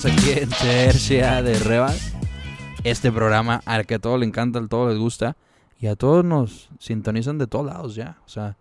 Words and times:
estamos 0.00 0.18
aquí 0.18 0.40
en 0.40 0.48
Tercia 0.48 1.42
de 1.42 1.58
Rebas. 1.58 2.14
Este 2.84 3.12
programa 3.12 3.60
al 3.66 3.84
que 3.84 3.96
a 3.96 3.98
todos 3.98 4.18
le 4.18 4.24
encanta, 4.24 4.58
a 4.58 4.66
todos 4.66 4.90
les 4.90 4.98
gusta. 4.98 5.36
Y 5.78 5.88
a 5.88 5.96
todos 5.96 6.24
nos 6.24 6.70
sintonizan 6.78 7.36
de 7.38 7.46
todos 7.46 7.66
lados 7.66 7.94
ya. 7.94 8.18
O 8.24 8.28
sea, 8.28 8.56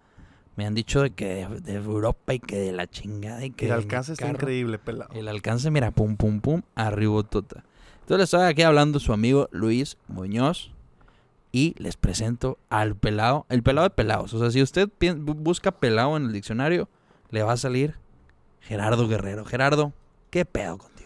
me 0.57 0.66
han 0.66 0.74
dicho 0.74 1.02
de 1.02 1.12
que 1.12 1.48
de, 1.48 1.74
Europa 1.75 2.34
y 2.34 2.39
que 2.39 2.57
de 2.57 2.71
la 2.74 2.88
chingada 2.88 3.46
y 3.46 3.52
que... 3.52 3.68
El 3.68 3.71
alcance 3.74 4.14
está 4.14 4.30
increíble, 4.30 4.80
pelado. 4.80 5.12
El 5.14 5.28
alcance, 5.28 5.71
mira, 5.71 5.92
pum, 5.92 6.18
pum, 6.18 6.42
pum, 6.42 6.62
arriba 6.75 7.24
tota. 7.24 7.64
Entonces 8.02 8.26
estoy 8.26 8.44
aquí 8.44 8.64
hablando 8.64 9.00
su 9.00 9.14
amigo 9.14 9.48
Luis 9.52 9.98
Muñoz. 10.08 10.71
Y 11.52 11.74
les 11.78 11.98
presento 11.98 12.58
al 12.70 12.96
pelado, 12.96 13.46
el 13.50 13.64
pelado 13.64 13.88
de 13.88 13.96
pelados. 13.96 14.34
O 14.34 14.40
sea, 14.40 14.51
si 14.51 14.62
usted 14.62 14.90
busca 15.18 15.71
pelado 15.71 16.15
en 16.18 16.26
el 16.26 16.34
diccionario, 16.34 16.90
le 17.32 17.43
va 17.43 17.54
a 17.54 17.57
salir 17.57 17.96
Gerardo 18.60 19.07
Guerrero. 19.07 19.46
Gerardo, 19.46 19.93
¿qué 20.29 20.46
pedo 20.46 20.78
contigo? 20.78 20.99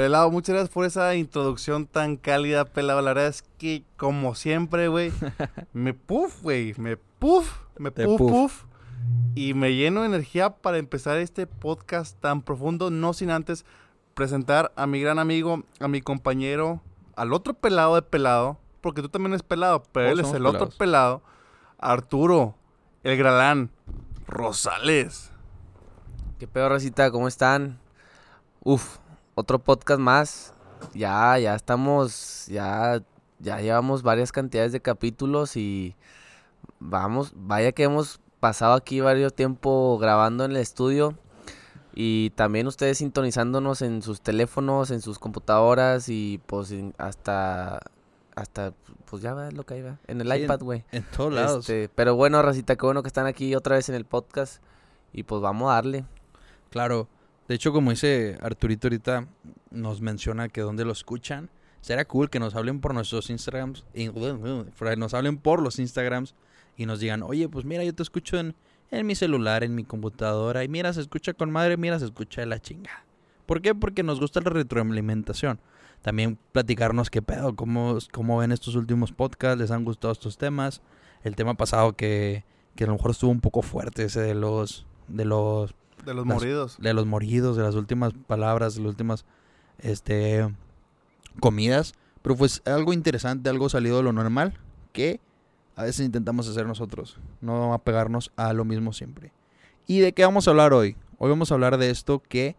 Pelado, 0.00 0.30
muchas 0.30 0.54
gracias 0.54 0.72
por 0.72 0.86
esa 0.86 1.14
introducción 1.14 1.86
tan 1.86 2.16
cálida, 2.16 2.64
pelado. 2.64 3.02
La 3.02 3.12
verdad 3.12 3.26
es 3.26 3.42
que, 3.58 3.84
como 3.98 4.34
siempre, 4.34 4.88
güey, 4.88 5.12
me 5.74 5.92
puff, 5.92 6.40
güey, 6.42 6.72
me 6.78 6.96
puff, 6.96 7.58
me 7.76 7.90
puff, 7.90 8.18
puff, 8.18 8.64
Y 9.34 9.52
me 9.52 9.74
lleno 9.74 10.00
de 10.00 10.06
energía 10.06 10.56
para 10.56 10.78
empezar 10.78 11.18
este 11.18 11.46
podcast 11.46 12.18
tan 12.18 12.40
profundo, 12.40 12.88
no 12.88 13.12
sin 13.12 13.30
antes 13.30 13.66
presentar 14.14 14.72
a 14.74 14.86
mi 14.86 15.02
gran 15.02 15.18
amigo, 15.18 15.64
a 15.80 15.86
mi 15.86 16.00
compañero, 16.00 16.80
al 17.14 17.34
otro 17.34 17.52
pelado 17.52 17.94
de 17.94 18.00
pelado, 18.00 18.58
porque 18.80 19.02
tú 19.02 19.10
también 19.10 19.32
eres 19.34 19.42
pelado, 19.42 19.82
pero 19.92 20.08
él 20.08 20.20
es 20.20 20.32
el 20.32 20.46
otro 20.46 20.70
pelado, 20.70 21.20
Arturo, 21.76 22.54
el 23.04 23.18
Gralán, 23.18 23.70
Rosales. 24.26 25.30
¿Qué 26.38 26.48
pedo, 26.48 26.70
Rosita? 26.70 27.10
¿Cómo 27.10 27.28
están? 27.28 27.78
Uf, 28.62 28.96
otro 29.34 29.58
podcast 29.58 30.00
más. 30.00 30.54
Ya, 30.94 31.38
ya 31.38 31.54
estamos, 31.54 32.46
ya, 32.46 33.02
ya 33.38 33.60
llevamos 33.60 34.02
varias 34.02 34.32
cantidades 34.32 34.72
de 34.72 34.80
capítulos 34.80 35.56
y 35.56 35.94
vamos, 36.78 37.32
vaya 37.34 37.72
que 37.72 37.82
hemos 37.82 38.20
pasado 38.40 38.74
aquí 38.74 39.00
varios 39.00 39.34
tiempo 39.34 39.98
grabando 39.98 40.44
en 40.44 40.52
el 40.52 40.56
estudio 40.56 41.14
y 41.94 42.30
también 42.30 42.66
ustedes 42.66 42.98
sintonizándonos 42.98 43.82
en 43.82 44.02
sus 44.02 44.20
teléfonos, 44.20 44.90
en 44.90 45.02
sus 45.02 45.18
computadoras 45.18 46.08
y 46.08 46.40
pues 46.46 46.74
hasta 46.98 47.80
hasta 48.36 48.72
pues 49.04 49.22
ya 49.22 49.34
ves 49.34 49.52
lo 49.52 49.64
que 49.64 49.74
hay 49.74 49.84
en 50.06 50.20
el 50.20 50.42
iPad, 50.42 50.60
güey. 50.60 50.84
En, 50.92 51.02
todos 51.02 51.32
lados. 51.32 51.68
Este, 51.68 51.90
pero 51.94 52.14
bueno, 52.14 52.40
Racita, 52.42 52.76
qué 52.76 52.86
bueno 52.86 53.02
que 53.02 53.08
están 53.08 53.26
aquí 53.26 53.54
otra 53.54 53.76
vez 53.76 53.88
en 53.88 53.96
el 53.96 54.04
podcast 54.04 54.62
y 55.12 55.24
pues 55.24 55.42
vamos 55.42 55.70
a 55.70 55.74
darle. 55.74 56.04
Claro. 56.70 57.08
De 57.50 57.56
hecho, 57.56 57.72
como 57.72 57.90
dice 57.90 58.38
Arturito 58.42 58.86
ahorita, 58.86 59.26
nos 59.72 60.00
menciona 60.00 60.48
que 60.48 60.60
donde 60.60 60.84
lo 60.84 60.92
escuchan. 60.92 61.50
Será 61.80 62.04
cool 62.04 62.30
que 62.30 62.38
nos 62.38 62.54
hablen 62.54 62.80
por 62.80 62.94
nuestros 62.94 63.28
Instagrams. 63.28 63.84
Nos 64.96 65.14
hablen 65.14 65.36
por 65.36 65.60
los 65.60 65.80
Instagrams 65.80 66.36
y 66.76 66.86
nos 66.86 67.00
digan, 67.00 67.24
oye, 67.24 67.48
pues 67.48 67.64
mira, 67.64 67.82
yo 67.82 67.92
te 67.92 68.04
escucho 68.04 68.38
en, 68.38 68.54
en 68.92 69.04
mi 69.04 69.16
celular, 69.16 69.64
en 69.64 69.74
mi 69.74 69.82
computadora. 69.82 70.62
Y 70.62 70.68
mira, 70.68 70.92
se 70.92 71.00
escucha 71.00 71.32
con 71.32 71.50
madre, 71.50 71.76
mira, 71.76 71.98
se 71.98 72.04
escucha 72.04 72.40
de 72.40 72.46
la 72.46 72.60
chinga. 72.60 73.04
¿Por 73.46 73.60
qué? 73.60 73.74
Porque 73.74 74.04
nos 74.04 74.20
gusta 74.20 74.40
la 74.42 74.50
retroalimentación. 74.50 75.58
También 76.02 76.38
platicarnos 76.52 77.10
qué 77.10 77.20
pedo, 77.20 77.56
cómo, 77.56 77.98
cómo 78.12 78.38
ven 78.38 78.52
estos 78.52 78.76
últimos 78.76 79.10
podcasts, 79.10 79.58
les 79.58 79.72
han 79.72 79.84
gustado 79.84 80.12
estos 80.12 80.38
temas. 80.38 80.82
El 81.24 81.34
tema 81.34 81.54
pasado 81.54 81.96
que, 81.96 82.44
que 82.76 82.84
a 82.84 82.86
lo 82.86 82.92
mejor 82.92 83.10
estuvo 83.10 83.32
un 83.32 83.40
poco 83.40 83.62
fuerte, 83.62 84.04
ese 84.04 84.20
de 84.20 84.36
los, 84.36 84.86
de 85.08 85.24
los 85.24 85.74
de 86.04 86.14
los 86.14 86.26
moridos. 86.26 86.76
De 86.80 86.94
los 86.94 87.06
moridos, 87.06 87.56
de 87.56 87.62
las 87.62 87.74
últimas 87.74 88.12
palabras, 88.26 88.74
de 88.74 88.82
las 88.82 88.90
últimas 88.90 89.24
este, 89.78 90.48
comidas. 91.40 91.94
Pero 92.22 92.36
pues 92.36 92.62
algo 92.66 92.92
interesante, 92.92 93.48
algo 93.48 93.68
salido 93.68 93.98
de 93.98 94.02
lo 94.02 94.12
normal, 94.12 94.54
que 94.92 95.20
a 95.76 95.84
veces 95.84 96.04
intentamos 96.04 96.48
hacer 96.48 96.66
nosotros. 96.66 97.18
No 97.40 97.72
apegarnos 97.72 98.32
a 98.36 98.52
lo 98.52 98.64
mismo 98.64 98.92
siempre. 98.92 99.32
¿Y 99.86 100.00
de 100.00 100.12
qué 100.12 100.24
vamos 100.24 100.46
a 100.46 100.50
hablar 100.50 100.72
hoy? 100.72 100.96
Hoy 101.18 101.30
vamos 101.30 101.50
a 101.50 101.54
hablar 101.54 101.78
de 101.78 101.90
esto 101.90 102.22
que 102.28 102.56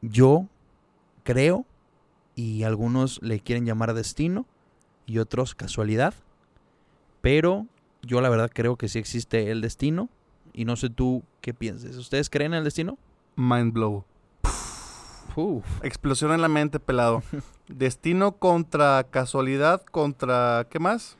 yo 0.00 0.48
creo 1.22 1.66
y 2.34 2.62
algunos 2.62 3.20
le 3.22 3.40
quieren 3.40 3.66
llamar 3.66 3.94
destino 3.94 4.46
y 5.06 5.18
otros 5.18 5.54
casualidad. 5.54 6.14
Pero 7.20 7.66
yo 8.02 8.20
la 8.20 8.28
verdad 8.28 8.50
creo 8.52 8.76
que 8.76 8.88
sí 8.88 8.98
existe 8.98 9.50
el 9.50 9.60
destino 9.60 10.08
y 10.54 10.64
no 10.64 10.76
sé 10.76 10.88
tú 10.88 11.24
qué 11.42 11.52
pienses. 11.52 11.96
¿Ustedes 11.96 12.30
creen 12.30 12.54
en 12.54 12.58
el 12.58 12.64
destino? 12.64 12.96
Mind 13.36 13.72
blow. 13.72 14.04
Explosión 15.82 16.32
en 16.32 16.40
la 16.40 16.48
mente, 16.48 16.78
pelado. 16.78 17.22
Destino 17.68 18.36
contra 18.36 19.04
casualidad, 19.10 19.82
contra 19.82 20.66
¿qué 20.70 20.78
más? 20.78 21.16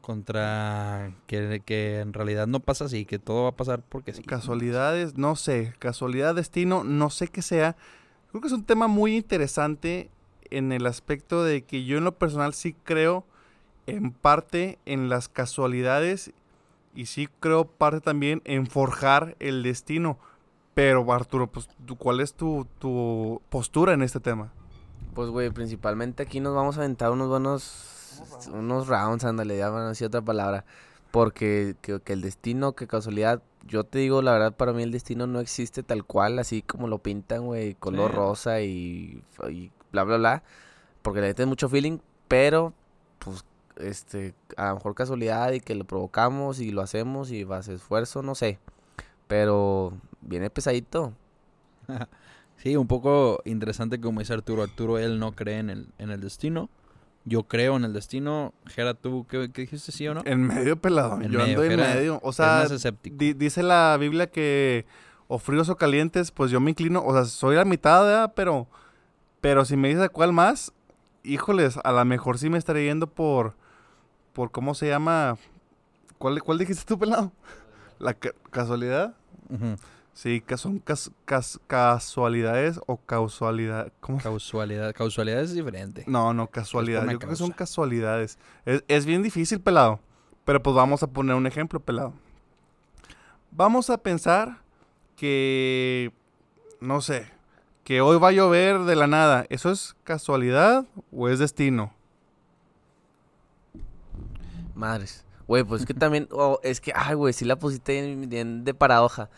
Contra 0.00 1.14
que, 1.28 1.62
que, 1.64 2.00
en 2.00 2.12
realidad 2.12 2.48
no 2.48 2.58
pasa 2.58 2.86
así, 2.86 3.04
que 3.04 3.20
todo 3.20 3.44
va 3.44 3.50
a 3.50 3.56
pasar 3.56 3.82
porque 3.88 4.12
sí. 4.12 4.22
Casualidades, 4.22 5.16
no 5.16 5.36
sé. 5.36 5.74
Casualidad, 5.78 6.34
destino, 6.34 6.82
no 6.82 7.08
sé 7.08 7.28
qué 7.28 7.40
sea. 7.40 7.76
Creo 8.30 8.40
que 8.40 8.48
es 8.48 8.52
un 8.52 8.64
tema 8.64 8.88
muy 8.88 9.14
interesante 9.14 10.10
en 10.50 10.72
el 10.72 10.86
aspecto 10.86 11.44
de 11.44 11.62
que 11.62 11.84
yo 11.84 11.98
en 11.98 12.04
lo 12.04 12.18
personal 12.18 12.54
sí 12.54 12.74
creo 12.82 13.24
en 13.86 14.12
parte 14.12 14.78
en 14.86 15.08
las 15.08 15.28
casualidades 15.28 16.32
y 16.94 17.06
sí 17.06 17.28
creo 17.40 17.64
parte 17.64 18.00
también 18.00 18.42
en 18.44 18.66
forjar 18.66 19.36
el 19.40 19.62
destino. 19.62 20.18
Pero 20.74 21.10
Arturo, 21.12 21.48
pues, 21.48 21.68
¿cuál 21.98 22.20
es 22.20 22.34
tu, 22.34 22.66
postura 23.50 23.92
en 23.92 24.02
este 24.02 24.20
tema? 24.20 24.52
Pues, 25.14 25.28
güey, 25.28 25.50
principalmente 25.50 26.22
aquí 26.22 26.40
nos 26.40 26.54
vamos 26.54 26.76
a 26.76 26.80
aventar 26.80 27.10
unos 27.10 27.28
buenos, 27.28 28.48
unos 28.52 28.88
rounds, 28.88 29.24
ándale, 29.24 29.58
ya 29.58 29.68
van 29.68 29.84
a 29.84 29.88
decir 29.88 30.06
otra 30.06 30.22
palabra. 30.22 30.64
Porque 31.10 31.76
que, 31.82 32.00
el 32.06 32.22
destino, 32.22 32.72
que 32.72 32.86
casualidad, 32.86 33.42
yo 33.66 33.84
te 33.84 33.98
digo, 33.98 34.22
la 34.22 34.32
verdad, 34.32 34.56
para 34.56 34.72
mí 34.72 34.82
el 34.82 34.92
destino 34.92 35.26
no 35.26 35.40
existe 35.40 35.82
tal 35.82 36.04
cual, 36.04 36.38
así 36.38 36.62
como 36.62 36.88
lo 36.88 36.98
pintan, 36.98 37.44
güey, 37.44 37.74
color 37.74 38.14
rosa 38.14 38.62
y, 38.62 39.22
y 39.50 39.70
bla, 39.92 40.04
bla, 40.04 40.16
bla. 40.16 40.42
Porque 41.02 41.20
le 41.20 41.28
metes 41.28 41.46
mucho 41.46 41.68
feeling, 41.68 41.98
pero, 42.28 42.72
pues, 43.18 43.44
este, 43.76 44.34
a 44.56 44.68
lo 44.68 44.76
mejor 44.76 44.94
casualidad 44.94 45.52
y 45.52 45.60
que 45.60 45.74
lo 45.74 45.84
provocamos 45.84 46.60
y 46.60 46.70
lo 46.70 46.82
hacemos 46.82 47.30
y 47.30 47.44
va 47.44 47.58
a 47.58 47.62
ser 47.62 47.76
esfuerzo, 47.76 48.22
no 48.22 48.34
sé. 48.34 48.58
Pero 49.28 49.92
viene 50.20 50.50
pesadito. 50.50 51.12
sí, 52.56 52.76
un 52.76 52.86
poco 52.86 53.40
interesante 53.44 54.00
como 54.00 54.20
dice 54.20 54.34
Arturo. 54.34 54.62
Arturo, 54.62 54.98
él 54.98 55.18
no 55.18 55.32
cree 55.32 55.58
en 55.58 55.70
el, 55.70 55.88
en 55.98 56.10
el 56.10 56.20
destino. 56.20 56.68
Yo 57.24 57.44
creo 57.44 57.76
en 57.76 57.84
el 57.84 57.92
destino. 57.92 58.52
Gera, 58.66 58.94
¿tú 58.94 59.26
qué, 59.28 59.48
dijiste, 59.48 59.92
sí 59.92 60.08
o 60.08 60.14
no? 60.14 60.22
En 60.24 60.42
medio 60.42 60.76
pelado. 60.76 61.20
Yo 61.22 61.42
ando 61.42 61.62
en 61.64 61.76
medio. 61.76 62.20
O 62.22 62.32
sea, 62.32 62.66
dice 62.66 63.62
la 63.62 63.96
Biblia 63.98 64.26
que 64.26 64.86
o 65.28 65.38
fríos 65.38 65.68
o 65.68 65.76
calientes, 65.76 66.30
pues 66.30 66.50
yo 66.50 66.60
me 66.60 66.70
inclino. 66.70 67.02
O 67.04 67.12
sea, 67.12 67.24
soy 67.24 67.56
la 67.56 67.64
mitad, 67.64 68.02
¿verdad? 68.04 68.32
Pero, 68.34 68.66
pero 69.40 69.64
si 69.64 69.76
me 69.76 69.88
dices 69.88 70.10
cuál 70.10 70.32
más, 70.32 70.72
híjoles, 71.22 71.78
a 71.82 71.92
lo 71.92 72.04
mejor 72.04 72.38
sí 72.38 72.50
me 72.50 72.58
estaré 72.58 72.84
yendo 72.84 73.06
por 73.06 73.54
por 74.32 74.50
cómo 74.50 74.74
se 74.74 74.88
llama. 74.88 75.36
¿Cuál, 76.18 76.42
cuál 76.42 76.58
dijiste 76.58 76.84
tú, 76.84 76.98
pelado? 76.98 77.32
La 77.98 78.14
casualidad. 78.14 79.14
Sí, 80.14 80.42
son 80.56 80.82
casualidades 81.66 82.80
o 82.86 82.98
causalidad. 82.98 83.92
¿Cómo? 84.00 84.18
Causalidad. 84.18 84.94
Causalidad 84.94 85.40
es 85.40 85.54
diferente. 85.54 86.04
No, 86.06 86.34
no, 86.34 86.48
casualidad. 86.48 87.08
Yo 87.08 87.18
creo 87.18 87.30
que 87.30 87.36
son 87.36 87.52
casualidades. 87.52 88.38
Es, 88.64 88.84
es 88.88 89.06
bien 89.06 89.22
difícil, 89.22 89.60
pelado. 89.60 90.00
Pero 90.44 90.62
pues 90.62 90.74
vamos 90.74 91.02
a 91.02 91.06
poner 91.06 91.34
un 91.34 91.46
ejemplo, 91.46 91.80
pelado. 91.80 92.12
Vamos 93.50 93.90
a 93.90 93.98
pensar 93.98 94.58
que. 95.16 96.12
No 96.80 97.00
sé. 97.00 97.30
Que 97.84 98.00
hoy 98.00 98.18
va 98.18 98.28
a 98.28 98.32
llover 98.32 98.80
de 98.80 98.96
la 98.96 99.06
nada. 99.06 99.46
¿Eso 99.48 99.70
es 99.70 99.96
casualidad 100.04 100.86
o 101.10 101.28
es 101.28 101.38
destino? 101.38 101.94
Madres. 104.74 105.24
Güey, 105.46 105.64
pues 105.64 105.82
es 105.82 105.86
que 105.86 105.94
también, 105.94 106.28
oh, 106.30 106.60
es 106.62 106.80
que, 106.80 106.92
ay, 106.94 107.14
güey, 107.14 107.32
sí 107.32 107.44
la 107.44 107.56
pusiste 107.56 108.16
de 108.16 108.74
paradoja. 108.74 109.28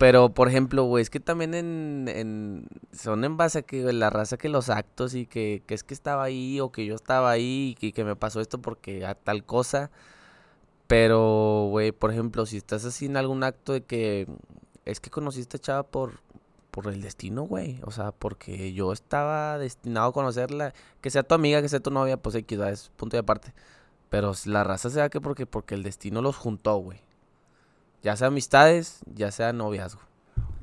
Pero, 0.00 0.30
por 0.32 0.48
ejemplo, 0.48 0.84
güey, 0.84 1.02
es 1.02 1.10
que 1.10 1.20
también 1.20 1.52
en, 1.54 2.06
en, 2.08 2.66
son 2.90 3.22
en 3.22 3.36
base 3.36 3.58
a 3.58 3.62
que 3.62 3.92
la 3.92 4.08
raza 4.08 4.38
que 4.38 4.48
los 4.48 4.70
actos 4.70 5.14
y 5.14 5.26
que, 5.26 5.62
que 5.66 5.74
es 5.74 5.84
que 5.84 5.92
estaba 5.92 6.24
ahí 6.24 6.58
o 6.58 6.72
que 6.72 6.86
yo 6.86 6.94
estaba 6.94 7.30
ahí 7.30 7.76
y 7.78 7.92
que, 7.92 8.04
me 8.04 8.16
pasó 8.16 8.40
esto 8.40 8.62
porque 8.62 9.04
a 9.04 9.14
tal 9.14 9.44
cosa. 9.44 9.90
Pero, 10.86 11.68
güey, 11.70 11.92
por 11.92 12.10
ejemplo, 12.12 12.46
si 12.46 12.56
estás 12.56 12.84
así 12.86 13.06
en 13.06 13.18
algún 13.18 13.44
acto 13.44 13.74
de 13.74 13.82
que 13.82 14.26
es 14.86 15.00
que 15.00 15.10
conociste 15.10 15.58
a 15.58 15.60
Chava 15.60 15.82
por, 15.84 16.20
por 16.70 16.86
el 16.88 17.02
destino, 17.02 17.42
güey. 17.42 17.80
O 17.84 17.90
sea, 17.90 18.12
porque 18.12 18.72
yo 18.72 18.92
estaba 18.92 19.58
destinado 19.58 20.08
a 20.08 20.12
conocerla. 20.14 20.72
Que 21.02 21.10
sea 21.10 21.24
tu 21.24 21.34
amiga, 21.34 21.62
que 21.62 21.68
sea 21.68 21.80
tu 21.80 21.90
novia, 21.90 22.16
pues 22.16 22.34
equidad, 22.36 22.70
es 22.70 22.90
punto 22.96 23.16
de 23.16 23.20
aparte. 23.20 23.52
Pero 24.10 24.32
la 24.44 24.64
raza 24.64 24.90
se 24.90 24.98
da 24.98 25.08
que 25.08 25.20
porque, 25.20 25.46
porque 25.46 25.74
el 25.74 25.82
destino 25.82 26.20
los 26.20 26.36
juntó, 26.36 26.76
güey. 26.76 27.00
Ya 28.02 28.16
sea 28.16 28.28
amistades, 28.28 29.00
ya 29.14 29.30
sea 29.30 29.52
noviazgo. 29.52 30.00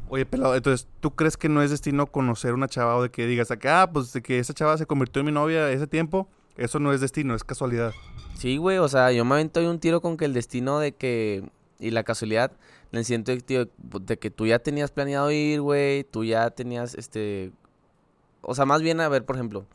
Oye, 0.09 0.25
pelado, 0.25 0.55
entonces, 0.55 0.87
¿tú 0.99 1.15
crees 1.15 1.35
que 1.37 1.49
no 1.49 1.61
es 1.61 1.71
destino 1.71 2.07
conocer 2.07 2.53
una 2.53 2.67
chava 2.67 2.95
o 2.95 3.03
de 3.03 3.09
que 3.09 3.25
digas 3.25 3.51
acá, 3.51 3.83
ah, 3.83 3.91
pues 3.91 4.13
de 4.13 4.21
que 4.21 4.39
esa 4.39 4.53
chava 4.53 4.77
se 4.77 4.85
convirtió 4.85 5.19
en 5.21 5.25
mi 5.25 5.31
novia 5.31 5.69
ese 5.71 5.87
tiempo? 5.87 6.27
Eso 6.55 6.79
no 6.79 6.91
es 6.91 7.01
destino, 7.01 7.35
es 7.35 7.43
casualidad. 7.43 7.93
Sí, 8.35 8.57
güey, 8.57 8.77
o 8.77 8.87
sea, 8.87 9.11
yo 9.11 9.25
me 9.25 9.35
avento 9.35 9.59
un 9.69 9.79
tiro 9.79 10.01
con 10.01 10.17
que 10.17 10.25
el 10.25 10.33
destino 10.33 10.79
de 10.79 10.93
que. 10.93 11.49
Y 11.79 11.91
la 11.91 12.03
casualidad, 12.03 12.51
en 12.91 12.99
el 12.99 13.05
siento 13.05 13.37
tío, 13.37 13.67
de 14.01 14.17
que 14.17 14.31
tú 14.31 14.47
ya 14.47 14.57
tenías 14.59 14.89
planeado 14.89 15.29
ir, 15.31 15.61
güey, 15.61 16.03
tú 16.03 16.23
ya 16.23 16.49
tenías, 16.49 16.95
este. 16.95 17.51
O 18.41 18.55
sea, 18.55 18.65
más 18.65 18.81
bien, 18.81 18.99
a 18.99 19.09
ver, 19.09 19.25
por 19.25 19.35
ejemplo, 19.35 19.65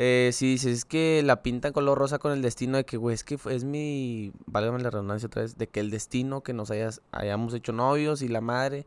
eh, 0.00 0.30
si 0.32 0.46
dices 0.46 0.78
es 0.78 0.84
que 0.84 1.24
la 1.24 1.42
pintan 1.42 1.72
color 1.72 1.98
rosa 1.98 2.20
con 2.20 2.30
el 2.30 2.40
destino 2.40 2.76
de 2.76 2.84
que, 2.84 2.96
güey, 2.96 3.14
es 3.14 3.24
que 3.24 3.36
es 3.50 3.64
mi. 3.64 4.32
Válgame 4.46 4.78
la 4.78 4.90
redundancia 4.90 5.26
otra 5.26 5.42
vez, 5.42 5.58
de 5.58 5.66
que 5.66 5.80
el 5.80 5.90
destino 5.90 6.42
que 6.42 6.52
nos 6.52 6.70
hayas, 6.70 7.02
hayamos 7.10 7.52
hecho 7.52 7.72
novios 7.72 8.22
y 8.22 8.28
la 8.28 8.40
madre. 8.40 8.86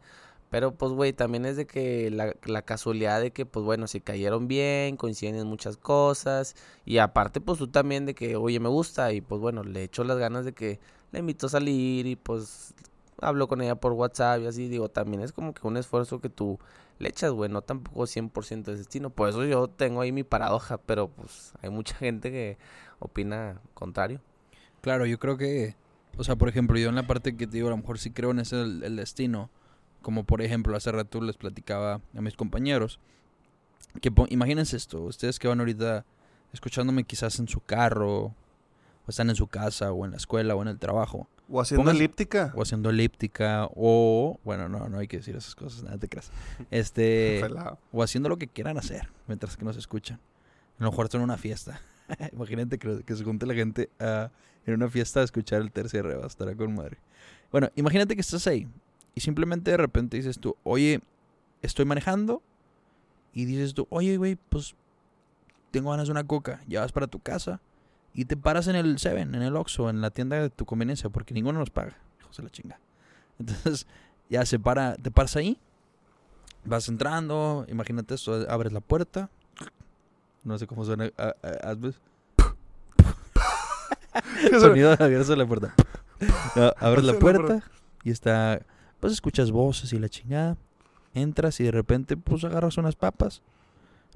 Pero 0.50 0.74
pues, 0.74 0.94
güey, 0.94 1.12
también 1.12 1.46
es 1.46 1.58
de 1.58 1.68
que 1.68 2.10
la, 2.12 2.34
la, 2.46 2.62
casualidad 2.62 3.20
de 3.22 3.32
que, 3.32 3.46
pues 3.46 3.66
bueno, 3.66 3.88
se 3.88 4.00
cayeron 4.00 4.48
bien, 4.48 4.96
coinciden 4.96 5.36
en 5.36 5.48
muchas 5.48 5.76
cosas. 5.76 6.56
Y 6.86 7.00
aparte, 7.00 7.42
pues 7.42 7.60
tú 7.60 7.68
también 7.68 8.06
de 8.06 8.16
que, 8.16 8.38
oye, 8.38 8.62
me 8.62 8.70
gusta. 8.70 9.12
Y 9.12 9.20
pues 9.20 9.42
bueno, 9.42 9.64
le 9.64 9.84
echo 9.84 10.06
las 10.06 10.18
ganas 10.18 10.46
de 10.46 10.54
que 10.54 10.80
le 11.12 11.20
invito 11.20 11.48
a 11.48 11.50
salir 11.50 12.08
y 12.08 12.16
pues 12.16 12.74
hablo 13.20 13.50
con 13.50 13.62
ella 13.62 13.76
por 13.76 13.92
WhatsApp 13.94 14.42
y 14.44 14.48
así. 14.48 14.70
Digo, 14.70 14.88
también 14.88 15.24
es 15.24 15.34
como 15.34 15.54
que 15.54 15.68
un 15.68 15.76
esfuerzo 15.76 16.22
que 16.22 16.30
tú 16.30 16.58
le 17.02 17.10
echas, 17.10 17.32
güey, 17.32 17.50
no 17.50 17.62
tampoco 17.62 18.04
100% 18.04 18.64
de 18.72 18.78
destino. 18.78 19.10
Por 19.10 19.30
eso 19.30 19.44
yo 19.46 19.68
tengo 19.68 20.02
ahí 20.02 20.12
mi 20.12 20.24
paradoja, 20.24 20.78
pero 20.78 21.10
pues 21.10 21.54
hay 21.62 21.70
mucha 21.70 21.96
gente 21.96 22.32
que 22.32 22.58
opina 23.00 23.60
contrario. 23.74 24.22
Claro, 24.82 25.06
yo 25.06 25.20
creo 25.20 25.38
que, 25.38 25.76
o 26.18 26.24
sea, 26.24 26.36
por 26.36 26.50
ejemplo, 26.50 26.78
yo 26.78 26.90
en 26.90 26.96
la 26.96 27.08
parte 27.08 27.36
que 27.36 27.48
te 27.48 27.58
digo, 27.58 27.68
a 27.68 27.72
lo 27.72 27.78
mejor 27.78 28.00
sí 28.00 28.12
creo 28.12 28.32
en 28.32 28.40
ese 28.40 28.62
el 28.62 28.96
destino 28.96 29.50
como 30.02 30.24
por 30.24 30.42
ejemplo, 30.42 30.76
hace 30.76 30.92
rato 30.92 31.22
les 31.22 31.38
platicaba 31.38 32.02
a 32.16 32.22
mis 32.22 32.36
compañeros. 32.36 33.00
Que 34.02 34.12
imagínense 34.30 34.78
esto, 34.78 35.02
ustedes 35.02 35.40
que 35.40 35.48
van 35.48 35.60
ahorita 35.60 36.06
escuchándome 36.54 37.04
quizás 37.04 37.40
en 37.40 37.48
su 37.48 37.62
carro, 37.62 38.34
o 39.06 39.10
están 39.10 39.30
en 39.30 39.36
su 39.36 39.48
casa, 39.48 39.92
o 39.92 40.06
en 40.06 40.12
la 40.12 40.18
escuela, 40.18 40.56
o 40.56 40.62
en 40.62 40.70
el 40.70 40.80
trabajo. 40.80 41.28
O 41.52 41.60
haciendo 41.60 41.92
elíptica. 41.92 42.54
O 42.56 42.62
haciendo 42.62 42.90
elíptica, 42.90 43.68
o, 43.76 44.40
bueno, 44.44 44.70
no, 44.70 44.88
no 44.88 45.00
hay 45.00 45.08
que 45.08 45.18
decir 45.18 45.36
esas 45.36 45.54
cosas, 45.54 45.84
nada 45.84 45.98
te 45.98 46.08
creas. 46.08 46.32
Este, 46.72 47.44
o 47.92 48.04
haciendo 48.04 48.30
lo 48.30 48.38
que 48.38 48.48
quieran 48.48 48.78
hacer, 48.78 49.10
mientras 49.28 49.58
que 49.58 49.66
nos 49.66 49.78
escuchan. 49.78 50.20
A 50.80 50.84
lo 50.84 50.92
mejor 50.92 51.10
en 51.14 51.22
una 51.22 51.38
fiesta. 51.38 51.82
Imagínate 52.32 52.78
que, 52.78 53.04
que, 53.04 53.16
se 53.16 53.24
junte 53.24 53.46
la 53.46 53.54
gente 53.54 53.90
en 54.00 54.74
una 54.74 54.90
fiesta 54.90 55.20
a 55.20 55.24
escuchar 55.24 55.62
el 55.62 55.72
tercer 55.72 56.06
reba, 56.06 56.26
estará 56.26 56.56
con 56.56 56.74
madre. 56.74 56.98
Bueno, 57.52 57.70
imagínate 57.76 58.16
que 58.16 58.22
estás 58.22 58.48
ahí 58.48 58.68
y 59.14 59.22
simplemente 59.22 59.72
de 59.72 59.78
repente 59.78 60.18
dices 60.18 60.40
tú, 60.40 60.56
oye, 60.64 61.02
estoy 61.62 61.86
manejando. 61.86 62.42
Y 63.34 63.46
dices 63.46 63.74
tú, 63.74 63.88
oye, 63.90 64.18
güey, 64.18 64.38
pues 64.50 64.76
tengo 65.72 65.92
ganas 65.92 66.08
de 66.08 66.12
una 66.12 66.26
coca. 66.26 66.62
Ya 66.68 66.82
vas 66.82 66.92
para 66.92 67.08
tu 67.08 67.20
casa 67.20 67.62
y 68.14 68.26
te 68.26 68.38
paras 68.38 68.68
en 68.68 68.76
el 68.76 69.00
Seven, 69.00 69.36
en 69.36 69.42
el 69.42 69.56
Oxxo, 69.56 69.90
en 69.90 70.02
la 70.02 70.10
tienda 70.12 70.38
de 70.38 70.50
tu 70.50 70.66
conveniencia, 70.66 71.10
porque 71.10 71.34
ninguno 71.34 71.60
nos 71.60 71.70
paga. 71.70 71.98
Hijos 72.20 72.38
de 72.38 72.44
la 72.44 72.50
chinga. 72.50 72.80
Entonces, 73.40 73.88
ya 74.30 74.46
se 74.46 74.60
para, 74.60 74.96
te 74.96 75.12
paras 75.12 75.36
ahí. 75.36 75.58
Vas 76.64 76.88
entrando, 76.90 77.66
imagínate 77.70 78.16
esto, 78.16 78.46
abres 78.50 78.72
la 78.72 78.82
puerta. 78.82 79.30
No 80.44 80.58
sé 80.58 80.68
cómo 80.68 80.86
suena. 80.86 81.10
¿Hazmes? 81.64 82.00
Sonido 84.60 84.96
de 84.96 85.36
la 85.36 85.46
puerta. 85.46 85.74
abres 86.78 87.04
la 87.06 87.18
puerta 87.18 87.64
y 88.04 88.12
está 88.12 88.62
pues 89.00 89.14
escuchas 89.14 89.52
voces 89.52 89.92
y 89.94 90.00
la 90.00 90.08
chingada. 90.08 90.58
Entras 91.14 91.60
y 91.60 91.64
de 91.64 91.72
repente 91.72 92.16
pues 92.16 92.44
agarras 92.44 92.78
unas 92.78 92.96
papas. 92.96 93.42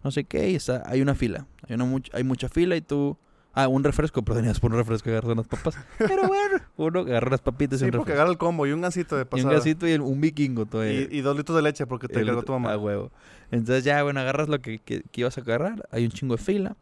No 0.03 0.11
sé 0.11 0.23
qué, 0.23 0.51
y 0.51 0.55
está, 0.55 0.83
hay 0.85 1.01
una 1.01 1.15
fila. 1.15 1.47
Hay, 1.67 1.75
una 1.75 2.01
hay 2.13 2.23
mucha 2.23 2.47
fila 2.47 2.75
y 2.75 2.81
tú... 2.81 3.17
Ah, 3.57 3.69
un 3.69 3.85
refresco, 3.85 4.21
pero 4.21 4.35
tenías 4.35 4.59
por 4.59 4.73
un 4.73 4.77
refresco 4.77 5.09
agarras 5.09 5.31
unas 5.31 5.47
papas. 5.47 5.77
Pero 5.97 6.27
bueno, 6.27 6.57
uno 6.75 6.99
agarra 6.99 7.27
unas 7.27 7.39
papitas 7.39 7.81
y 7.81 7.85
un 7.85 7.91
porque 7.91 8.11
agarra 8.11 8.29
el 8.29 8.37
combo 8.37 8.67
y 8.67 8.73
un 8.73 8.81
gasito 8.81 9.15
de 9.15 9.25
pasada. 9.25 9.49
Y 9.49 9.53
un 9.53 9.57
gasito 9.57 9.87
y 9.87 9.93
un 9.93 10.19
vikingo 10.19 10.65
todavía. 10.65 11.07
Y, 11.09 11.21
dos 11.21 11.37
litros 11.37 11.55
de 11.55 11.61
leche 11.61 11.87
porque 11.87 12.09
te 12.09 12.25
cargó 12.25 12.43
tu 12.43 12.51
mamá. 12.51 12.73
A 12.73 12.77
huevo. 12.77 13.11
Entonces 13.51 13.85
ya, 13.85 14.03
bueno, 14.03 14.19
agarras 14.19 14.49
lo 14.49 14.59
que, 14.59 14.79
que, 14.79 15.03
ibas 15.13 15.37
a 15.37 15.41
agarrar. 15.41 15.87
Hay 15.91 16.03
un 16.03 16.11
chingo 16.11 16.35
de 16.35 16.43
fila. 16.43 16.75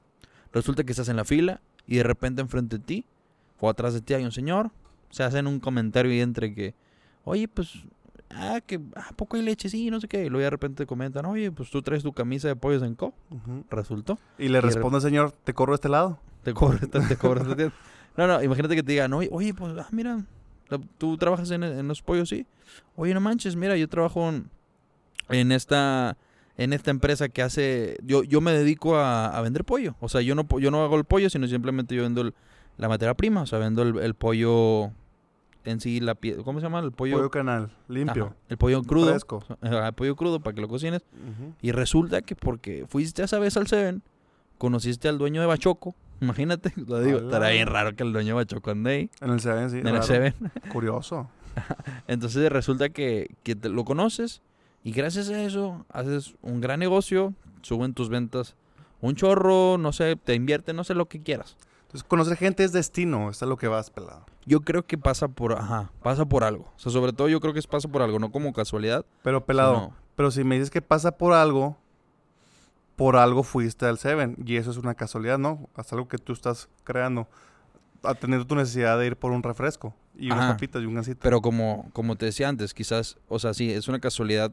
Resulta 0.51 0.83
que 0.83 0.93
estás 0.93 1.09
en 1.09 1.17
la 1.17 1.25
fila 1.25 1.61
y 1.85 1.97
de 1.97 2.03
repente 2.03 2.41
enfrente 2.41 2.79
de 2.79 2.83
ti 2.83 3.05
o 3.59 3.69
atrás 3.69 3.93
de 3.93 4.01
ti 4.01 4.15
hay 4.15 4.25
un 4.25 4.31
señor. 4.31 4.71
Se 5.11 5.21
hacen 5.21 5.45
un 5.45 5.59
comentario 5.59 6.11
y 6.11 6.21
entre 6.21 6.55
que, 6.55 6.73
oye, 7.23 7.47
pues 7.47 7.83
ah, 8.29 8.61
que 8.65 8.79
ah, 8.95 9.11
poco 9.15 9.37
hay 9.37 9.43
leche, 9.43 9.69
sí, 9.69 9.89
no 9.89 9.99
sé 9.99 10.07
qué. 10.07 10.25
Y 10.25 10.29
luego 10.29 10.43
de 10.43 10.49
repente 10.49 10.85
comentan, 10.85 11.25
oye, 11.25 11.51
pues 11.51 11.69
tú 11.69 11.81
traes 11.81 12.03
tu 12.03 12.13
camisa 12.13 12.47
de 12.47 12.55
pollos 12.55 12.83
en 12.83 12.95
co. 12.95 13.13
Resultó. 13.69 14.17
Y 14.37 14.49
le 14.49 14.61
responde 14.61 14.97
el 14.97 15.01
señor, 15.01 15.31
¿te 15.31 15.53
corro 15.53 15.75
este 15.75 15.89
lado? 15.89 16.19
Te 16.43 16.53
corro, 16.53 16.79
te, 16.79 16.99
te 16.99 17.15
corro 17.15 17.49
este 17.51 17.71
No, 18.17 18.27
no, 18.27 18.43
imagínate 18.43 18.75
que 18.75 18.83
te 18.83 18.91
digan, 18.91 19.13
oye, 19.13 19.29
oye 19.31 19.53
pues, 19.53 19.73
ah, 19.77 19.87
mira, 19.91 20.25
tú 20.97 21.17
trabajas 21.17 21.51
en, 21.51 21.87
los 21.87 22.01
pollos, 22.01 22.29
sí. 22.29 22.45
Oye, 22.95 23.13
no 23.13 23.21
manches, 23.21 23.55
mira, 23.55 23.77
yo 23.77 23.87
trabajo 23.87 24.31
en, 25.29 25.51
esta 25.51 26.17
en 26.57 26.73
esta 26.73 26.91
empresa 26.91 27.29
que 27.29 27.41
hace 27.41 27.97
yo 28.03 28.23
yo 28.23 28.39
me 28.39 28.51
dedico 28.51 28.97
a, 28.97 29.41
vender 29.41 29.65
pollo 29.65 29.95
o 29.99 30.07
sea 30.07 30.21
yo 30.21 30.35
no 30.35 30.47
yo 30.59 30.69
no 30.69 30.83
hago 30.83 30.97
el 30.97 31.03
pollo 31.03 31.27
sino 31.31 31.47
simplemente 31.47 31.95
yo 31.95 32.03
vendo 32.03 32.31
la 32.77 32.87
materia 32.87 33.15
prima 33.15 33.41
o 33.41 33.47
sea 33.47 33.57
vendo 33.57 33.81
el 33.81 34.13
pollo 34.13 34.91
en 35.65 35.80
sí 35.80 36.00
la 36.00 36.15
piel, 36.15 36.44
¿cómo 36.44 36.60
se 36.60 36.65
llama? 36.65 36.80
El 36.80 36.92
pollo. 36.92 37.18
Pollo 37.18 37.31
canal, 37.31 37.71
limpio. 37.88 38.36
el 38.50 38.57
pollo 38.57 38.83
crudo. 38.83 39.10
Fresco. 39.10 39.44
El 39.62 39.94
pollo 39.94 40.15
crudo 40.15 40.39
para 40.39 40.56
que 40.56 40.62
lo 40.62 40.68
cocines. 40.68 41.04
Y 41.62 41.71
resulta 41.71 42.21
que 42.21 42.36
porque 42.36 42.86
fuiste 42.88 43.24
esa 43.24 43.39
vez 43.39 43.57
al 43.57 43.68
Seven, 43.68 44.01
conociste 44.57 45.07
al 45.07 45.18
dueño 45.18 45.42
de 45.42 45.48
Bachoco. 45.48 45.95
Imagínate, 46.21 46.74
lo 46.75 47.00
digo, 47.01 47.19
estará 47.19 47.50
bien 47.50 47.68
raro 47.68 47.95
que 47.95 48.04
el 48.04 48.13
dueño 48.13 48.30
de 48.30 48.44
Bachoco 48.44 48.71
ande 48.71 48.92
ahí. 48.92 49.10
En 49.21 49.31
el 49.31 49.39
Seven, 49.39 49.69
sí. 49.69 49.80
En 49.80 49.88
el 49.88 50.04
Seven. 50.04 50.33
Curioso. 50.71 51.30
Entonces 52.07 52.51
resulta 52.51 52.89
que, 52.89 53.36
que 53.44 53.56
te 53.56 53.69
lo 53.69 53.86
conoces 53.86 54.42
y 54.83 54.92
gracias 54.92 55.30
a 55.30 55.42
eso 55.44 55.86
haces 55.89 56.36
un 56.42 56.62
gran 56.62 56.80
negocio, 56.80 57.33
suben 57.62 57.94
tus 57.94 58.10
ventas 58.10 58.56
un 59.04 59.15
chorro, 59.15 59.77
no 59.77 59.92
sé, 59.92 60.15
te 60.15 60.33
invierte, 60.33 60.71
no 60.71 60.86
sé 60.86 60.94
lo 60.94 61.07
que 61.07 61.21
quieras. 61.21 61.57
Entonces, 61.93 62.09
conocer 62.09 62.37
gente 62.37 62.63
es 62.63 62.71
destino, 62.71 63.29
es 63.29 63.43
a 63.43 63.45
lo 63.45 63.55
que 63.55 63.67
vas, 63.67 63.91
pelado. 63.91 64.25
Yo 64.47 64.61
creo 64.61 64.83
que 64.83 64.97
pasa 64.97 65.27
por, 65.27 65.53
ajá, 65.53 65.91
pasa 66.01 66.25
por 66.25 66.43
algo. 66.43 66.63
O 66.75 66.79
sea, 66.79 66.91
sobre 66.91 67.13
todo 67.13 67.29
yo 67.29 67.39
creo 67.39 67.53
que 67.53 67.59
es 67.59 67.67
pasa 67.67 67.88
por 67.88 68.01
algo, 68.01 68.17
no 68.17 68.31
como 68.31 68.51
casualidad. 68.51 69.05
Pero, 69.21 69.45
pelado, 69.45 69.91
pero 70.15 70.31
si 70.31 70.43
me 70.43 70.55
dices 70.55 70.71
que 70.71 70.81
pasa 70.81 71.12
por 71.12 71.33
algo, 71.33 71.77
por 72.95 73.15
algo 73.15 73.43
fuiste 73.43 73.85
al 73.85 74.00
Seven. 74.00 74.38
Y 74.43 74.55
eso 74.55 74.71
es 74.71 74.77
una 74.77 74.95
casualidad, 74.95 75.38
¿no? 75.38 75.69
Hasta 75.75 75.95
algo 75.95 76.07
que 76.07 76.17
tú 76.17 76.33
estás 76.33 76.67
creando. 76.83 77.27
A 78.01 78.15
tener 78.15 78.43
tu 78.45 78.55
necesidad 78.55 78.97
de 78.97 79.05
ir 79.05 79.15
por 79.15 79.31
un 79.31 79.43
refresco 79.43 79.93
y 80.17 80.31
unas 80.31 80.51
papitas 80.51 80.81
y 80.81 80.88
un 80.88 80.95
gansito. 80.95 81.19
Pero 81.21 81.41
como, 81.43 81.91
como 81.93 82.15
te 82.15 82.25
decía 82.25 82.50
antes, 82.50 82.73
quizás, 82.73 83.19
o 83.29 83.38
sea, 83.38 83.53
sí, 83.53 83.69
es 83.69 83.88
una 83.88 84.00
casualidad, 84.00 84.51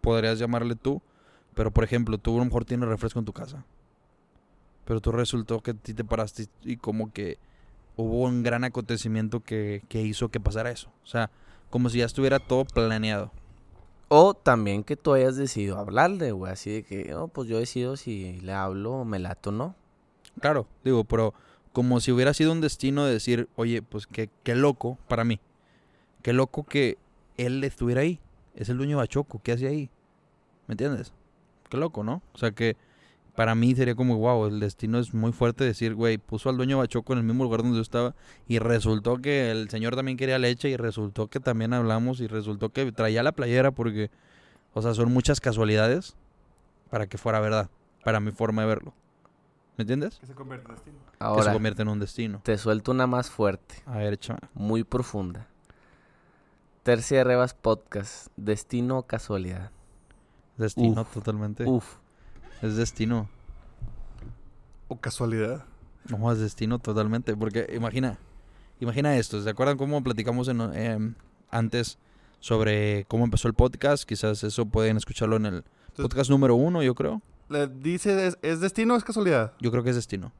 podrías 0.00 0.38
llamarle 0.38 0.76
tú. 0.76 1.02
Pero, 1.54 1.72
por 1.72 1.82
ejemplo, 1.82 2.16
tú 2.16 2.36
a 2.36 2.38
lo 2.38 2.44
mejor 2.44 2.64
tienes 2.64 2.88
refresco 2.88 3.18
en 3.18 3.24
tu 3.24 3.32
casa. 3.32 3.64
Pero 4.84 5.00
tú 5.00 5.12
resultó 5.12 5.60
que 5.60 5.74
ti 5.74 5.94
te 5.94 6.04
paraste 6.04 6.46
y 6.62 6.76
como 6.76 7.12
que 7.12 7.38
hubo 7.96 8.22
un 8.22 8.42
gran 8.42 8.64
acontecimiento 8.64 9.40
que, 9.40 9.82
hizo 9.92 10.28
que 10.30 10.40
pasara 10.40 10.70
eso. 10.70 10.90
O 11.04 11.06
sea, 11.06 11.30
como 11.70 11.88
si 11.90 11.98
ya 11.98 12.06
estuviera 12.06 12.38
todo 12.38 12.64
planeado. 12.64 13.30
O 14.08 14.34
también 14.34 14.82
que 14.82 14.96
tú 14.96 15.12
hayas 15.12 15.36
decidido 15.36 15.78
hablarle, 15.78 16.32
güey. 16.32 16.52
Así 16.52 16.70
de 16.70 16.82
que, 16.82 17.14
oh, 17.14 17.28
pues 17.28 17.48
yo 17.48 17.58
decido 17.58 17.96
si 17.96 18.40
le 18.40 18.52
hablo 18.52 18.92
o 18.92 19.04
me 19.04 19.18
lato, 19.18 19.52
¿no? 19.52 19.76
Claro, 20.40 20.66
digo, 20.84 21.04
pero 21.04 21.34
como 21.72 22.00
si 22.00 22.10
hubiera 22.10 22.34
sido 22.34 22.52
un 22.52 22.60
destino 22.60 23.04
de 23.04 23.12
decir, 23.12 23.48
oye, 23.56 23.82
pues 23.82 24.06
qué, 24.06 24.30
qué 24.42 24.54
loco 24.54 24.98
para 25.06 25.24
mí. 25.24 25.38
Qué 26.22 26.32
loco 26.32 26.64
que 26.64 26.98
él 27.36 27.62
estuviera 27.62 28.00
ahí. 28.02 28.20
Es 28.54 28.68
el 28.68 28.76
dueño 28.76 28.96
de 28.96 29.02
Bachoco, 29.02 29.40
¿qué 29.42 29.52
hace 29.52 29.68
ahí? 29.68 29.90
¿Me 30.66 30.72
entiendes? 30.72 31.12
Qué 31.68 31.76
loco, 31.76 32.02
¿no? 32.02 32.22
O 32.32 32.38
sea 32.38 32.50
que 32.50 32.76
para 33.40 33.54
mí 33.54 33.74
sería 33.74 33.94
como, 33.94 34.18
wow, 34.18 34.48
el 34.48 34.60
destino 34.60 34.98
es 34.98 35.14
muy 35.14 35.32
fuerte 35.32 35.64
decir, 35.64 35.94
güey, 35.94 36.18
puso 36.18 36.50
al 36.50 36.58
dueño 36.58 36.76
Bachoco 36.76 37.14
en 37.14 37.20
el 37.20 37.24
mismo 37.24 37.42
lugar 37.44 37.62
donde 37.62 37.76
yo 37.76 37.80
estaba 37.80 38.14
y 38.46 38.58
resultó 38.58 39.16
que 39.16 39.50
el 39.50 39.70
señor 39.70 39.96
también 39.96 40.18
quería 40.18 40.38
leche 40.38 40.68
y 40.68 40.76
resultó 40.76 41.28
que 41.28 41.40
también 41.40 41.72
hablamos 41.72 42.20
y 42.20 42.26
resultó 42.26 42.68
que 42.68 42.92
traía 42.92 43.22
la 43.22 43.32
playera 43.32 43.70
porque, 43.70 44.10
o 44.74 44.82
sea, 44.82 44.92
son 44.92 45.10
muchas 45.10 45.40
casualidades 45.40 46.16
para 46.90 47.06
que 47.06 47.16
fuera 47.16 47.40
verdad, 47.40 47.70
para 48.04 48.20
mi 48.20 48.30
forma 48.30 48.60
de 48.60 48.68
verlo. 48.68 48.92
¿Me 49.78 49.84
entiendes? 49.84 50.18
Que 50.18 50.26
se 50.26 50.34
convierte 50.34 50.68
en 50.68 50.74
destino. 50.74 50.98
Ahora, 51.18 51.40
que 51.40 51.48
se 51.48 51.52
convierte 51.54 51.80
en 51.80 51.88
un 51.88 51.98
destino. 51.98 52.40
Te 52.44 52.58
suelto 52.58 52.90
una 52.90 53.06
más 53.06 53.30
fuerte. 53.30 53.76
A 53.86 53.96
ver, 53.96 54.18
chaval. 54.18 54.50
Muy 54.52 54.84
profunda. 54.84 55.46
Tercia 56.82 57.24
Rebas 57.24 57.54
Podcast. 57.54 58.26
Destino 58.36 58.98
o 58.98 59.02
casualidad. 59.04 59.70
Destino, 60.58 61.06
totalmente. 61.06 61.64
Uf. 61.64 62.00
Es 62.62 62.76
destino. 62.76 63.28
¿O 64.88 64.96
casualidad? 65.00 65.64
No, 66.08 66.30
es 66.32 66.38
destino 66.40 66.78
totalmente. 66.78 67.36
Porque 67.36 67.70
imagina, 67.74 68.18
imagina 68.80 69.16
esto. 69.16 69.40
¿Se 69.42 69.50
acuerdan 69.50 69.76
cómo 69.78 70.02
platicamos 70.02 70.48
en, 70.48 70.60
em, 70.74 71.14
antes 71.50 71.98
sobre 72.40 73.04
cómo 73.06 73.24
empezó 73.24 73.48
el 73.48 73.54
podcast. 73.54 74.04
Quizás 74.04 74.42
eso 74.44 74.66
pueden 74.66 74.96
escucharlo 74.96 75.36
en 75.36 75.46
el 75.46 75.64
podcast 75.96 76.30
número 76.30 76.54
uno, 76.56 76.82
yo 76.82 76.94
creo. 76.94 77.20
¿Le 77.48 77.66
dice, 77.68 78.26
¿es, 78.28 78.38
¿es 78.42 78.60
destino 78.60 78.94
o 78.94 78.96
es 78.96 79.04
casualidad? 79.04 79.52
Yo 79.60 79.70
creo 79.70 79.82
que 79.82 79.90
es 79.90 79.96
destino. 79.96 80.32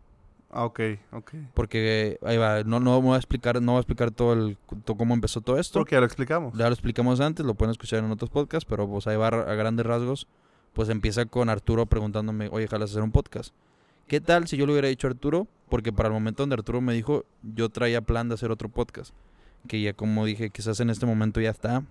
Ah, 0.52 0.64
ok, 0.64 0.80
ok. 1.12 1.32
Porque 1.54 2.18
ahí 2.24 2.36
va, 2.36 2.64
no, 2.64 2.80
no 2.80 3.00
voy 3.00 3.14
a 3.14 3.16
explicar, 3.18 3.60
no 3.62 3.72
voy 3.72 3.78
a 3.78 3.80
explicar 3.82 4.10
todo 4.10 4.32
el 4.32 4.56
to- 4.84 4.96
cómo 4.96 5.14
empezó 5.14 5.40
todo 5.40 5.58
esto. 5.58 5.78
Porque 5.78 5.94
ya 5.94 6.00
lo 6.00 6.06
explicamos. 6.06 6.56
Ya 6.56 6.66
lo 6.66 6.72
explicamos 6.72 7.20
antes, 7.20 7.44
lo 7.46 7.54
pueden 7.54 7.70
escuchar 7.72 8.00
en 8.02 8.10
otros 8.10 8.30
podcasts, 8.30 8.66
pero 8.68 8.88
pues 8.88 9.06
ahí 9.06 9.16
va 9.16 9.28
a 9.28 9.54
grandes 9.54 9.86
rasgos. 9.86 10.26
Pues 10.72 10.88
empieza 10.88 11.26
con 11.26 11.48
Arturo 11.48 11.86
preguntándome, 11.86 12.48
oye, 12.52 12.68
jalas 12.68 12.90
hacer 12.90 13.02
un 13.02 13.12
podcast. 13.12 13.52
¿Qué 14.06 14.20
tal 14.20 14.46
si 14.48 14.56
yo 14.56 14.66
le 14.66 14.72
hubiera 14.72 14.88
dicho 14.88 15.06
a 15.06 15.10
Arturo? 15.10 15.46
Porque 15.68 15.92
para 15.92 16.08
el 16.08 16.12
momento 16.12 16.42
donde 16.42 16.54
Arturo 16.54 16.80
me 16.80 16.92
dijo, 16.94 17.24
yo 17.42 17.68
traía 17.68 18.00
plan 18.00 18.28
de 18.28 18.34
hacer 18.34 18.50
otro 18.50 18.68
podcast. 18.68 19.12
Que 19.68 19.80
ya 19.80 19.92
como 19.92 20.24
dije, 20.24 20.50
quizás 20.50 20.80
en 20.80 20.90
este 20.90 21.06
momento 21.06 21.40
ya 21.40 21.50
está, 21.50 21.84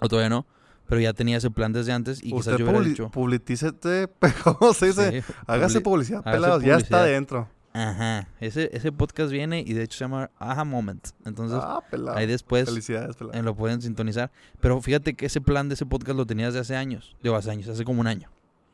o 0.00 0.08
todavía 0.08 0.28
no, 0.30 0.46
pero 0.88 1.00
ya 1.00 1.12
tenía 1.12 1.36
ese 1.36 1.50
plan 1.50 1.72
desde 1.72 1.92
antes 1.92 2.22
y 2.22 2.34
Usted 2.34 2.52
quizás 2.52 2.58
yo 2.58 2.64
hubiera 2.64 2.80
dicho... 2.88 3.10
publicícete, 3.10 4.08
¿cómo 4.44 4.72
se 4.74 4.86
dice? 4.86 5.22
Sí, 5.22 5.32
Hágase 5.46 5.78
publi- 5.80 5.82
publicidad, 5.84 6.24
pelados. 6.24 6.62
Ya 6.62 6.76
está 6.76 6.98
publicidad. 7.02 7.48
Ajá, 7.78 8.26
ese, 8.40 8.70
ese 8.72 8.90
podcast 8.90 9.30
viene 9.30 9.62
y 9.64 9.72
de 9.72 9.84
hecho 9.84 9.98
se 9.98 10.04
llama 10.04 10.30
Aha 10.40 10.64
Moment. 10.64 11.10
Entonces, 11.24 11.60
ah, 11.62 11.80
pelado. 11.88 12.16
ahí 12.16 12.26
después 12.26 12.64
Felicidades, 12.68 13.14
pelado. 13.14 13.38
eh, 13.38 13.42
lo 13.42 13.54
pueden 13.54 13.80
sintonizar. 13.80 14.32
Pero 14.60 14.80
fíjate 14.80 15.14
que 15.14 15.26
ese 15.26 15.40
plan 15.40 15.68
de 15.68 15.74
ese 15.74 15.86
podcast 15.86 16.16
lo 16.16 16.26
tenía 16.26 16.46
desde 16.46 16.58
hace 16.58 16.74
años. 16.74 17.14
Digo, 17.22 17.36
hace 17.36 17.52
años, 17.52 17.68
hace 17.68 17.84
como 17.84 18.00
un 18.00 18.08
año. 18.08 18.28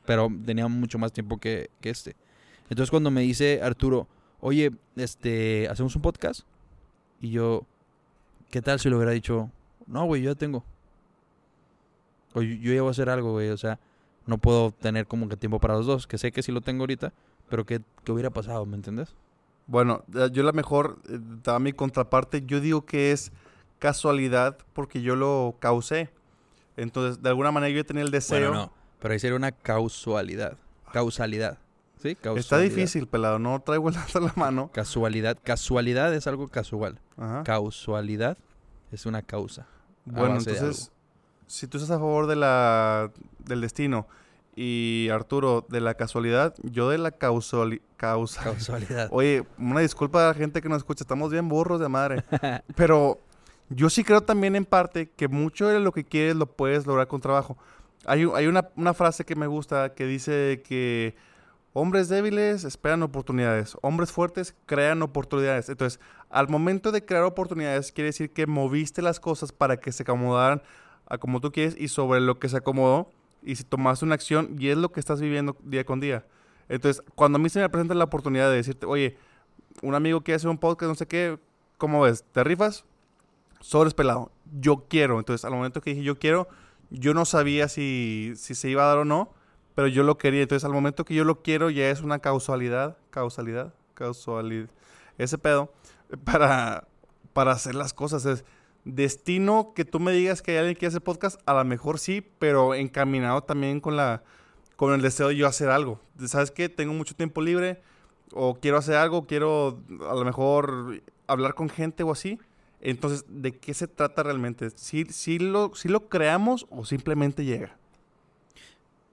Pero 0.07 0.31
tenía 0.47 0.69
mucho 0.69 0.99
más 0.99 1.13
tiempo 1.13 1.37
que, 1.39 1.69
que 1.83 1.91
este. 1.91 2.17
Entonces 2.71 2.91
cuando 2.91 3.11
me 3.11 3.21
dice 3.21 3.61
Arturo, 3.63 4.09
oye, 4.41 4.71
este, 4.97 5.69
hacemos 5.69 5.95
un 5.97 6.01
podcast. 6.01 6.41
Y 7.21 7.31
yo, 7.31 7.67
¿qué 8.51 8.63
tal 8.63 8.81
si 8.81 8.89
lo 8.89 8.97
hubiera 8.97 9.13
dicho? 9.13 9.51
No, 9.87 10.07
güey, 10.07 10.23
yo 10.23 10.31
ya 10.31 10.35
tengo. 10.39 10.65
O 12.33 12.41
yo, 12.41 12.55
yo 12.55 12.73
ya 12.73 12.81
voy 12.81 12.89
a 12.89 12.93
hacer 12.93 13.11
algo, 13.11 13.33
güey. 13.33 13.51
O 13.51 13.59
sea, 13.59 13.79
no 14.27 14.39
puedo 14.39 14.71
tener 14.73 15.07
como 15.07 15.29
que 15.29 15.37
tiempo 15.37 15.61
para 15.61 15.75
los 15.75 15.85
dos. 15.85 16.07
Que 16.07 16.17
sé 16.17 16.33
que 16.33 16.43
sí 16.43 16.53
lo 16.53 16.63
tengo 16.63 16.85
ahorita, 16.85 17.13
pero 17.49 17.65
¿qué, 17.67 17.81
qué 18.05 18.13
hubiera 18.13 18.31
pasado? 18.31 18.65
¿Me 18.67 18.77
entiendes? 18.77 19.15
Bueno, 19.67 20.05
eh, 20.15 20.29
yo 20.33 20.43
la 20.43 20.53
mejor, 20.53 20.99
eh, 21.09 21.19
da 21.43 21.59
mi 21.59 21.73
contraparte, 21.73 22.43
yo 22.45 22.61
digo 22.61 22.85
que 22.85 23.13
es 23.13 23.33
casualidad 23.79 24.59
porque 24.73 25.03
yo 25.03 25.17
lo 25.17 25.57
causé. 25.59 26.11
Entonces, 26.77 27.23
de 27.23 27.29
alguna 27.29 27.53
manera 27.53 27.75
yo 27.75 27.85
tenía 27.85 28.03
el 28.03 28.11
deseo. 28.11 28.49
Bueno, 28.49 28.67
no. 28.67 28.73
Pero 29.01 29.13
ahí 29.13 29.21
sería 29.21 29.37
una 29.37 29.53
causalidad. 29.53 30.57
Causalidad. 30.93 31.59
¿Sí? 32.03 32.11
Está 32.11 32.23
Causalidad. 32.35 32.71
difícil, 32.75 33.07
pelado. 33.07 33.39
No 33.39 33.61
traigo 33.63 33.89
el 33.89 33.95
dato 33.95 34.19
en 34.19 34.25
la 34.25 34.33
mano. 34.37 34.71
Casualidad. 34.73 35.39
Casualidad 35.43 36.13
es 36.15 36.27
algo 36.27 36.49
casual. 36.49 36.99
Ajá. 37.17 37.43
Causalidad 37.45 38.37
es 38.93 39.07
una 39.07 39.23
causa. 39.23 39.67
Bueno, 40.05 40.37
entonces, 40.37 40.93
si 41.47 41.67
tú 41.67 41.79
estás 41.79 41.91
a 41.91 41.99
favor 41.99 42.27
de 42.27 42.37
la, 42.37 43.11
del 43.39 43.61
destino 43.61 44.07
y 44.57 45.09
Arturo 45.13 45.67
de 45.69 45.81
la 45.81 45.95
casualidad, 45.95 46.55
yo 46.63 46.91
de 46.91 46.99
la 46.99 47.11
causali, 47.11 47.83
causa. 47.97 48.43
Causalidad. 48.43 49.09
Oye, 49.13 49.45
una 49.59 49.81
disculpa 49.81 50.25
a 50.25 50.29
la 50.29 50.35
gente 50.35 50.63
que 50.63 50.69
nos 50.69 50.79
escucha, 50.79 51.05
estamos 51.05 51.31
bien 51.31 51.49
burros 51.49 51.81
de 51.81 51.89
madre. 51.89 52.25
Pero 52.77 53.19
yo 53.69 53.91
sí 53.91 54.05
creo 54.05 54.23
también 54.23 54.57
en 54.57 54.65
parte 54.65 55.11
que 55.11 55.29
mucho 55.29 55.69
de 55.69 55.81
lo 55.81 55.93
que 55.93 56.05
quieres 56.05 56.37
lo 56.37 56.47
puedes 56.47 56.87
lograr 56.87 57.09
con 57.09 57.21
trabajo. 57.21 57.57
Hay 58.07 58.25
una, 58.25 58.69
una 58.77 58.93
frase 58.93 59.25
que 59.25 59.35
me 59.35 59.47
gusta 59.47 59.95
que 59.95 60.05
dice 60.05 60.63
que 60.67 61.17
hombres 61.73 62.09
débiles 62.09 62.65
esperan 62.65 63.03
oportunidades, 63.03 63.77
hombres 63.81 64.13
fuertes 64.13 64.55
crean 64.67 65.03
oportunidades. 65.03 65.71
Entonces, 65.71 66.01
al 66.29 66.49
momento 66.49 66.93
de 66.93 67.05
crear 67.05 67.25
oportunidades, 67.25 67.93
quiere 67.93 68.09
decir 68.09 68.33
que 68.33 68.47
moviste 68.47 69.01
las 69.01 69.21
cosas 69.21 69.53
para 69.53 69.79
que 69.79 69.91
se 69.91 70.03
acomodaran 70.03 70.63
a 71.07 71.19
como 71.19 71.41
tú 71.41 71.53
quieres 71.53 71.77
y 71.79 71.89
sobre 71.89 72.21
lo 72.21 72.39
que 72.39 72.49
se 72.49 72.57
acomodó. 72.59 73.11
Y 73.45 73.57
si 73.57 73.65
tomaste 73.65 74.05
una 74.05 74.15
acción 74.15 74.57
y 74.59 74.69
es 74.69 74.79
lo 74.79 74.91
que 74.91 75.01
estás 75.01 75.21
viviendo 75.21 75.57
día 75.63 75.85
con 75.85 76.01
día. 76.01 76.25
Entonces, 76.69 77.03
cuando 77.15 77.37
a 77.37 77.39
mí 77.39 77.49
se 77.49 77.61
me 77.61 77.69
presenta 77.69 77.95
la 77.95 78.05
oportunidad 78.05 78.49
de 78.51 78.57
decirte, 78.57 78.87
oye, 78.87 79.17
un 79.83 79.95
amigo 79.95 80.23
quiere 80.23 80.37
hacer 80.37 80.49
un 80.49 80.59
podcast, 80.59 80.89
no 80.89 80.95
sé 80.95 81.07
qué, 81.07 81.39
¿cómo 81.77 82.01
ves? 82.01 82.25
¿Te 82.33 82.43
rifas? 82.43 82.85
Sobres 83.61 83.95
pelado. 83.95 84.31
Yo 84.61 84.87
quiero. 84.89 85.19
Entonces, 85.19 85.45
al 85.45 85.53
momento 85.53 85.81
que 85.81 85.91
dije 85.91 86.03
yo 86.03 86.19
quiero, 86.19 86.49
yo 86.91 87.15
no 87.15 87.25
sabía 87.25 87.69
si, 87.69 88.33
si 88.37 88.55
se 88.55 88.69
iba 88.71 88.85
a 88.85 88.89
dar 88.89 88.99
o 88.99 89.05
no, 89.05 89.33
pero 89.75 89.89
yo 89.89 90.03
lo 90.03 90.17
quería. 90.17 90.43
Entonces, 90.43 90.65
al 90.65 90.73
momento 90.73 91.05
que 91.05 91.15
yo 91.15 91.25
lo 91.25 91.43
quiero, 91.43 91.71
ya 91.71 91.91
es 91.91 92.01
una 92.01 92.19
causalidad, 92.21 92.97
causalidad, 93.11 93.75
causalidad, 93.95 94.69
ese 95.19 95.39
pedo, 95.39 95.73
para, 96.25 96.87
para 97.33 97.53
hacer 97.53 97.75
las 97.75 97.93
cosas. 97.93 98.25
Es 98.27 98.45
destino 98.85 99.73
que 99.75 99.85
tú 99.85 100.01
me 100.01 100.13
digas 100.13 100.43
que 100.43 100.53
hay 100.53 100.59
alguien 100.59 100.77
que 100.77 100.87
hacer 100.87 101.03
podcast, 101.03 101.41
a 101.47 101.55
lo 101.55 101.65
mejor 101.65 101.99
sí, 101.99 102.27
pero 102.39 102.75
encaminado 102.75 103.43
también 103.43 103.81
con 103.81 103.97
la 103.97 104.23
con 104.77 104.93
el 104.93 105.03
deseo 105.03 105.29
de 105.29 105.37
yo 105.37 105.47
hacer 105.47 105.71
algo. 105.71 106.01
¿Sabes 106.27 106.51
qué? 106.51 106.69
Tengo 106.69 106.93
mucho 106.95 107.15
tiempo 107.15 107.41
libre 107.41 107.81
o 108.33 108.55
quiero 108.57 108.77
hacer 108.77 108.97
algo, 108.97 109.27
quiero 109.27 109.81
a 110.09 110.15
lo 110.15 110.25
mejor 110.25 111.01
hablar 111.29 111.55
con 111.55 111.69
gente 111.69 112.03
o 112.03 112.11
así. 112.11 112.39
Entonces, 112.81 113.25
¿de 113.29 113.53
qué 113.57 113.73
se 113.73 113.87
trata 113.87 114.25
realmente? 114.25 114.69
¿Si, 114.71 115.05
si 115.07 115.39
lo, 115.39 115.75
si 115.75 115.89
lo 115.89 116.09
creamos 116.09 116.67
o 116.71 116.85
simplemente 116.85 117.45
llega? 117.45 117.79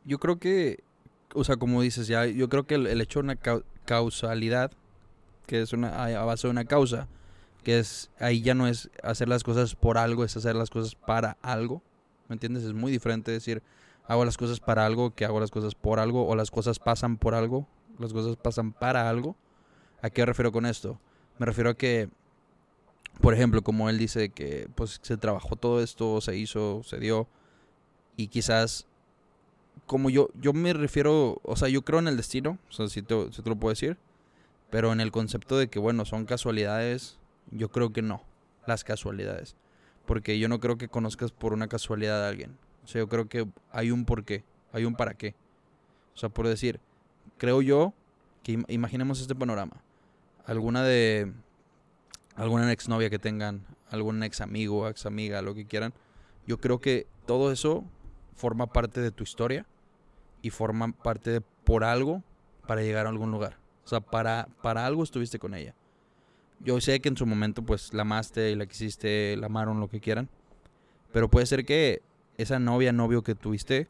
Yo 0.04 0.20
creo 0.20 0.40
que, 0.40 0.84
o 1.36 1.44
sea, 1.44 1.58
como 1.58 1.82
dices, 1.82 2.08
ya, 2.08 2.26
yo 2.26 2.50
creo 2.50 2.66
que 2.66 2.76
el, 2.76 3.00
hecho 3.00 3.20
de 3.20 3.26
una 3.26 3.36
cau- 3.40 3.64
causalidad, 3.86 4.72
que 5.46 5.62
es 5.62 5.74
una 5.74 6.04
a 6.06 6.26
base 6.26 6.48
de 6.48 6.52
una 6.52 6.66
causa, 6.66 7.08
que 7.64 7.80
es 7.80 8.10
ahí 8.20 8.42
ya 8.42 8.54
no 8.54 8.68
es 8.68 8.90
hacer 9.04 9.30
las 9.30 9.44
cosas 9.44 9.76
por 9.76 9.98
algo, 9.98 10.24
es 10.24 10.36
hacer 10.38 10.56
las 10.56 10.70
cosas 10.70 10.96
para 10.96 11.38
algo. 11.42 11.82
¿Me 12.28 12.34
entiendes? 12.34 12.64
Es 12.64 12.74
muy 12.74 12.92
diferente 12.92 13.32
decir 13.32 13.62
hago 14.08 14.26
las 14.26 14.38
cosas 14.38 14.60
para 14.60 14.86
algo 14.86 15.16
que 15.16 15.26
hago 15.26 15.40
las 15.40 15.52
cosas 15.52 15.76
por 15.76 16.00
algo 16.00 16.28
o 16.28 16.36
las 16.36 16.52
cosas 16.52 16.80
pasan 16.80 17.18
por 17.18 17.34
algo, 17.34 17.68
las 17.98 18.14
cosas 18.14 18.36
pasan 18.36 18.74
para 18.74 19.10
algo. 19.10 19.36
¿A 20.02 20.10
qué 20.10 20.22
me 20.22 20.26
refiero 20.26 20.52
con 20.52 20.66
esto? 20.66 21.00
Me 21.38 21.46
refiero 21.46 21.70
a 21.70 21.74
que, 21.76 22.10
por 23.22 23.34
ejemplo, 23.34 23.62
como 23.62 23.90
él 23.90 23.98
dice 23.98 24.30
que 24.30 24.68
pues 24.76 25.00
se 25.02 25.18
trabajó 25.18 25.56
todo 25.56 25.82
esto, 25.82 26.20
se 26.22 26.36
hizo, 26.36 26.82
se 26.84 26.98
dio 27.00 27.28
y 28.18 28.28
quizás 28.28 28.88
como 29.86 30.10
yo 30.10 30.30
yo 30.36 30.54
me 30.54 30.74
refiero, 30.74 31.40
o 31.44 31.56
sea, 31.56 31.70
yo 31.70 31.84
creo 31.84 32.00
en 32.00 32.08
el 32.08 32.18
destino, 32.18 32.58
o 32.70 32.72
sea, 32.74 32.88
si 32.88 33.02
te, 33.02 33.32
si 33.32 33.42
te 33.42 33.50
lo 33.50 33.56
puedo 33.56 33.72
decir, 33.72 33.98
pero 34.70 34.92
en 34.92 35.00
el 35.00 35.12
concepto 35.12 35.58
de 35.58 35.70
que 35.70 35.80
bueno, 35.80 36.06
son 36.06 36.26
casualidades, 36.26 37.18
yo 37.50 37.70
creo 37.70 37.92
que 37.92 38.02
no, 38.02 38.24
las 38.68 38.84
casualidades, 38.84 39.56
porque 40.06 40.38
yo 40.40 40.48
no 40.48 40.60
creo 40.60 40.78
que 40.78 40.88
conozcas 40.88 41.32
por 41.32 41.54
una 41.54 41.68
casualidad 41.68 42.24
a 42.26 42.30
alguien. 42.30 42.58
O 42.84 42.88
sea, 42.88 43.00
yo 43.00 43.10
creo 43.10 43.28
que 43.28 43.48
hay 43.72 43.92
un 43.92 44.06
porqué, 44.06 44.44
hay 44.72 44.86
un 44.86 44.96
para 44.96 45.14
qué. 45.14 45.36
O 46.14 46.18
sea, 46.18 46.30
por 46.30 46.48
decir, 46.48 46.80
creo 47.38 47.62
yo 47.62 47.94
que 48.44 48.54
im- 48.58 48.66
imaginemos 48.68 49.22
este 49.22 49.36
panorama. 49.36 49.82
Alguna 50.46 50.84
de 50.84 51.32
alguna 52.36 52.72
exnovia 52.72 53.10
que 53.10 53.20
tengan, 53.20 53.66
algún 53.90 54.24
ex 54.24 54.42
amigo, 54.42 54.88
ex 54.88 55.06
amiga, 55.06 55.42
lo 55.42 55.54
que 55.54 55.66
quieran. 55.66 55.94
Yo 56.48 56.60
creo 56.60 56.80
que 56.80 57.08
todo 57.26 57.52
eso 57.52 57.84
forma 58.36 58.68
parte 58.68 59.02
de 59.02 59.12
tu 59.12 59.24
historia 59.24 59.66
y 60.42 60.50
forma 60.50 60.92
parte 60.92 61.30
de 61.30 61.42
por 61.42 61.84
algo 61.84 62.24
para 62.66 62.82
llegar 62.82 63.06
a 63.06 63.10
algún 63.10 63.32
lugar. 63.32 63.58
O 63.86 63.88
sea, 63.88 64.00
para, 64.00 64.48
para 64.64 64.86
algo 64.86 65.04
estuviste 65.04 65.38
con 65.38 65.54
ella. 65.54 65.76
Yo 66.64 66.80
sé 66.80 67.00
que 67.00 67.10
en 67.10 67.18
su 67.18 67.26
momento 67.26 67.64
pues 67.64 67.94
la 67.94 68.04
amaste 68.04 68.52
y 68.52 68.56
la 68.56 68.66
quisiste, 68.66 69.36
la 69.38 69.48
amaron, 69.48 69.80
lo 69.80 69.90
que 69.90 70.00
quieran. 70.00 70.30
Pero 71.12 71.30
puede 71.30 71.46
ser 71.46 71.66
que 71.66 72.02
esa 72.38 72.60
novia, 72.60 72.94
novio 72.94 73.24
que 73.24 73.36
tuviste, 73.36 73.88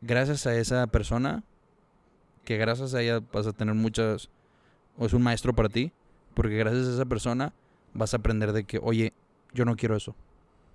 gracias 0.00 0.46
a 0.46 0.56
esa 0.56 0.86
persona, 0.86 1.44
que 2.44 2.56
gracias 2.56 2.94
a 2.94 3.02
ella 3.02 3.20
vas 3.32 3.46
a 3.46 3.52
tener 3.52 3.74
muchas, 3.74 4.28
o 4.98 5.06
es 5.06 5.12
un 5.12 5.22
maestro 5.22 5.54
para 5.54 5.68
ti, 5.68 5.92
porque 6.34 6.56
gracias 6.56 6.88
a 6.88 6.94
esa 6.94 7.04
persona 7.06 7.52
vas 7.92 8.12
a 8.12 8.18
aprender 8.18 8.52
de 8.52 8.64
que, 8.64 8.78
oye, 8.82 9.12
yo 9.52 9.64
no 9.64 9.76
quiero 9.76 9.96
eso. 9.96 10.14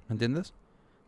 ¿Me 0.08 0.14
entiendes? 0.14 0.54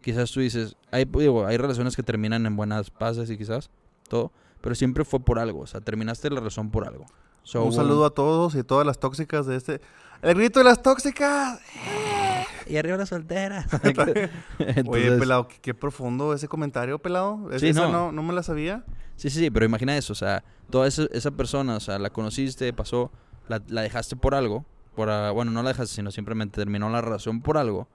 Quizás 0.01 0.31
tú 0.31 0.39
dices, 0.39 0.75
hay, 0.91 1.05
digo, 1.05 1.45
hay 1.45 1.57
relaciones 1.57 1.95
que 1.95 2.03
terminan 2.03 2.45
en 2.45 2.55
buenas 2.55 2.89
paces 2.89 3.29
y 3.29 3.37
quizás 3.37 3.69
todo, 4.07 4.31
pero 4.61 4.75
siempre 4.75 5.05
fue 5.05 5.19
por 5.19 5.39
algo, 5.39 5.61
o 5.61 5.67
sea, 5.67 5.81
terminaste 5.81 6.29
la 6.29 6.41
razón 6.41 6.69
por 6.69 6.87
algo. 6.87 7.05
Un 7.55 7.73
saludo 7.73 8.05
a 8.05 8.09
todos 8.11 8.55
y 8.55 8.63
todas 8.63 8.85
las 8.85 8.99
tóxicas 8.99 9.45
de 9.45 9.55
este... 9.55 9.81
¡El 10.21 10.35
grito 10.35 10.59
de 10.59 10.65
las 10.65 10.81
tóxicas! 10.81 11.59
Y 12.67 12.77
arriba 12.77 12.95
la 12.95 13.05
soltera. 13.05 13.65
Oye, 13.83 14.31
Entonces- 14.59 15.19
pelado, 15.19 15.47
qué, 15.47 15.57
qué 15.61 15.73
profundo 15.73 16.33
ese 16.33 16.47
comentario, 16.47 16.99
pelado. 16.99 17.51
Es- 17.51 17.59
Sí, 17.59 17.69
esa 17.69 17.81
no. 17.87 17.91
no. 17.91 18.11
no 18.13 18.23
me 18.23 18.33
la 18.33 18.43
sabía. 18.43 18.85
Sí, 19.17 19.29
sí, 19.29 19.39
sí, 19.39 19.51
pero 19.51 19.65
imagina 19.65 19.97
eso, 19.97 20.13
o 20.13 20.15
sea, 20.15 20.43
toda 20.69 20.87
esa, 20.87 21.03
esa 21.11 21.31
persona, 21.31 21.75
o 21.75 21.79
sea, 21.81 21.99
la 21.99 22.11
conociste, 22.11 22.71
pasó, 22.71 23.11
la, 23.49 23.61
la 23.67 23.81
dejaste 23.81 24.15
por 24.15 24.35
algo, 24.35 24.63
por, 24.95 25.09
ah, 25.09 25.31
bueno, 25.31 25.51
no 25.51 25.63
la 25.63 25.69
dejaste, 25.69 25.93
sino 25.95 26.11
simplemente 26.11 26.61
terminó 26.61 26.89
la 26.89 27.01
relación 27.01 27.41
por 27.41 27.57
algo. 27.57 27.87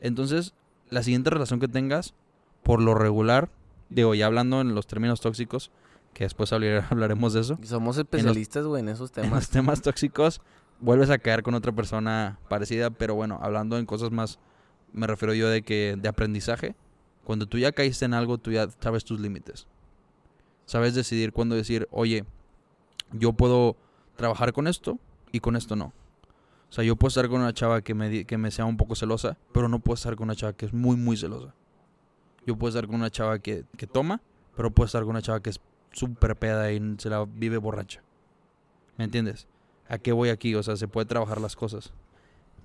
Entonces, 0.00 0.52
la 0.90 1.02
siguiente 1.04 1.30
relación 1.30 1.60
que 1.60 1.68
tengas, 1.68 2.14
por 2.64 2.82
lo 2.82 2.94
regular, 2.94 3.50
digo, 3.88 4.14
ya 4.16 4.26
hablando 4.26 4.60
en 4.62 4.74
los 4.74 4.86
términos 4.88 5.20
tóxicos, 5.20 5.70
que 6.14 6.24
después 6.24 6.52
hablar- 6.52 6.86
hablaremos 6.90 7.32
de 7.34 7.40
eso, 7.40 7.58
somos 7.64 7.98
especialistas, 7.98 8.64
güey, 8.64 8.80
en 8.82 8.88
esos 8.88 9.10
en 9.16 9.22
los 9.24 9.28
temas. 9.30 9.50
temas 9.50 9.82
tóxicos, 9.82 10.40
vuelves 10.80 11.10
a 11.10 11.18
caer 11.18 11.42
con 11.42 11.54
otra 11.54 11.72
persona 11.72 12.38
parecida, 12.48 12.90
pero 12.90 13.14
bueno, 13.14 13.38
hablando 13.42 13.76
en 13.78 13.84
cosas 13.84 14.10
más, 14.10 14.38
me 14.92 15.06
refiero 15.06 15.34
yo 15.34 15.48
de 15.48 15.62
que 15.62 15.96
de 16.00 16.08
aprendizaje. 16.08 16.74
Cuando 17.24 17.46
tú 17.46 17.58
ya 17.58 17.72
caíste 17.72 18.04
en 18.04 18.14
algo, 18.14 18.38
tú 18.38 18.52
ya 18.52 18.68
sabes 18.80 19.04
tus 19.04 19.18
límites. 19.18 19.66
Sabes 20.66 20.94
decidir 20.94 21.32
cuándo 21.32 21.54
decir, 21.54 21.88
oye, 21.90 22.24
yo 23.12 23.32
puedo 23.32 23.76
trabajar 24.16 24.52
con 24.52 24.66
esto 24.66 24.98
y 25.32 25.40
con 25.40 25.56
esto 25.56 25.74
no. 25.76 25.86
O 26.68 26.72
sea, 26.74 26.84
yo 26.84 26.96
puedo 26.96 27.08
estar 27.08 27.28
con 27.28 27.40
una 27.40 27.52
chava 27.52 27.82
que 27.82 27.94
me, 27.94 28.24
que 28.24 28.36
me 28.38 28.50
sea 28.50 28.64
un 28.64 28.76
poco 28.76 28.94
celosa, 28.94 29.36
pero 29.52 29.68
no 29.68 29.78
puedo 29.78 29.94
estar 29.94 30.16
con 30.16 30.24
una 30.24 30.34
chava 30.36 30.52
que 30.52 30.66
es 30.66 30.72
muy, 30.72 30.96
muy 30.96 31.16
celosa. 31.16 31.54
Yo 32.46 32.56
puedo 32.56 32.68
estar 32.70 32.86
con 32.86 32.96
una 32.96 33.10
chava 33.10 33.38
que, 33.38 33.64
que 33.76 33.86
toma, 33.86 34.20
pero 34.56 34.70
puedo 34.70 34.86
estar 34.86 35.02
con 35.02 35.10
una 35.10 35.22
chava 35.22 35.40
que 35.40 35.50
es 35.50 35.60
súper 35.94 36.36
peda 36.36 36.70
y 36.72 36.96
se 36.98 37.08
la 37.08 37.24
vive 37.24 37.58
borracha. 37.58 38.02
¿Me 38.96 39.04
entiendes? 39.04 39.46
¿A 39.88 39.98
qué 39.98 40.12
voy 40.12 40.28
aquí? 40.28 40.54
O 40.54 40.62
sea, 40.62 40.76
se 40.76 40.88
puede 40.88 41.06
trabajar 41.06 41.40
las 41.40 41.56
cosas. 41.56 41.92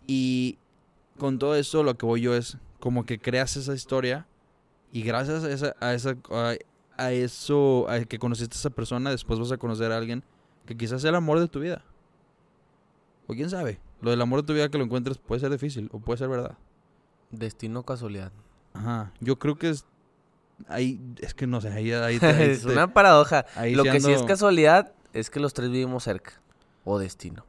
Y 0.07 0.57
con 1.17 1.39
todo 1.39 1.55
esto 1.55 1.83
lo 1.83 1.97
que 1.97 2.05
voy 2.05 2.21
yo 2.21 2.35
es 2.35 2.57
como 2.79 3.05
que 3.05 3.19
creas 3.19 3.55
esa 3.57 3.73
historia 3.73 4.27
y 4.91 5.03
gracias 5.03 5.43
a 5.43 5.51
esa, 5.51 5.75
a 5.79 5.93
esa 5.93 6.15
a, 6.99 7.11
eso, 7.13 7.89
a 7.89 8.01
que 8.01 8.19
conociste 8.19 8.55
a 8.55 8.59
esa 8.59 8.69
persona, 8.69 9.09
después 9.09 9.39
vas 9.39 9.51
a 9.51 9.57
conocer 9.57 9.91
a 9.91 9.97
alguien 9.97 10.23
que 10.65 10.75
quizás 10.75 11.01
sea 11.01 11.09
el 11.09 11.15
amor 11.15 11.39
de 11.39 11.47
tu 11.47 11.59
vida. 11.59 11.83
O 13.27 13.33
quién 13.33 13.49
sabe. 13.49 13.79
Lo 14.01 14.11
del 14.11 14.21
amor 14.21 14.41
de 14.41 14.47
tu 14.47 14.53
vida 14.53 14.69
que 14.69 14.77
lo 14.77 14.83
encuentres 14.83 15.17
puede 15.17 15.39
ser 15.39 15.51
difícil 15.51 15.89
o 15.91 15.99
puede 15.99 16.17
ser 16.17 16.29
verdad. 16.29 16.57
Destino 17.31 17.83
casualidad. 17.83 18.31
Ajá. 18.73 19.13
Yo 19.19 19.37
creo 19.37 19.57
que 19.57 19.69
es 19.69 19.85
ahí 20.67 20.99
es 21.19 21.33
que 21.33 21.47
no 21.47 21.61
sé, 21.61 21.69
ahí, 21.69 21.91
es 22.21 22.65
una 22.65 22.93
paradoja. 22.93 23.45
Lo 23.71 23.83
que 23.83 23.99
sí 23.99 24.11
es 24.11 24.23
casualidad 24.23 24.93
es 25.13 25.29
que 25.29 25.39
los 25.39 25.53
tres 25.53 25.69
vivimos 25.69 26.03
cerca 26.03 26.41
o 26.83 26.99
destino. 26.99 27.45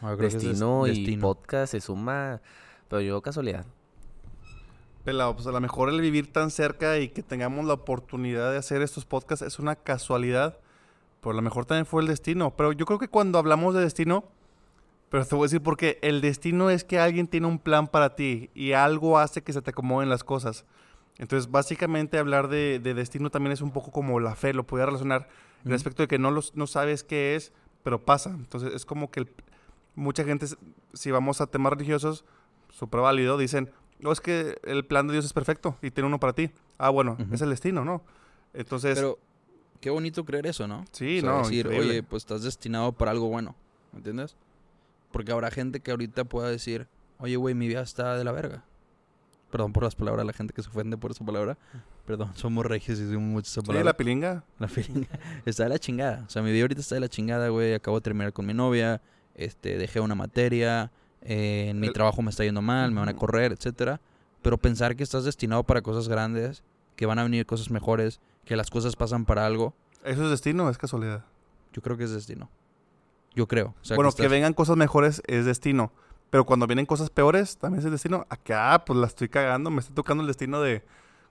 Ah, 0.00 0.16
destino 0.16 0.86
y 0.88 1.16
podcast 1.16 1.72
se 1.72 1.80
suma, 1.80 2.40
pero 2.88 3.00
yo 3.00 3.22
casualidad. 3.22 3.64
Pelado, 5.04 5.34
pues 5.34 5.46
a 5.46 5.52
lo 5.52 5.60
mejor 5.60 5.88
el 5.88 6.00
vivir 6.00 6.32
tan 6.32 6.50
cerca 6.50 6.98
y 6.98 7.08
que 7.08 7.22
tengamos 7.22 7.64
la 7.66 7.74
oportunidad 7.74 8.52
de 8.52 8.58
hacer 8.58 8.82
estos 8.82 9.04
podcasts 9.04 9.44
es 9.44 9.58
una 9.58 9.76
casualidad, 9.76 10.58
pero 11.20 11.32
a 11.32 11.34
lo 11.34 11.42
mejor 11.42 11.66
también 11.66 11.86
fue 11.86 12.02
el 12.02 12.08
destino. 12.08 12.54
Pero 12.56 12.72
yo 12.72 12.86
creo 12.86 12.98
que 12.98 13.08
cuando 13.08 13.38
hablamos 13.38 13.74
de 13.74 13.80
destino, 13.80 14.24
pero 15.08 15.24
te 15.24 15.34
voy 15.34 15.44
a 15.44 15.46
decir 15.46 15.62
porque 15.62 15.98
el 16.02 16.20
destino 16.20 16.70
es 16.70 16.84
que 16.84 16.98
alguien 16.98 17.28
tiene 17.28 17.46
un 17.46 17.58
plan 17.58 17.86
para 17.86 18.14
ti 18.14 18.50
y 18.54 18.72
algo 18.72 19.18
hace 19.18 19.42
que 19.42 19.52
se 19.52 19.60
te 19.60 19.70
acomoden 19.70 20.08
las 20.08 20.24
cosas. 20.24 20.64
Entonces, 21.18 21.50
básicamente 21.50 22.18
hablar 22.18 22.48
de, 22.48 22.80
destino 22.80 23.30
también 23.30 23.52
es 23.52 23.60
un 23.60 23.70
poco 23.70 23.92
como 23.92 24.18
la 24.20 24.34
fe, 24.34 24.54
lo 24.54 24.66
podía 24.66 24.86
relacionar 24.86 25.28
respecto 25.64 26.02
de 26.02 26.08
que 26.08 26.18
no, 26.18 26.30
los, 26.30 26.56
no 26.56 26.66
sabes 26.66 27.04
qué 27.04 27.36
es, 27.36 27.52
pero 27.82 28.04
pasa. 28.04 28.30
Entonces, 28.30 28.72
es 28.74 28.84
como 28.84 29.10
que 29.10 29.20
el, 29.20 29.28
mucha 29.94 30.24
gente, 30.24 30.46
si 30.94 31.10
vamos 31.10 31.40
a 31.40 31.46
temas 31.46 31.72
religiosos, 31.72 32.24
súper 32.70 33.00
válido, 33.00 33.38
dicen, 33.38 33.70
no, 34.00 34.10
es 34.10 34.20
que 34.20 34.58
el 34.64 34.84
plan 34.84 35.06
de 35.06 35.12
Dios 35.12 35.24
es 35.24 35.32
perfecto 35.32 35.76
y 35.82 35.90
tiene 35.90 36.08
uno 36.08 36.18
para 36.18 36.32
ti. 36.32 36.50
Ah, 36.78 36.90
bueno, 36.90 37.16
es 37.30 37.40
el 37.40 37.50
destino, 37.50 37.84
¿no? 37.84 38.02
Entonces... 38.52 38.96
Pero 38.96 39.18
qué 39.80 39.90
bonito 39.90 40.24
creer 40.24 40.46
eso, 40.46 40.66
¿no? 40.66 40.84
Sí, 40.92 41.20
no. 41.22 41.38
Decir, 41.38 41.68
oye, 41.68 42.02
pues 42.02 42.22
estás 42.22 42.42
destinado 42.42 42.92
para 42.92 43.10
algo 43.10 43.28
bueno, 43.28 43.54
¿me 43.92 43.98
entiendes? 43.98 44.36
Porque 45.12 45.30
habrá 45.30 45.50
gente 45.50 45.80
que 45.80 45.90
ahorita 45.90 46.24
pueda 46.24 46.48
decir, 46.48 46.88
oye, 47.18 47.36
güey, 47.36 47.54
mi 47.54 47.68
vida 47.68 47.82
está 47.82 48.16
de 48.16 48.24
la 48.24 48.32
verga. 48.32 48.64
Perdón 49.52 49.72
por 49.72 49.84
las 49.84 49.94
palabras, 49.94 50.26
la 50.26 50.32
gente 50.32 50.52
que 50.52 50.62
se 50.62 50.68
ofende 50.68 50.96
por 50.96 51.12
esa 51.12 51.24
palabra. 51.24 51.56
Perdón, 52.04 52.32
somos 52.34 52.66
regios 52.66 52.98
y 52.98 53.02
decimos 53.02 53.22
mucho 53.22 53.48
esa 53.48 53.62
palabra. 53.62 53.82
Sí, 53.82 53.84
la 53.84 53.96
pilinga. 53.96 54.44
La 54.58 54.66
pilinga. 54.66 55.08
está 55.46 55.62
de 55.62 55.68
la 55.68 55.78
chingada. 55.78 56.24
O 56.26 56.30
sea, 56.30 56.42
mi 56.42 56.50
vida 56.50 56.62
ahorita 56.62 56.80
está 56.80 56.96
de 56.96 57.02
la 57.02 57.08
chingada, 57.08 57.50
güey. 57.50 57.74
Acabo 57.74 57.98
de 57.98 58.02
terminar 58.02 58.32
con 58.32 58.46
mi 58.46 58.54
novia 58.54 59.00
este, 59.34 59.78
dejé 59.78 60.00
una 60.00 60.14
materia, 60.14 60.90
eh, 61.22 61.68
en 61.70 61.80
mi 61.80 61.90
trabajo 61.90 62.22
me 62.22 62.30
está 62.30 62.44
yendo 62.44 62.62
mal, 62.62 62.90
me 62.90 63.00
van 63.00 63.08
a 63.08 63.16
correr, 63.16 63.52
etcétera. 63.52 64.00
Pero 64.42 64.58
pensar 64.58 64.96
que 64.96 65.02
estás 65.02 65.24
destinado 65.24 65.62
para 65.64 65.82
cosas 65.82 66.08
grandes, 66.08 66.62
que 66.96 67.06
van 67.06 67.18
a 67.18 67.22
venir 67.22 67.46
cosas 67.46 67.70
mejores, 67.70 68.20
que 68.44 68.56
las 68.56 68.70
cosas 68.70 68.96
pasan 68.96 69.24
para 69.24 69.46
algo. 69.46 69.74
¿Eso 70.04 70.24
es 70.24 70.30
destino 70.30 70.66
o 70.66 70.70
es 70.70 70.78
casualidad? 70.78 71.24
Yo 71.72 71.80
creo 71.80 71.96
que 71.96 72.04
es 72.04 72.10
destino. 72.10 72.50
Yo 73.34 73.46
creo. 73.46 73.74
bueno, 73.94 74.12
que, 74.12 74.28
vengan 74.28 74.52
cosas 74.52 74.76
mejores 74.76 75.22
es 75.26 75.46
destino. 75.46 75.92
Pero 76.32 76.46
cuando 76.46 76.66
vienen 76.66 76.86
cosas 76.86 77.10
peores, 77.10 77.58
también 77.58 77.84
es 77.84 77.90
destino. 77.90 78.24
Acá, 78.30 78.82
pues 78.86 78.98
la 78.98 79.06
estoy 79.06 79.28
cagando. 79.28 79.70
Me 79.70 79.80
está 79.80 79.92
tocando 79.92 80.22
el 80.22 80.26
destino 80.26 80.62
de 80.62 80.82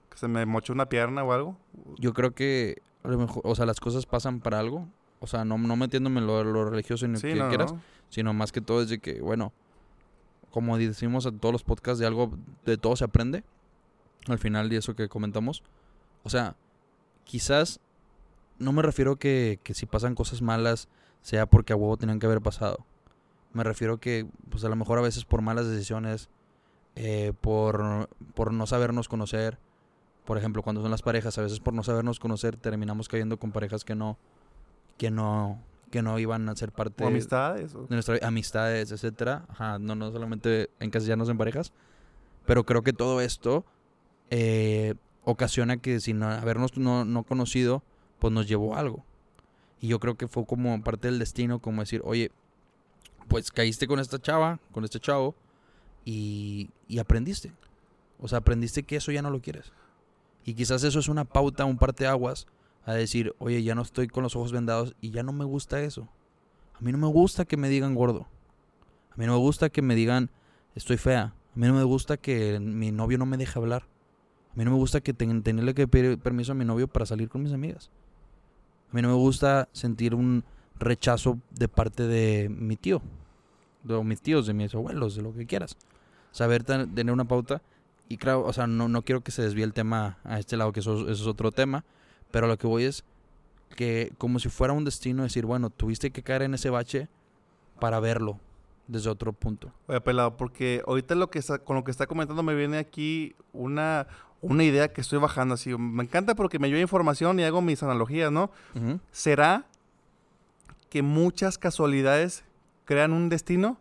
que 0.08 0.16
se 0.16 0.28
me 0.28 0.46
mochó 0.46 0.72
una 0.72 0.88
pierna 0.88 1.24
o 1.24 1.32
algo. 1.32 1.58
Yo 1.98 2.14
creo 2.14 2.36
que 2.36 2.80
a 3.02 3.08
lo 3.08 3.18
mejor, 3.18 3.42
o 3.44 3.52
sea, 3.56 3.66
las 3.66 3.80
cosas 3.80 4.06
pasan 4.06 4.38
para 4.38 4.60
algo. 4.60 4.86
O 5.18 5.26
sea, 5.26 5.44
no, 5.44 5.58
no 5.58 5.74
metiéndome 5.74 6.20
en 6.20 6.28
lo, 6.28 6.70
religioso 6.70 7.08
ni 7.08 7.14
lo 7.14 7.20
que 7.20 7.48
quieras, 7.48 7.74
sino 8.10 8.32
más 8.32 8.52
que 8.52 8.60
todo 8.60 8.80
es 8.80 8.90
de 8.90 9.00
que, 9.00 9.20
bueno, 9.20 9.52
como 10.52 10.78
decimos 10.78 11.26
en 11.26 11.40
todos 11.40 11.52
los 11.52 11.64
podcasts, 11.64 11.98
de 11.98 12.06
algo, 12.06 12.30
de 12.64 12.76
todo 12.76 12.94
se 12.94 13.02
aprende. 13.02 13.42
Al 14.28 14.38
final 14.38 14.68
de 14.68 14.76
eso 14.76 14.94
que 14.94 15.08
comentamos. 15.08 15.64
O 16.22 16.30
sea, 16.30 16.54
quizás 17.24 17.80
no 18.56 18.72
me 18.72 18.82
refiero 18.82 19.16
que, 19.16 19.58
que 19.64 19.74
si 19.74 19.84
pasan 19.84 20.14
cosas 20.14 20.42
malas 20.42 20.86
sea 21.22 21.46
porque 21.46 21.72
a 21.72 21.76
huevo 21.76 21.96
tenían 21.96 22.20
que 22.20 22.26
haber 22.26 22.40
pasado. 22.40 22.86
Me 23.52 23.64
refiero 23.64 23.98
que, 23.98 24.26
pues 24.50 24.64
a 24.64 24.68
lo 24.68 24.76
mejor 24.76 24.98
a 24.98 25.02
veces 25.02 25.24
por 25.24 25.42
malas 25.42 25.68
decisiones, 25.68 26.28
eh, 26.96 27.32
por, 27.40 28.08
por 28.34 28.52
no 28.52 28.66
sabernos 28.66 29.08
conocer, 29.08 29.58
por 30.24 30.38
ejemplo, 30.38 30.62
cuando 30.62 30.82
son 30.82 30.90
las 30.90 31.02
parejas, 31.02 31.36
a 31.38 31.42
veces 31.42 31.60
por 31.60 31.74
no 31.74 31.82
sabernos 31.82 32.20
conocer 32.20 32.56
terminamos 32.56 33.08
cayendo 33.08 33.38
con 33.38 33.52
parejas 33.52 33.84
que 33.84 33.94
no, 33.94 34.18
que 34.96 35.10
no 35.10 35.60
que 35.90 36.00
no 36.00 36.18
iban 36.18 36.48
a 36.48 36.56
ser 36.56 36.72
parte 36.72 37.04
amistades 37.04 37.74
de 37.74 37.86
nuestras 37.90 38.22
amistades, 38.22 38.90
etcétera. 38.90 39.44
Ajá, 39.48 39.78
no, 39.78 39.94
no 39.94 40.10
solamente 40.10 40.70
encasillarnos 40.80 41.28
en 41.28 41.36
parejas, 41.36 41.70
pero 42.46 42.64
creo 42.64 42.82
que 42.82 42.94
todo 42.94 43.20
esto 43.20 43.66
eh, 44.30 44.94
ocasiona 45.24 45.76
que 45.76 46.00
sin 46.00 46.22
habernos 46.22 46.76
no, 46.78 47.04
no 47.04 47.24
conocido, 47.24 47.82
pues 48.18 48.32
nos 48.32 48.48
llevó 48.48 48.74
a 48.74 48.80
algo. 48.80 49.04
Y 49.80 49.88
yo 49.88 50.00
creo 50.00 50.16
que 50.16 50.28
fue 50.28 50.46
como 50.46 50.82
parte 50.82 51.08
del 51.08 51.18
destino, 51.18 51.58
como 51.58 51.82
decir, 51.82 52.00
oye, 52.04 52.30
pues 53.32 53.50
caíste 53.50 53.86
con 53.86 53.98
esta 53.98 54.20
chava, 54.20 54.60
con 54.72 54.84
este 54.84 55.00
chavo, 55.00 55.34
y, 56.04 56.68
aprendiste. 57.00 57.50
O 58.20 58.28
sea, 58.28 58.38
aprendiste 58.38 58.82
que 58.82 58.96
eso 58.96 59.10
ya 59.10 59.22
no 59.22 59.30
lo 59.30 59.40
quieres. 59.40 59.72
Y 60.44 60.52
quizás 60.52 60.84
eso 60.84 60.98
es 60.98 61.08
una 61.08 61.24
pauta, 61.24 61.64
un 61.64 61.78
parteaguas 61.78 62.46
a 62.84 62.92
decir, 62.92 63.34
oye, 63.38 63.62
ya 63.62 63.74
no 63.74 63.80
estoy 63.80 64.06
con 64.06 64.22
los 64.22 64.36
ojos 64.36 64.52
vendados 64.52 64.94
y 65.00 65.12
ya 65.12 65.22
no 65.22 65.32
me 65.32 65.46
gusta 65.46 65.80
eso. 65.80 66.08
A 66.74 66.82
mí 66.82 66.92
no 66.92 66.98
me 66.98 67.06
gusta 67.06 67.46
que 67.46 67.56
me 67.56 67.70
digan 67.70 67.94
gordo. 67.94 68.26
A 69.12 69.16
mí 69.16 69.24
no 69.24 69.32
me 69.32 69.38
gusta 69.38 69.70
que 69.70 69.80
me 69.80 69.94
digan 69.94 70.28
estoy 70.74 70.98
fea. 70.98 71.22
A 71.22 71.58
mí 71.58 71.66
no 71.66 71.72
me 71.72 71.84
gusta 71.84 72.18
que 72.18 72.60
mi 72.60 72.92
novio 72.92 73.16
no 73.16 73.24
me 73.24 73.38
deje 73.38 73.58
hablar. 73.58 73.84
A 74.52 74.56
mí 74.56 74.64
no 74.66 74.72
me 74.72 74.76
gusta 74.76 75.00
que 75.00 75.14
tenerle 75.14 75.72
que 75.72 75.88
pedir 75.88 76.18
permiso 76.18 76.52
a 76.52 76.54
mi 76.54 76.66
novio 76.66 76.86
para 76.86 77.06
salir 77.06 77.30
con 77.30 77.42
mis 77.42 77.54
amigas. 77.54 77.90
A 78.90 78.94
mí 78.94 79.00
no 79.00 79.08
me 79.08 79.14
gusta 79.14 79.70
sentir 79.72 80.14
un 80.14 80.44
rechazo 80.78 81.38
de 81.50 81.68
parte 81.68 82.06
de 82.06 82.50
mi 82.50 82.76
tío. 82.76 83.00
De 83.82 84.02
mis 84.04 84.20
tíos, 84.20 84.46
de 84.46 84.54
mis 84.54 84.74
abuelos, 84.74 85.16
de 85.16 85.22
lo 85.22 85.32
que 85.34 85.46
quieras. 85.46 85.76
Saber 86.30 86.64
tener 86.64 87.12
una 87.12 87.24
pauta. 87.24 87.62
Y 88.08 88.16
claro, 88.16 88.44
o 88.44 88.52
sea, 88.52 88.66
no, 88.66 88.88
no 88.88 89.02
quiero 89.02 89.22
que 89.22 89.30
se 89.30 89.42
desvíe 89.42 89.64
el 89.64 89.72
tema 89.72 90.18
a 90.24 90.38
este 90.38 90.56
lado, 90.56 90.72
que 90.72 90.80
eso, 90.80 91.08
eso 91.08 91.10
es 91.10 91.26
otro 91.26 91.52
tema. 91.52 91.84
Pero 92.30 92.46
lo 92.46 92.58
que 92.58 92.66
voy 92.66 92.84
es 92.84 93.04
que 93.74 94.12
como 94.18 94.38
si 94.38 94.48
fuera 94.48 94.72
un 94.72 94.84
destino, 94.84 95.22
decir, 95.22 95.46
bueno, 95.46 95.70
tuviste 95.70 96.10
que 96.10 96.22
caer 96.22 96.42
en 96.42 96.54
ese 96.54 96.70
bache 96.70 97.08
para 97.80 98.00
verlo 98.00 98.38
desde 98.86 99.10
otro 99.10 99.32
punto. 99.32 99.72
Oye, 99.86 100.00
pelado, 100.00 100.36
porque 100.36 100.82
ahorita 100.86 101.14
lo 101.14 101.30
que 101.30 101.38
está, 101.38 101.58
con 101.58 101.76
lo 101.76 101.84
que 101.84 101.90
está 101.90 102.06
comentando 102.06 102.42
me 102.42 102.54
viene 102.54 102.78
aquí 102.78 103.34
una, 103.52 104.06
una 104.40 104.64
idea 104.64 104.92
que 104.92 105.00
estoy 105.00 105.18
bajando 105.18 105.54
así. 105.54 105.76
Me 105.76 106.04
encanta 106.04 106.34
porque 106.34 106.58
me 106.58 106.68
lleva 106.68 106.80
información 106.80 107.40
y 107.40 107.44
hago 107.44 107.62
mis 107.62 107.82
analogías, 107.82 108.30
¿no? 108.30 108.50
¿Será 109.10 109.66
que 110.90 111.02
muchas 111.02 111.58
casualidades 111.58 112.44
crean 112.84 113.12
un 113.12 113.28
destino? 113.28 113.78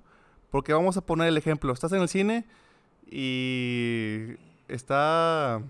Porque 0.49 0.73
vamos 0.73 0.97
a 0.97 1.01
poner 1.01 1.27
el 1.27 1.37
ejemplo. 1.37 1.73
Estás 1.73 1.91
en 1.93 2.01
el 2.01 2.09
cine 2.09 2.45
y 3.09 4.35
está... 4.67 5.61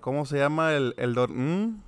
¿Cómo 0.00 0.24
se 0.24 0.38
llama 0.38 0.72
el, 0.74 0.94
el 0.98 1.14
don? 1.14 1.32
¿Mm? 1.32 1.80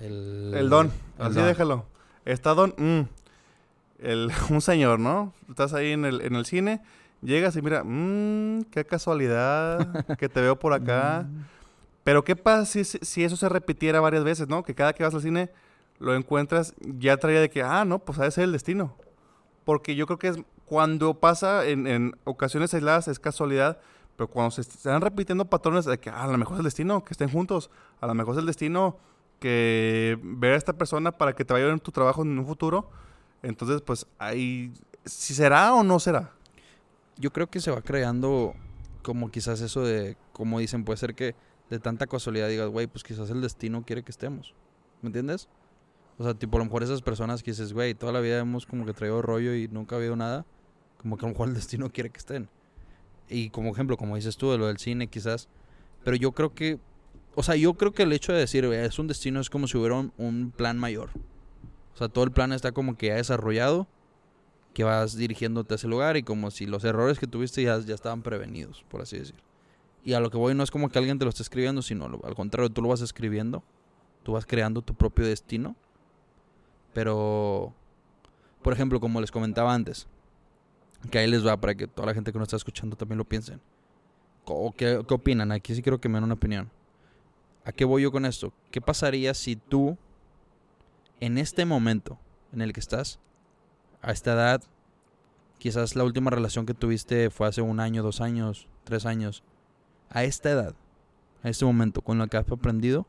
El, 0.00 0.68
don, 0.68 0.92
así 1.18 1.40
déjalo. 1.40 1.84
Está 2.24 2.54
don, 2.54 2.74
mm, 2.76 3.00
el, 4.00 4.30
un 4.50 4.60
señor, 4.60 5.00
¿no? 5.00 5.32
Estás 5.48 5.74
ahí 5.74 5.92
en 5.92 6.04
el, 6.04 6.20
en 6.20 6.36
el 6.36 6.44
cine, 6.44 6.80
llegas 7.22 7.56
y 7.56 7.62
mira, 7.62 7.82
mmm, 7.84 8.62
qué 8.70 8.84
casualidad 8.84 10.04
que 10.16 10.28
te 10.28 10.40
veo 10.40 10.58
por 10.58 10.72
acá. 10.72 11.26
Mm. 11.38 11.58
Pero 12.04 12.24
¿qué 12.24 12.36
pasa 12.36 12.64
si, 12.64 12.84
si, 12.84 13.22
eso 13.22 13.36
se 13.36 13.50
repitiera 13.50 14.00
varias 14.00 14.24
veces, 14.24 14.48
¿no? 14.48 14.62
Que 14.62 14.74
cada 14.74 14.94
que 14.94 15.02
vas 15.02 15.12
al 15.12 15.20
cine 15.20 15.50
lo 15.98 16.14
encuentras, 16.14 16.72
ya 16.80 17.18
traía 17.18 17.38
de 17.38 17.50
que, 17.50 17.62
ah, 17.62 17.84
no, 17.84 17.98
pues 17.98 18.16
ese 18.18 18.28
es 18.28 18.38
el 18.38 18.52
destino. 18.52 18.96
Porque 19.68 19.94
yo 19.94 20.06
creo 20.06 20.18
que 20.18 20.28
es 20.28 20.38
cuando 20.64 21.20
pasa 21.20 21.66
en, 21.66 21.86
en 21.86 22.16
ocasiones 22.24 22.72
aisladas 22.72 23.06
es 23.06 23.18
casualidad, 23.18 23.78
pero 24.16 24.26
cuando 24.26 24.50
se 24.50 24.62
están 24.62 25.02
repitiendo 25.02 25.44
patrones 25.44 25.84
de 25.84 25.98
que 25.98 26.08
ah, 26.08 26.24
a 26.24 26.26
lo 26.26 26.38
mejor 26.38 26.54
es 26.54 26.60
el 26.60 26.64
destino 26.64 27.04
que 27.04 27.12
estén 27.12 27.28
juntos, 27.28 27.68
a 28.00 28.06
lo 28.06 28.14
mejor 28.14 28.32
es 28.34 28.38
el 28.38 28.46
destino 28.46 28.96
que 29.40 30.18
ver 30.22 30.54
a 30.54 30.56
esta 30.56 30.72
persona 30.72 31.12
para 31.12 31.34
que 31.34 31.44
te 31.44 31.52
vaya 31.52 31.68
en 31.68 31.80
tu 31.80 31.92
trabajo 31.92 32.22
en 32.22 32.38
un 32.38 32.46
futuro. 32.46 32.88
Entonces, 33.42 33.82
pues 33.82 34.06
ahí, 34.18 34.72
si 35.04 35.34
será 35.34 35.74
o 35.74 35.84
no 35.84 36.00
será. 36.00 36.32
yo 37.18 37.30
creo 37.30 37.48
que 37.48 37.60
se 37.60 37.70
va 37.70 37.82
creando 37.82 38.54
como 39.02 39.30
quizás 39.30 39.60
eso 39.60 39.82
de, 39.82 40.16
como 40.32 40.60
dicen, 40.60 40.82
puede 40.82 40.96
ser 40.96 41.14
que 41.14 41.34
de 41.68 41.78
tanta 41.78 42.06
casualidad 42.06 42.48
digas, 42.48 42.70
güey, 42.70 42.86
pues 42.86 43.04
quizás 43.04 43.28
el 43.28 43.42
destino 43.42 43.84
quiere 43.84 44.02
que 44.02 44.12
estemos. 44.12 44.54
¿Me 45.02 45.08
entiendes? 45.08 45.46
O 46.18 46.24
sea, 46.24 46.34
tipo, 46.34 46.56
a 46.56 46.58
lo 46.58 46.64
mejor 46.64 46.82
esas 46.82 47.00
personas 47.00 47.42
que 47.42 47.52
dices, 47.52 47.72
güey, 47.72 47.94
toda 47.94 48.12
la 48.12 48.20
vida 48.20 48.38
hemos 48.38 48.66
como 48.66 48.84
que 48.84 48.92
traído 48.92 49.22
rollo 49.22 49.54
y 49.54 49.68
nunca 49.68 49.94
ha 49.94 49.98
habido 49.98 50.16
nada, 50.16 50.44
como 51.00 51.16
que 51.16 51.24
a 51.24 51.28
lo 51.28 51.32
mejor 51.32 51.48
el 51.48 51.54
destino 51.54 51.90
quiere 51.90 52.10
que 52.10 52.18
estén. 52.18 52.48
Y 53.28 53.50
como 53.50 53.70
ejemplo, 53.70 53.96
como 53.96 54.16
dices 54.16 54.36
tú, 54.36 54.50
de 54.50 54.58
lo 54.58 54.66
del 54.66 54.78
cine, 54.78 55.06
quizás. 55.06 55.48
Pero 56.02 56.16
yo 56.16 56.32
creo 56.32 56.54
que, 56.54 56.78
o 57.34 57.42
sea, 57.42 57.54
yo 57.54 57.74
creo 57.74 57.92
que 57.92 58.02
el 58.02 58.12
hecho 58.12 58.32
de 58.32 58.40
decir, 58.40 58.66
güey, 58.66 58.80
es 58.80 58.98
un 58.98 59.06
destino, 59.06 59.40
es 59.40 59.48
como 59.48 59.68
si 59.68 59.78
hubiera 59.78 59.96
un, 59.96 60.12
un 60.16 60.50
plan 60.50 60.78
mayor. 60.78 61.10
O 61.94 61.96
sea, 61.98 62.08
todo 62.08 62.24
el 62.24 62.32
plan 62.32 62.52
está 62.52 62.72
como 62.72 62.96
que 62.96 63.08
ya 63.08 63.16
desarrollado, 63.16 63.86
que 64.74 64.84
vas 64.84 65.16
dirigiéndote 65.16 65.74
a 65.74 65.76
ese 65.76 65.88
lugar 65.88 66.16
y 66.16 66.22
como 66.22 66.50
si 66.50 66.66
los 66.66 66.84
errores 66.84 67.18
que 67.18 67.26
tuviste 67.26 67.62
ya, 67.62 67.78
ya 67.80 67.94
estaban 67.94 68.22
prevenidos, 68.22 68.84
por 68.88 69.02
así 69.02 69.18
decir. 69.18 69.34
Y 70.04 70.12
a 70.12 70.20
lo 70.20 70.30
que 70.30 70.38
voy 70.38 70.54
no 70.54 70.62
es 70.62 70.70
como 70.70 70.88
que 70.88 70.98
alguien 70.98 71.18
te 71.18 71.24
lo 71.24 71.30
esté 71.30 71.42
escribiendo, 71.42 71.82
sino 71.82 72.06
al 72.22 72.34
contrario, 72.34 72.70
tú 72.70 72.82
lo 72.82 72.88
vas 72.88 73.00
escribiendo, 73.00 73.62
tú 74.22 74.32
vas 74.32 74.46
creando 74.46 74.82
tu 74.82 74.94
propio 74.94 75.26
destino. 75.26 75.76
Pero, 76.98 77.72
por 78.60 78.72
ejemplo, 78.72 78.98
como 78.98 79.20
les 79.20 79.30
comentaba 79.30 79.72
antes, 79.72 80.08
que 81.12 81.20
ahí 81.20 81.30
les 81.30 81.46
va 81.46 81.56
para 81.56 81.76
que 81.76 81.86
toda 81.86 82.06
la 82.06 82.12
gente 82.12 82.32
que 82.32 82.38
nos 82.40 82.46
está 82.46 82.56
escuchando 82.56 82.96
también 82.96 83.18
lo 83.18 83.24
piensen. 83.24 83.60
¿O 84.46 84.72
qué, 84.72 85.04
qué 85.06 85.14
opinan? 85.14 85.52
Aquí 85.52 85.76
sí 85.76 85.80
quiero 85.80 86.00
que 86.00 86.08
me 86.08 86.16
den 86.16 86.24
una 86.24 86.34
opinión. 86.34 86.72
¿A 87.64 87.70
qué 87.70 87.84
voy 87.84 88.02
yo 88.02 88.10
con 88.10 88.26
esto? 88.26 88.52
¿Qué 88.72 88.80
pasaría 88.80 89.32
si 89.34 89.54
tú, 89.54 89.96
en 91.20 91.38
este 91.38 91.64
momento 91.64 92.18
en 92.52 92.62
el 92.62 92.72
que 92.72 92.80
estás, 92.80 93.20
a 94.02 94.10
esta 94.10 94.32
edad, 94.32 94.64
quizás 95.58 95.94
la 95.94 96.02
última 96.02 96.32
relación 96.32 96.66
que 96.66 96.74
tuviste 96.74 97.30
fue 97.30 97.46
hace 97.46 97.62
un 97.62 97.78
año, 97.78 98.02
dos 98.02 98.20
años, 98.20 98.66
tres 98.82 99.06
años, 99.06 99.44
a 100.10 100.24
esta 100.24 100.50
edad, 100.50 100.74
a 101.44 101.48
este 101.48 101.64
momento, 101.64 102.02
con 102.02 102.18
lo 102.18 102.26
que 102.26 102.38
has 102.38 102.50
aprendido, 102.50 103.06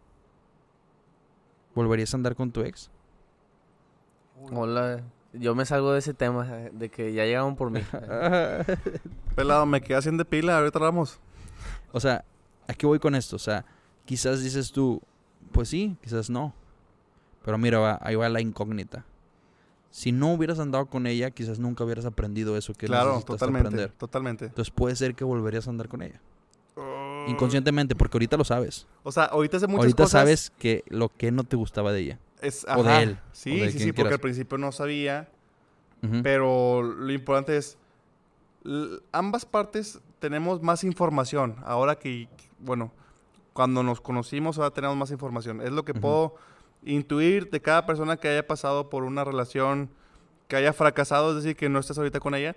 ¿volverías 1.73 2.13
a 2.13 2.17
andar 2.17 2.35
con 2.35 2.51
tu 2.51 2.61
ex? 2.61 2.91
Hola, 4.51 5.01
yo 5.33 5.53
me 5.55 5.65
salgo 5.65 5.91
de 5.93 5.99
ese 5.99 6.13
tema, 6.13 6.47
eh, 6.49 6.71
de 6.73 6.89
que 6.89 7.13
ya 7.13 7.25
llegaron 7.25 7.55
por 7.55 7.69
mí. 7.71 7.81
Pelado, 9.35 9.65
me 9.65 9.81
quedé 9.81 9.97
haciendo 9.97 10.23
de 10.23 10.29
pila, 10.29 10.57
ahorita 10.57 10.79
vamos. 10.79 11.19
O 11.91 11.99
sea, 11.99 12.23
¿a 12.67 12.73
qué 12.73 12.85
voy 12.85 12.99
con 12.99 13.15
esto? 13.15 13.35
O 13.35 13.39
sea, 13.39 13.65
quizás 14.05 14.41
dices 14.43 14.71
tú, 14.71 15.01
pues 15.51 15.69
sí, 15.69 15.97
quizás 16.01 16.29
no. 16.29 16.53
Pero 17.43 17.57
mira, 17.57 17.79
va- 17.79 17.99
ahí 18.01 18.15
va 18.15 18.29
la 18.29 18.41
incógnita. 18.41 19.05
Si 19.91 20.11
no 20.11 20.33
hubieras 20.33 20.59
andado 20.59 20.85
con 20.85 21.07
ella, 21.07 21.31
quizás 21.31 21.57
nunca 21.59 21.83
hubieras 21.83 22.05
aprendido 22.05 22.55
eso 22.57 22.73
que 22.73 22.85
Claro, 22.85 23.09
necesitaste 23.09 23.39
totalmente, 23.39 23.67
aprender. 23.67 23.91
totalmente. 23.97 24.45
Entonces 24.45 24.71
puede 24.73 24.95
ser 24.95 25.15
que 25.15 25.23
volverías 25.23 25.67
a 25.67 25.71
andar 25.71 25.87
con 25.87 26.01
ella. 26.03 26.19
Inconscientemente, 27.27 27.95
porque 27.95 28.17
ahorita 28.17 28.37
lo 28.37 28.43
sabes. 28.43 28.87
O 29.03 29.11
sea, 29.11 29.25
ahorita 29.25 29.57
hace 29.57 29.67
muchas 29.67 29.79
ahorita 29.85 30.03
cosas. 30.03 30.21
sabes 30.21 30.51
que 30.57 30.83
lo 30.89 31.09
que 31.09 31.31
no 31.31 31.43
te 31.43 31.55
gustaba 31.55 31.91
de 31.91 31.99
ella. 32.01 32.19
Es, 32.41 32.65
o 32.75 32.83
de 32.83 33.03
él, 33.03 33.19
Sí, 33.31 33.59
de 33.59 33.71
sí, 33.71 33.79
sí, 33.79 33.93
porque 33.93 34.13
al 34.13 34.19
principio 34.19 34.57
no 34.57 34.71
sabía. 34.71 35.29
Pero 36.23 36.81
lo 36.81 37.11
importante 37.11 37.57
es, 37.57 37.77
ambas 39.11 39.45
partes 39.45 39.99
tenemos 40.19 40.61
más 40.61 40.83
información. 40.83 41.57
Ahora 41.65 41.95
que, 41.95 42.29
bueno, 42.59 42.93
cuando 43.51 43.83
nos 43.83 43.99
conocimos 43.99 44.57
ahora 44.57 44.71
tenemos 44.71 44.95
más 44.95 45.11
información. 45.11 45.61
Es 45.61 45.71
lo 45.71 45.83
que 45.83 45.93
puedo 45.93 46.35
intuir 46.83 47.49
de 47.49 47.61
cada 47.61 47.85
persona 47.85 48.15
que 48.15 48.29
haya 48.29 48.47
pasado 48.47 48.89
por 48.89 49.03
una 49.03 49.25
relación, 49.25 49.89
que 50.47 50.55
haya 50.55 50.71
fracasado, 50.71 51.31
es 51.31 51.43
decir, 51.43 51.57
que 51.57 51.67
no 51.67 51.79
estés 51.79 51.97
ahorita 51.97 52.21
con 52.21 52.35
ella 52.35 52.55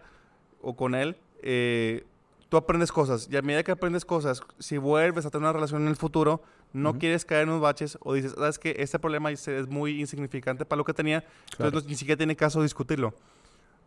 o 0.61 0.77
con 0.77 0.95
él. 0.95 1.17
eh, 1.43 2.05
tú 2.49 2.59
aprendes 2.59 2.93
cosas 2.93 3.29
y 3.31 3.37
a 3.39 3.41
medida 3.41 3.63
que 3.63 3.73
aprendes 3.73 4.05
cosas, 4.05 4.43
si 4.59 4.77
vuelves 4.77 5.25
a 5.25 5.31
tener 5.31 5.45
una 5.45 5.55
relación 5.55 5.81
en 5.83 5.89
el 5.89 5.97
futuro, 5.97 6.43
no 6.73 6.91
Ujú. 6.91 6.99
quieres 7.01 7.25
caer 7.25 7.43
en 7.43 7.51
unos 7.51 7.61
baches 7.61 7.99
o 8.01 8.15
dices, 8.15 8.33
sabes 8.37 8.59
que 8.59 8.75
este 8.79 8.99
problema 8.99 9.31
es 9.31 9.49
muy 9.69 10.01
insignificante 10.01 10.65
para 10.65 10.79
lo 10.79 10.85
que 10.85 10.95
tenía, 10.95 11.21
Claro. 11.21 11.67
entonces 11.69 11.85
no- 11.85 11.91
ni 11.91 11.97
siquiera 11.97 12.17
tiene 12.19 12.35
caso 12.37 12.63
discutirlo. 12.63 13.15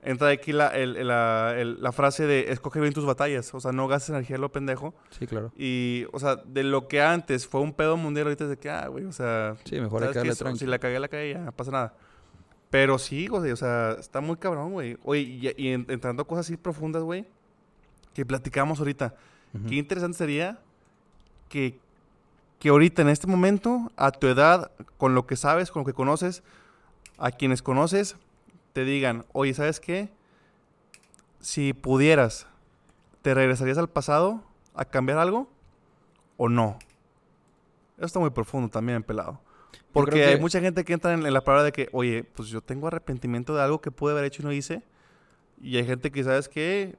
Entra 0.03 0.27
aquí 0.29 0.51
la, 0.53 0.67
el- 0.67 1.07
la, 1.07 1.55
el- 1.57 1.81
la 1.81 1.91
frase 1.91 2.27
de 2.27 2.51
escoge 2.51 2.79
bien 2.79 2.93
tus 2.93 3.05
batallas. 3.07 3.51
O 3.55 3.59
sea, 3.59 3.71
no 3.71 3.87
gastes 3.87 4.09
energía 4.11 4.35
en 4.35 4.41
lo 4.43 4.51
pendejo. 4.51 4.93
Sí, 5.09 5.25
claro. 5.25 5.51
Y, 5.57 6.05
o 6.13 6.19
sea, 6.19 6.35
de 6.35 6.63
lo 6.63 6.87
que 6.87 7.01
antes 7.01 7.47
fue 7.47 7.61
un 7.61 7.73
pedo 7.73 7.97
mundial, 7.97 8.27
ahorita 8.27 8.43
es 8.43 8.49
de 8.51 8.57
que, 8.57 8.69
ah, 8.69 8.87
güey, 8.87 9.05
o 9.05 9.11
sea, 9.11 9.55
Sí, 9.63 9.79
mejor 9.81 10.03
hay 10.03 10.13
¿sabes 10.13 10.37
que 10.43 10.55
si 10.57 10.67
la 10.67 10.77
cagué, 10.77 10.99
la 10.99 11.07
cagué, 11.07 11.31
ya, 11.33 11.39
no 11.39 11.51
pasa 11.51 11.71
nada. 11.71 11.95
Pero 12.69 12.99
sí, 12.99 13.25
güey, 13.25 13.51
o 13.51 13.55
sea, 13.55 13.95
está 13.99 14.21
muy 14.21 14.35
cabrón, 14.37 14.73
güey. 14.73 14.95
Oye, 15.03 15.21
y, 15.21 15.53
y 15.57 15.69
en- 15.69 15.87
entrando 15.89 16.21
a 16.21 16.27
cosas 16.27 16.45
así 16.45 16.55
profundas, 16.55 17.01
güey, 17.01 17.25
que 18.13 18.25
platicamos 18.27 18.77
ahorita. 18.77 19.15
Ujú. 19.55 19.65
Qué 19.69 19.75
interesante 19.75 20.17
sería 20.19 20.59
que, 21.49 21.79
que 22.65 22.69
ahorita, 22.69 23.03
en 23.03 23.09
este 23.09 23.27
momento, 23.27 23.91
a 23.95 24.09
tu 24.09 24.25
edad, 24.25 24.71
con 24.97 25.13
lo 25.13 25.27
que 25.27 25.35
sabes, 25.35 25.69
con 25.69 25.81
lo 25.81 25.85
que 25.85 25.93
conoces, 25.93 26.41
a 27.19 27.29
quienes 27.29 27.61
conoces, 27.61 28.15
te 28.73 28.85
digan, 28.85 29.23
oye, 29.33 29.53
¿sabes 29.53 29.79
qué? 29.79 30.09
Si 31.39 31.73
pudieras, 31.73 32.47
¿te 33.21 33.35
regresarías 33.35 33.77
al 33.77 33.87
pasado 33.87 34.43
a 34.73 34.83
cambiar 34.83 35.19
algo 35.19 35.47
o 36.37 36.49
no? 36.49 36.79
Eso 37.97 38.07
está 38.07 38.19
muy 38.19 38.31
profundo 38.31 38.67
también, 38.67 39.03
pelado. 39.03 39.39
Porque 39.93 40.25
hay 40.25 40.39
mucha 40.39 40.59
gente 40.59 40.83
que 40.83 40.93
entra 40.93 41.13
en, 41.13 41.23
en 41.23 41.33
la 41.35 41.43
palabra 41.43 41.65
de 41.65 41.71
que, 41.71 41.87
oye, 41.91 42.23
pues 42.23 42.49
yo 42.49 42.61
tengo 42.61 42.87
arrepentimiento 42.87 43.53
de 43.53 43.61
algo 43.61 43.79
que 43.79 43.91
pude 43.91 44.13
haber 44.13 44.25
hecho 44.25 44.41
y 44.41 44.45
no 44.45 44.51
hice. 44.51 44.81
Y 45.61 45.77
hay 45.77 45.85
gente 45.85 46.11
que, 46.11 46.23
¿sabes 46.23 46.49
qué? 46.49 46.97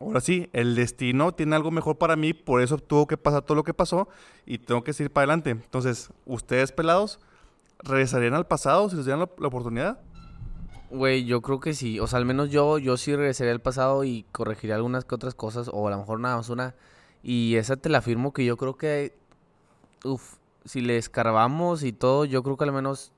Ahora 0.00 0.20
sí, 0.20 0.48
el 0.52 0.74
destino 0.74 1.32
tiene 1.32 1.56
algo 1.56 1.70
mejor 1.70 1.98
para 1.98 2.14
mí, 2.14 2.32
por 2.32 2.62
eso 2.62 2.78
tuvo 2.78 3.06
que 3.06 3.16
pasar 3.16 3.42
todo 3.42 3.56
lo 3.56 3.64
que 3.64 3.74
pasó 3.74 4.08
y 4.46 4.58
tengo 4.58 4.84
que 4.84 4.92
seguir 4.92 5.12
para 5.12 5.24
adelante. 5.24 5.50
Entonces, 5.50 6.10
ustedes 6.24 6.70
pelados, 6.70 7.18
¿regresarían 7.80 8.34
al 8.34 8.46
pasado 8.46 8.88
si 8.88 8.96
les 8.96 9.04
dieran 9.06 9.20
la, 9.20 9.30
la 9.38 9.48
oportunidad? 9.48 10.00
Güey, 10.90 11.24
yo 11.24 11.42
creo 11.42 11.60
que 11.60 11.74
sí. 11.74 12.00
O 12.00 12.06
sea, 12.06 12.18
al 12.18 12.24
menos 12.24 12.50
yo, 12.50 12.78
yo 12.78 12.96
sí 12.96 13.14
regresaría 13.14 13.52
al 13.52 13.60
pasado 13.60 14.04
y 14.04 14.24
corregiría 14.32 14.76
algunas 14.76 15.04
que 15.04 15.14
otras 15.14 15.34
cosas. 15.34 15.68
O 15.72 15.86
a 15.86 15.90
lo 15.90 15.98
mejor 15.98 16.20
nada 16.20 16.36
más 16.36 16.48
una. 16.48 16.74
Y 17.22 17.56
esa 17.56 17.76
te 17.76 17.88
la 17.88 17.98
afirmo 17.98 18.32
que 18.32 18.44
yo 18.44 18.56
creo 18.56 18.76
que. 18.76 19.14
Uf, 20.04 20.36
si 20.64 20.80
le 20.80 20.96
escarbamos 20.96 21.82
y 21.82 21.92
todo, 21.92 22.24
yo 22.24 22.42
creo 22.42 22.56
que 22.56 22.64
al 22.64 22.72
menos 22.72 23.12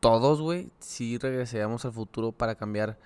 todos, 0.00 0.40
güey, 0.40 0.70
sí 0.80 1.18
regresaríamos 1.18 1.84
al 1.84 1.92
futuro 1.92 2.32
para 2.32 2.56
cambiar 2.56 2.98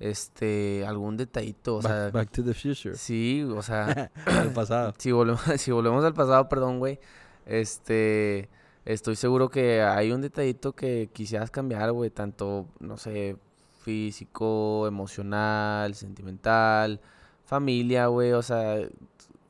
este 0.00 0.84
algún 0.86 1.16
detallito. 1.16 1.76
O 1.76 1.80
Back, 1.82 1.92
sea, 1.92 2.10
back 2.10 2.30
to 2.30 2.44
the 2.44 2.54
future. 2.54 2.94
sí, 2.96 3.42
o 3.42 3.62
sea. 3.62 4.10
Al 4.26 4.52
pasado. 4.52 4.94
si 4.98 5.12
volvemos, 5.12 5.42
si 5.58 5.70
volvemos 5.72 6.04
al 6.04 6.14
pasado, 6.14 6.48
perdón, 6.48 6.78
güey, 6.78 6.98
este, 7.46 8.48
estoy 8.84 9.16
seguro 9.16 9.48
que 9.48 9.82
hay 9.82 10.12
un 10.12 10.20
detallito 10.20 10.72
que 10.74 11.08
quisieras 11.12 11.50
cambiar, 11.50 11.92
güey, 11.92 12.10
tanto, 12.10 12.66
no 12.80 12.96
sé, 12.96 13.36
físico, 13.82 14.86
emocional, 14.86 15.94
sentimental, 15.94 17.00
familia, 17.44 18.06
güey, 18.08 18.32
o 18.32 18.42
sea, 18.42 18.78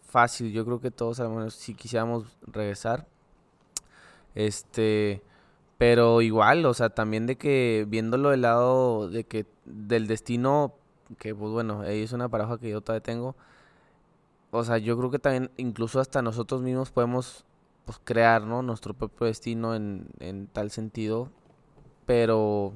fácil, 0.07 0.53
yo 0.53 0.65
creo 0.65 0.81
que 0.81 0.91
todos, 0.91 1.21
al 1.21 1.31
menos, 1.31 1.55
si 1.55 1.75
quisiéramos 1.75 2.25
regresar, 2.43 3.07
este, 4.35 5.23
pero 5.79 6.23
igual, 6.23 6.65
o 6.67 6.75
sea, 6.75 6.91
también 6.91 7.27
de 7.27 7.37
que 7.37 7.87
viéndolo 7.89 8.31
del 8.31 8.43
lado 8.43 9.09
de 9.09 9.25
que 9.25 9.47
del 9.65 10.07
destino, 10.07 10.75
que 11.19 11.35
pues 11.35 11.53
bueno, 11.53 11.83
ahí 11.83 12.03
es 12.03 12.13
una 12.13 12.29
paradoja 12.29 12.59
que 12.59 12.71
yo 12.71 12.81
todavía 12.81 13.03
tengo, 13.03 13.37
o 14.51 14.65
sea, 14.65 14.79
yo 14.79 14.97
creo 14.97 15.11
que 15.11 15.19
también 15.19 15.51
incluso 15.57 16.01
hasta 16.01 16.23
nosotros 16.23 16.63
mismos 16.63 16.91
podemos 16.91 17.45
pues, 17.85 18.01
crear, 18.05 18.43
¿no? 18.43 18.63
Nuestro 18.63 18.95
propio 18.95 19.27
destino 19.27 19.75
en, 19.75 20.09
en 20.19 20.47
tal 20.49 20.71
sentido. 20.71 21.31
Pero, 22.07 22.73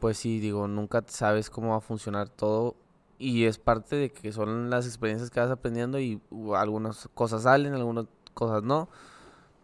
pues 0.00 0.18
sí, 0.18 0.40
digo, 0.40 0.68
nunca 0.68 1.04
sabes 1.06 1.50
cómo 1.50 1.70
va 1.70 1.76
a 1.76 1.80
funcionar 1.80 2.28
todo. 2.28 2.76
Y 3.18 3.44
es 3.44 3.58
parte 3.58 3.96
de 3.96 4.12
que 4.12 4.32
son 4.32 4.70
las 4.70 4.86
experiencias 4.86 5.30
que 5.30 5.40
vas 5.40 5.50
aprendiendo 5.50 5.98
y 6.00 6.20
algunas 6.54 7.08
cosas 7.14 7.44
salen, 7.44 7.74
algunas 7.74 8.06
cosas 8.34 8.62
no. 8.62 8.88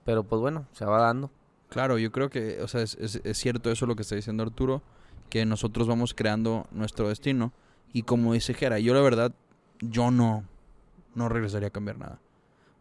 Pero 0.04 0.24
pues 0.24 0.40
bueno, 0.40 0.66
se 0.72 0.84
va 0.84 1.00
dando. 1.00 1.30
Claro, 1.72 1.98
yo 1.98 2.12
creo 2.12 2.28
que, 2.30 2.60
o 2.62 2.68
sea, 2.68 2.82
es, 2.82 2.94
es- 3.00 3.20
es 3.24 3.38
cierto 3.38 3.70
eso 3.70 3.86
lo 3.86 3.96
que 3.96 4.02
está 4.02 4.14
diciendo 4.14 4.42
Arturo, 4.42 4.82
que 5.30 5.44
nosotros 5.46 5.88
vamos 5.88 6.12
creando 6.14 6.66
nuestro 6.70 7.08
destino. 7.08 7.52
Y 7.92 8.02
como 8.02 8.32
dice 8.34 8.54
Jera, 8.54 8.78
yo 8.78 8.94
la 8.94 9.00
verdad, 9.00 9.32
yo 9.80 10.10
no, 10.10 10.44
no 11.14 11.28
regresaría 11.28 11.68
a 11.68 11.72
cambiar 11.72 11.98
nada. 11.98 12.20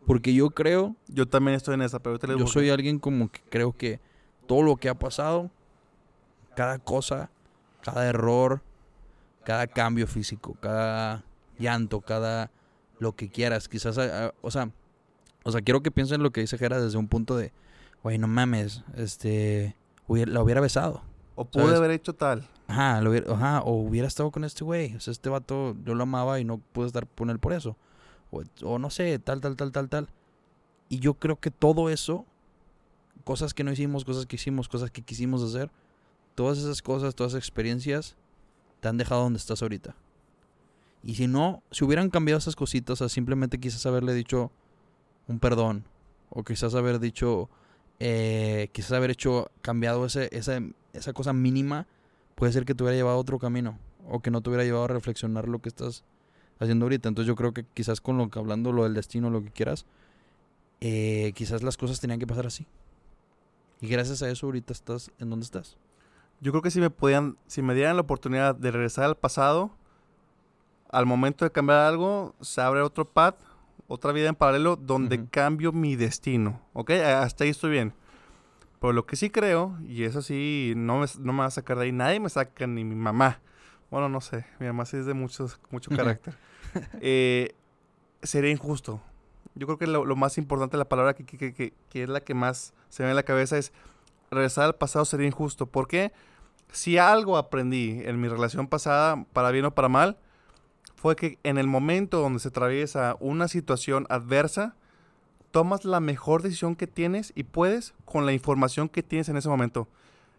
Porque 0.05 0.33
yo 0.33 0.49
creo, 0.49 0.95
Yo 1.07 1.27
también 1.27 1.55
estoy 1.55 1.75
en 1.75 1.83
esa, 1.83 1.99
pero 1.99 2.15
les 2.15 2.21
yo 2.37 2.47
soy 2.47 2.69
alguien 2.69 2.99
como 2.99 3.29
que 3.31 3.41
creo 3.49 3.71
que 3.71 3.99
todo 4.47 4.63
lo 4.63 4.75
que 4.75 4.89
ha 4.89 4.95
pasado, 4.95 5.49
cada 6.55 6.79
cosa, 6.79 7.29
cada 7.81 8.07
error, 8.07 8.61
cada 9.45 9.67
cambio 9.67 10.07
físico, 10.07 10.55
cada 10.59 11.23
llanto, 11.59 12.01
cada 12.01 12.51
lo 12.99 13.15
que 13.15 13.29
quieras, 13.29 13.67
quizás, 13.69 13.97
o 14.41 14.51
sea, 14.51 14.69
o 15.43 15.51
sea, 15.51 15.61
quiero 15.61 15.81
que 15.81 15.91
piensen 15.91 16.21
lo 16.21 16.31
que 16.31 16.41
dice 16.41 16.57
Jera 16.57 16.79
desde 16.81 16.97
un 16.97 17.07
punto 17.07 17.35
de, 17.37 17.51
güey, 18.03 18.17
no 18.17 18.27
mames, 18.27 18.83
este, 18.95 19.75
hubiera- 20.07 20.31
la 20.31 20.41
hubiera 20.41 20.61
besado, 20.61 21.01
O 21.35 21.45
pude 21.45 21.63
¿Sabes? 21.63 21.77
haber 21.79 21.91
hecho 21.91 22.13
tal. 22.13 22.47
Ajá, 22.67 23.01
lo 23.01 23.09
hubiera, 23.09 23.33
ajá, 23.33 23.61
o 23.61 23.73
hubiera 23.81 24.07
estado 24.07 24.31
con 24.31 24.43
este 24.43 24.63
güey. 24.63 24.95
O 24.95 24.99
sea, 24.99 25.11
este 25.11 25.29
vato 25.29 25.75
yo 25.83 25.95
lo 25.95 26.03
amaba 26.03 26.39
y 26.39 26.43
no 26.45 26.57
pude 26.59 26.87
estar 26.87 27.07
con 27.07 27.29
él 27.29 27.39
por 27.39 27.53
eso. 27.53 27.75
O, 28.31 28.43
o 28.63 28.79
no 28.79 28.89
sé, 28.89 29.17
tal, 29.19 29.41
tal, 29.41 29.55
tal, 29.55 29.71
tal, 29.71 29.89
tal. 29.89 30.07
Y 30.89 30.99
yo 30.99 31.15
creo 31.15 31.37
que 31.39 31.51
todo 31.51 31.89
eso, 31.89 32.25
cosas 33.23 33.53
que 33.53 33.63
no 33.63 33.71
hicimos, 33.71 34.05
cosas 34.05 34.25
que 34.25 34.35
hicimos, 34.35 34.67
cosas 34.69 34.91
que 34.91 35.01
quisimos 35.01 35.41
hacer, 35.41 35.69
todas 36.35 36.57
esas 36.59 36.81
cosas, 36.81 37.15
todas 37.15 37.33
esas 37.33 37.39
experiencias, 37.43 38.15
te 38.79 38.87
han 38.87 38.97
dejado 38.97 39.23
donde 39.23 39.37
estás 39.39 39.61
ahorita. 39.61 39.95
Y 41.03 41.15
si 41.15 41.27
no, 41.27 41.63
si 41.71 41.83
hubieran 41.83 42.09
cambiado 42.09 42.37
esas 42.39 42.55
cositas, 42.55 42.93
o 42.93 42.95
sea, 42.97 43.09
simplemente 43.09 43.57
quizás 43.59 43.85
haberle 43.85 44.13
dicho 44.13 44.51
un 45.27 45.39
perdón, 45.39 45.85
o 46.29 46.43
quizás 46.43 46.75
haber 46.75 46.99
dicho, 46.99 47.49
eh, 48.03 48.69
quizás 48.71 48.93
haber 48.93 49.11
hecho, 49.11 49.51
cambiado 49.61 50.07
ese, 50.07 50.27
esa, 50.31 50.59
esa 50.91 51.13
cosa 51.13 51.33
mínima, 51.33 51.85
puede 52.33 52.51
ser 52.51 52.65
que 52.65 52.73
te 52.73 52.81
hubiera 52.81 52.97
llevado 52.97 53.17
a 53.17 53.19
otro 53.19 53.37
camino, 53.37 53.77
o 54.09 54.21
que 54.21 54.31
no 54.31 54.41
te 54.41 54.49
hubiera 54.49 54.63
llevado 54.63 54.85
a 54.85 54.87
reflexionar 54.87 55.47
lo 55.47 55.59
que 55.59 55.69
estás 55.69 56.03
haciendo 56.59 56.85
ahorita. 56.85 57.09
Entonces 57.09 57.27
yo 57.27 57.35
creo 57.35 57.53
que 57.53 57.63
quizás 57.75 58.01
con 58.01 58.17
lo 58.17 58.27
que 58.31 58.39
hablando, 58.39 58.71
lo 58.71 58.85
del 58.85 58.95
destino, 58.95 59.29
lo 59.29 59.43
que 59.43 59.51
quieras, 59.51 59.85
eh, 60.79 61.31
quizás 61.35 61.61
las 61.61 61.77
cosas 61.77 61.99
tenían 61.99 62.19
que 62.19 62.25
pasar 62.25 62.47
así. 62.47 62.65
Y 63.81 63.87
gracias 63.87 64.23
a 64.23 64.31
eso 64.31 64.47
ahorita 64.47 64.73
estás 64.73 65.11
en 65.19 65.29
donde 65.29 65.43
estás. 65.43 65.77
Yo 66.39 66.51
creo 66.51 66.63
que 66.63 66.71
si 66.71 66.79
me 66.79 66.89
podían, 66.89 67.37
si 67.45 67.61
me 67.61 67.75
dieran 67.75 67.97
la 67.97 68.01
oportunidad 68.01 68.55
de 68.55 68.71
regresar 68.71 69.03
al 69.03 69.15
pasado, 69.15 69.69
al 70.89 71.05
momento 71.05 71.45
de 71.45 71.51
cambiar 71.51 71.81
algo, 71.81 72.33
se 72.41 72.61
abre 72.61 72.81
otro 72.81 73.05
path, 73.05 73.35
otra 73.91 74.11
vida 74.11 74.29
en 74.29 74.35
paralelo 74.35 74.75
donde 74.77 75.25
cambio 75.27 75.71
mi 75.71 75.95
destino. 75.95 76.61
¿Ok? 76.73 76.91
Hasta 76.91 77.43
ahí 77.43 77.49
estoy 77.49 77.71
bien. 77.71 77.93
Pero 78.79 78.93
lo 78.93 79.05
que 79.05 79.15
sí 79.15 79.29
creo, 79.29 79.77
y 79.87 80.03
eso 80.03 80.21
sí, 80.21 80.73
no 80.75 80.99
me, 80.99 81.05
no 81.19 81.33
me 81.33 81.39
va 81.39 81.45
a 81.45 81.51
sacar 81.51 81.77
de 81.77 81.83
ahí, 81.85 81.91
nadie 81.91 82.19
me 82.19 82.29
saca, 82.29 82.65
ni 82.67 82.83
mi 82.83 82.95
mamá. 82.95 83.39
Bueno, 83.91 84.09
no 84.09 84.21
sé, 84.21 84.45
mi 84.59 84.65
mamá 84.67 84.85
sí 84.85 84.97
es 84.97 85.05
de 85.05 85.13
muchos, 85.13 85.59
mucho 85.69 85.91
carácter. 85.91 86.35
Eh, 87.01 87.53
sería 88.23 88.49
injusto. 88.49 89.01
Yo 89.55 89.67
creo 89.67 89.77
que 89.77 89.87
lo, 89.87 90.05
lo 90.05 90.15
más 90.15 90.37
importante, 90.37 90.77
la 90.77 90.85
palabra 90.87 91.13
que, 91.13 91.25
que- 91.25 91.53
que- 91.53 91.73
que 91.89 92.03
es 92.03 92.07
la 92.09 92.21
que 92.21 92.33
más 92.33 92.73
se 92.87 93.03
me 93.03 93.07
ve 93.07 93.11
en 93.11 93.15
la 93.17 93.23
cabeza 93.23 93.57
es 93.57 93.73
regresar 94.31 94.63
al 94.65 94.75
pasado 94.75 95.03
sería 95.03 95.27
injusto. 95.27 95.65
¿Por 95.65 95.87
qué? 95.89 96.13
Si 96.71 96.97
algo 96.97 97.35
aprendí 97.37 97.99
en 98.05 98.21
mi 98.21 98.29
relación 98.29 98.67
pasada, 98.67 99.25
para 99.33 99.51
bien 99.51 99.65
o 99.65 99.71
para 99.75 99.89
mal, 99.89 100.17
fue 101.01 101.15
que 101.15 101.39
en 101.41 101.57
el 101.57 101.65
momento 101.65 102.21
donde 102.21 102.39
se 102.39 102.49
atraviesa 102.49 103.17
una 103.19 103.47
situación 103.47 104.05
adversa, 104.11 104.75
tomas 105.49 105.83
la 105.83 105.99
mejor 105.99 106.43
decisión 106.43 106.75
que 106.75 106.85
tienes 106.85 107.33
y 107.33 107.41
puedes 107.41 107.95
con 108.05 108.27
la 108.27 108.33
información 108.33 108.87
que 108.87 109.01
tienes 109.01 109.27
en 109.27 109.35
ese 109.35 109.49
momento. 109.49 109.87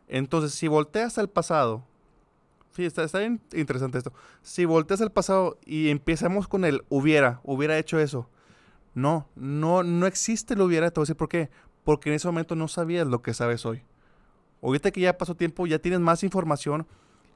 Entonces, 0.06 0.54
si 0.54 0.68
volteas 0.68 1.18
al 1.18 1.28
pasado, 1.28 1.82
sí, 2.76 2.84
está, 2.84 3.02
está 3.02 3.18
bien 3.18 3.40
interesante 3.52 3.98
esto. 3.98 4.12
Si 4.42 4.64
volteas 4.64 5.00
al 5.00 5.10
pasado 5.10 5.58
y 5.66 5.88
empezamos 5.88 6.46
con 6.46 6.64
el 6.64 6.84
hubiera, 6.88 7.40
hubiera 7.42 7.76
hecho 7.76 7.98
eso. 7.98 8.28
No, 8.94 9.26
no, 9.34 9.82
no 9.82 10.06
existe 10.06 10.54
el 10.54 10.60
hubiera, 10.60 10.92
te 10.92 11.00
voy 11.00 11.02
a 11.02 11.06
decir 11.06 11.16
por 11.16 11.28
qué. 11.28 11.50
Porque 11.82 12.08
en 12.08 12.14
ese 12.14 12.28
momento 12.28 12.54
no 12.54 12.68
sabías 12.68 13.08
lo 13.08 13.20
que 13.20 13.34
sabes 13.34 13.66
hoy. 13.66 13.82
Ahorita 14.62 14.92
que 14.92 15.00
ya 15.00 15.18
pasó 15.18 15.34
tiempo, 15.34 15.66
ya 15.66 15.80
tienes 15.80 15.98
más 15.98 16.22
información 16.22 16.86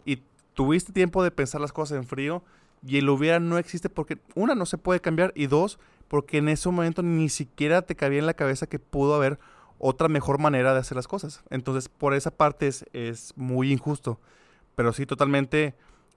y 0.05 0.23
tuviste 0.55 0.93
tiempo 0.93 1.25
de 1.25 1.33
pensar 1.33 1.61
las 1.61 1.73
cosas 1.73 1.99
en 1.99 2.07
frío 2.07 2.45
y 2.85 2.99
el 2.99 3.09
hubiera 3.09 3.41
no 3.41 3.59
existe 3.59 3.89
porque, 3.89 4.19
una, 4.35 4.55
no 4.55 4.67
se 4.67 4.79
puede 4.79 5.01
cambiar 5.01 5.33
y 5.35 5.47
dos, 5.47 5.79
porque 6.09 6.39
en 6.39 6.49
ese 6.49 6.69
momento 6.69 7.03
ni 7.03 7.29
siquiera 7.29 7.83
te 7.83 7.97
cabía 7.97 8.19
en 8.19 8.27
la 8.27 8.35
cabeza 8.35 8.67
que 8.67 8.79
pudo 8.79 9.15
haber 9.15 9.39
otra 9.79 10.09
mejor 10.09 10.39
manera 10.39 10.73
de 10.73 10.81
hacer 10.81 10.97
las 10.97 11.09
cosas. 11.09 11.43
Entonces, 11.51 11.89
por 11.89 12.15
esa 12.15 12.31
parte 12.31 12.67
es, 12.67 12.85
es 12.93 13.33
muy 13.37 13.73
injusto. 13.73 14.21
Pero 14.75 14.93
sí, 14.93 15.07
totalmente 15.07 15.75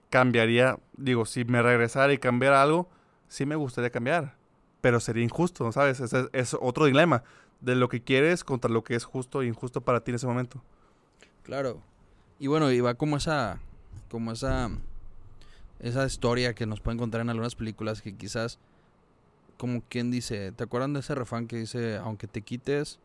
cambiaría, 0.10 0.80
digo, 0.98 1.26
si 1.26 1.45
me 1.45 1.62
regresara 1.62 2.13
y 2.13 2.17
cambiara 2.17 2.62
algo, 2.62 2.89
sí 3.28 3.45
me 3.45 3.56
gustaría 3.56 3.89
cambiar. 3.89 4.38
Pero 4.82 5.00
sería 5.00 5.24
injusto, 5.24 5.72
¿sabes? 5.72 6.00
Ese 6.00 6.19
es, 6.19 6.30
es 6.34 6.58
otro 6.60 6.86
dilema 6.86 7.24
de 7.62 7.76
lo 7.76 7.89
que 7.89 8.02
quieres 8.02 8.43
contra 8.43 8.72
lo 8.72 8.84
que 8.84 8.95
es 8.95 9.04
justo 9.04 9.41
e 9.41 9.48
injusto 9.48 9.82
para 9.82 10.02
ti 10.02 10.12
en 10.12 10.15
ese 10.15 10.28
momento. 10.28 10.62
Claro. 11.43 11.82
Y 12.39 12.48
bueno, 12.48 12.72
y 12.72 12.80
va 12.80 12.93
como 12.93 13.17
esa, 13.17 13.60
como 14.10 14.32
esa, 14.32 14.69
esa 15.80 16.06
historia 16.06 16.54
que 16.54 16.65
nos 16.65 16.82
pueden 16.82 16.98
contar 16.98 17.22
en 17.22 17.30
algunas 17.30 17.56
películas 17.56 18.02
que 18.02 18.15
quizás, 18.15 18.60
como 19.58 19.82
quien 19.89 20.12
dice, 20.12 20.52
¿te 20.52 20.63
acuerdan 20.63 20.94
de 20.94 21.00
ese 21.00 21.15
refrán 21.15 21.48
que 21.48 21.58
dice, 21.58 21.98
aunque 21.98 22.28
te 22.28 22.42
quites, 22.42 23.00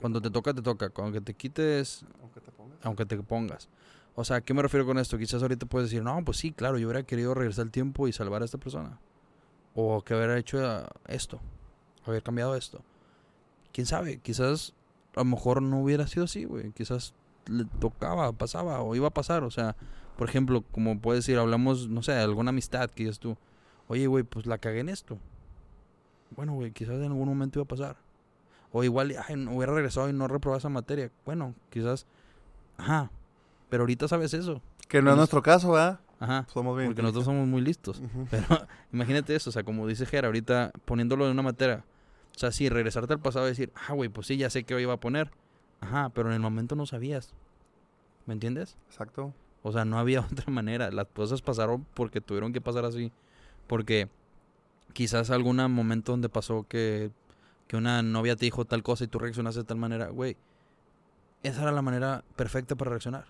cuando 0.00 0.20
te 0.20 0.30
toca, 0.30 0.54
te 0.54 0.62
toca, 0.62 0.92
aunque 0.96 1.20
te 1.20 1.34
quites, 1.34 2.04
Aunque 2.22 2.40
te 2.40 2.52
pongas. 2.52 2.78
aunque 2.82 3.06
te 3.06 3.16
pongas? 3.18 3.68
O 4.14 4.24
sea, 4.24 4.36
¿a 4.36 4.40
qué 4.40 4.52
me 4.52 4.62
refiero 4.62 4.84
con 4.84 4.98
esto? 4.98 5.16
Quizás 5.18 5.42
ahorita 5.42 5.66
puedes 5.66 5.90
decir, 5.90 6.02
no, 6.02 6.24
pues 6.24 6.38
sí, 6.38 6.52
claro, 6.52 6.78
yo 6.78 6.88
hubiera 6.88 7.04
querido 7.04 7.34
regresar 7.34 7.66
el 7.66 7.70
tiempo 7.70 8.08
y 8.08 8.12
salvar 8.12 8.42
a 8.42 8.44
esta 8.44 8.58
persona. 8.58 8.98
O 9.74 10.02
que 10.02 10.14
hubiera 10.14 10.36
hecho 10.36 10.58
esto, 11.06 11.40
haber 12.04 12.22
cambiado 12.22 12.56
esto. 12.56 12.82
¿Quién 13.72 13.86
sabe? 13.86 14.18
Quizás 14.18 14.74
a 15.14 15.20
lo 15.20 15.24
mejor 15.24 15.62
no 15.62 15.80
hubiera 15.80 16.06
sido 16.06 16.24
así, 16.24 16.44
güey. 16.44 16.72
Quizás 16.72 17.14
le 17.48 17.64
tocaba, 17.80 18.32
pasaba 18.32 18.80
o 18.82 18.94
iba 18.94 19.08
a 19.08 19.10
pasar. 19.10 19.44
O 19.44 19.50
sea, 19.50 19.76
por 20.16 20.28
ejemplo, 20.28 20.62
como 20.72 21.00
puedes 21.00 21.24
decir, 21.24 21.38
hablamos, 21.38 21.88
no 21.88 22.02
sé, 22.02 22.12
de 22.12 22.20
alguna 22.22 22.50
amistad 22.50 22.90
que 22.90 23.04
dices 23.04 23.18
tú, 23.18 23.36
oye, 23.88 24.06
güey, 24.06 24.24
pues 24.24 24.46
la 24.46 24.58
cagué 24.58 24.80
en 24.80 24.88
esto. 24.88 25.18
Bueno, 26.36 26.52
güey, 26.54 26.72
quizás 26.72 26.96
en 26.96 27.04
algún 27.04 27.28
momento 27.28 27.58
iba 27.58 27.64
a 27.64 27.68
pasar. 27.68 27.96
O 28.72 28.84
igual, 28.84 29.14
ay, 29.26 29.36
no 29.36 29.56
hubiera 29.56 29.72
regresado 29.72 30.08
y 30.10 30.12
no 30.12 30.28
reprobado 30.28 30.58
esa 30.58 30.68
materia. 30.68 31.10
Bueno, 31.24 31.54
quizás, 31.70 32.06
ajá. 32.76 33.10
Pero 33.70 33.82
ahorita 33.84 34.08
sabes 34.08 34.34
eso. 34.34 34.60
Que 34.88 35.00
no 35.00 35.10
es 35.10 35.12
Pues- 35.12 35.16
nuestro 35.18 35.42
caso, 35.42 35.72
¿verdad? 35.72 36.00
Ajá. 36.20 36.46
Somos 36.52 36.76
bien. 36.76 36.88
Porque 36.88 37.00
nosotros 37.02 37.24
somos 37.24 37.46
muy 37.46 37.60
listos. 37.62 38.00
Ujú. 38.00 38.26
Pero 38.30 38.66
imagínate 38.92 39.34
eso, 39.36 39.50
o 39.50 39.52
sea, 39.52 39.62
como 39.62 39.86
dice 39.86 40.04
Jera, 40.04 40.28
ahorita 40.28 40.72
poniéndolo 40.84 41.24
en 41.26 41.32
una 41.32 41.42
materia. 41.42 41.84
O 42.34 42.38
sea, 42.38 42.52
sí, 42.52 42.68
regresarte 42.68 43.12
al 43.14 43.20
pasado 43.20 43.46
y 43.46 43.50
decir, 43.50 43.72
ah, 43.88 43.94
güey, 43.94 44.08
pues 44.10 44.26
sí, 44.26 44.36
ya 44.36 44.50
sé 44.50 44.64
que 44.64 44.74
hoy 44.74 44.82
iba 44.82 44.92
a 44.94 45.00
poner. 45.00 45.30
Ajá, 45.80 46.10
pero 46.10 46.28
en 46.28 46.34
el 46.34 46.40
momento 46.40 46.74
no 46.76 46.86
sabías. 46.86 47.32
¿Me 48.26 48.34
entiendes? 48.34 48.76
Exacto. 48.88 49.32
O 49.62 49.72
sea, 49.72 49.84
no 49.84 49.98
había 49.98 50.20
otra 50.32 50.52
manera. 50.52 50.90
Las 50.90 51.06
cosas 51.08 51.42
pasaron 51.42 51.86
porque 51.94 52.20
tuvieron 52.20 52.52
que 52.52 52.60
pasar 52.60 52.84
así. 52.84 53.12
Porque 53.66 54.08
quizás 54.92 55.30
algún 55.30 55.56
momento 55.72 56.12
donde 56.12 56.28
pasó 56.28 56.64
que, 56.68 57.10
que 57.66 57.76
una 57.76 58.02
novia 58.02 58.36
te 58.36 58.44
dijo 58.46 58.64
tal 58.64 58.82
cosa 58.82 59.04
y 59.04 59.08
tú 59.08 59.18
reaccionaste 59.18 59.60
de 59.60 59.64
tal 59.66 59.76
manera, 59.78 60.08
güey. 60.08 60.36
Esa 61.42 61.62
era 61.62 61.72
la 61.72 61.82
manera 61.82 62.24
perfecta 62.36 62.74
para 62.74 62.90
reaccionar. 62.90 63.26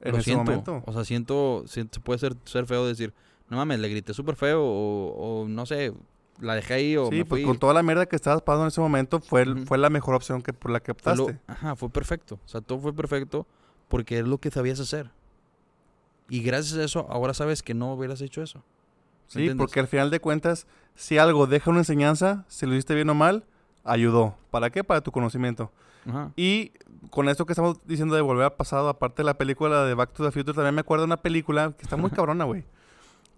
En 0.00 0.12
Lo 0.12 0.18
ese 0.18 0.24
siento. 0.24 0.44
momento. 0.50 0.82
O 0.86 0.92
sea, 0.92 1.04
siento, 1.04 1.62
siento- 1.66 2.00
puede 2.00 2.18
ser, 2.18 2.34
ser 2.44 2.66
feo 2.66 2.84
decir, 2.86 3.12
no 3.48 3.56
mames, 3.56 3.78
le 3.78 3.88
grité 3.88 4.12
súper 4.14 4.34
feo 4.34 4.60
o, 4.64 5.42
o 5.42 5.48
no 5.48 5.64
sé, 5.66 5.92
la 6.40 6.54
dejé 6.54 6.74
ahí 6.74 6.96
o 6.96 7.06
Sí, 7.06 7.16
me 7.18 7.24
pues 7.24 7.42
fui. 7.42 7.46
con 7.48 7.58
toda 7.58 7.74
la 7.74 7.82
mierda 7.82 8.06
que 8.06 8.16
estabas 8.16 8.42
pasando 8.42 8.64
en 8.64 8.68
ese 8.68 8.80
momento, 8.80 9.20
fue, 9.20 9.42
el- 9.42 9.66
fue 9.66 9.78
la 9.78 9.90
mejor 9.90 10.14
opción 10.14 10.42
que 10.42 10.52
por 10.52 10.70
la 10.70 10.80
que 10.80 10.94
Fue 10.94 11.14
lo- 11.16 11.24
optaste. 11.24 11.42
ajá, 11.46 11.76
fue 11.76 11.90
perfecto. 11.90 12.40
O 12.44 12.48
sea, 12.48 12.60
todo 12.60 12.78
fue 12.80 12.92
perfecto 12.94 13.46
porque 13.88 14.18
es 14.18 14.26
lo 14.26 14.38
que 14.38 14.50
sabías 14.50 14.80
hacer. 14.80 15.10
Y 16.28 16.42
gracias 16.42 16.78
a 16.78 16.84
eso, 16.84 17.06
ahora 17.10 17.34
sabes 17.34 17.62
que 17.62 17.74
no 17.74 17.92
hubieras 17.92 18.20
hecho 18.20 18.42
eso. 18.42 18.58
¿Me 18.58 18.64
Sí, 19.26 19.38
entiendes? 19.40 19.64
porque 19.64 19.80
al 19.80 19.86
final 19.88 20.10
de 20.10 20.20
cuentas, 20.20 20.66
si 20.94 21.18
algo 21.18 21.46
deja 21.46 21.70
una 21.70 21.80
enseñanza, 21.80 22.44
si 22.48 22.66
lo 22.66 22.72
hiciste 22.72 22.94
bien 22.94 23.08
o 23.10 23.14
mal, 23.14 23.44
ayudó. 23.84 24.36
¿Para 24.50 24.70
qué? 24.70 24.84
Para 24.84 25.00
tu 25.00 25.10
conocimiento. 25.12 25.70
Ajá. 26.08 26.32
Y 26.36 26.72
con 27.10 27.28
esto 27.28 27.46
que 27.46 27.52
estamos 27.52 27.78
diciendo 27.86 28.14
de 28.14 28.22
volver 28.22 28.44
al 28.44 28.54
pasado, 28.54 28.88
aparte 28.88 29.22
de 29.22 29.26
la 29.26 29.34
película 29.38 29.84
de 29.84 29.94
Back 29.94 30.12
to 30.12 30.24
the 30.24 30.30
Future, 30.32 30.54
también 30.54 30.74
me 30.74 30.80
acuerdo 30.80 31.02
de 31.02 31.06
una 31.06 31.16
película 31.22 31.72
que 31.76 31.82
está 31.82 31.96
muy 31.96 32.10
cabrona, 32.26 32.44
güey. 32.44 32.64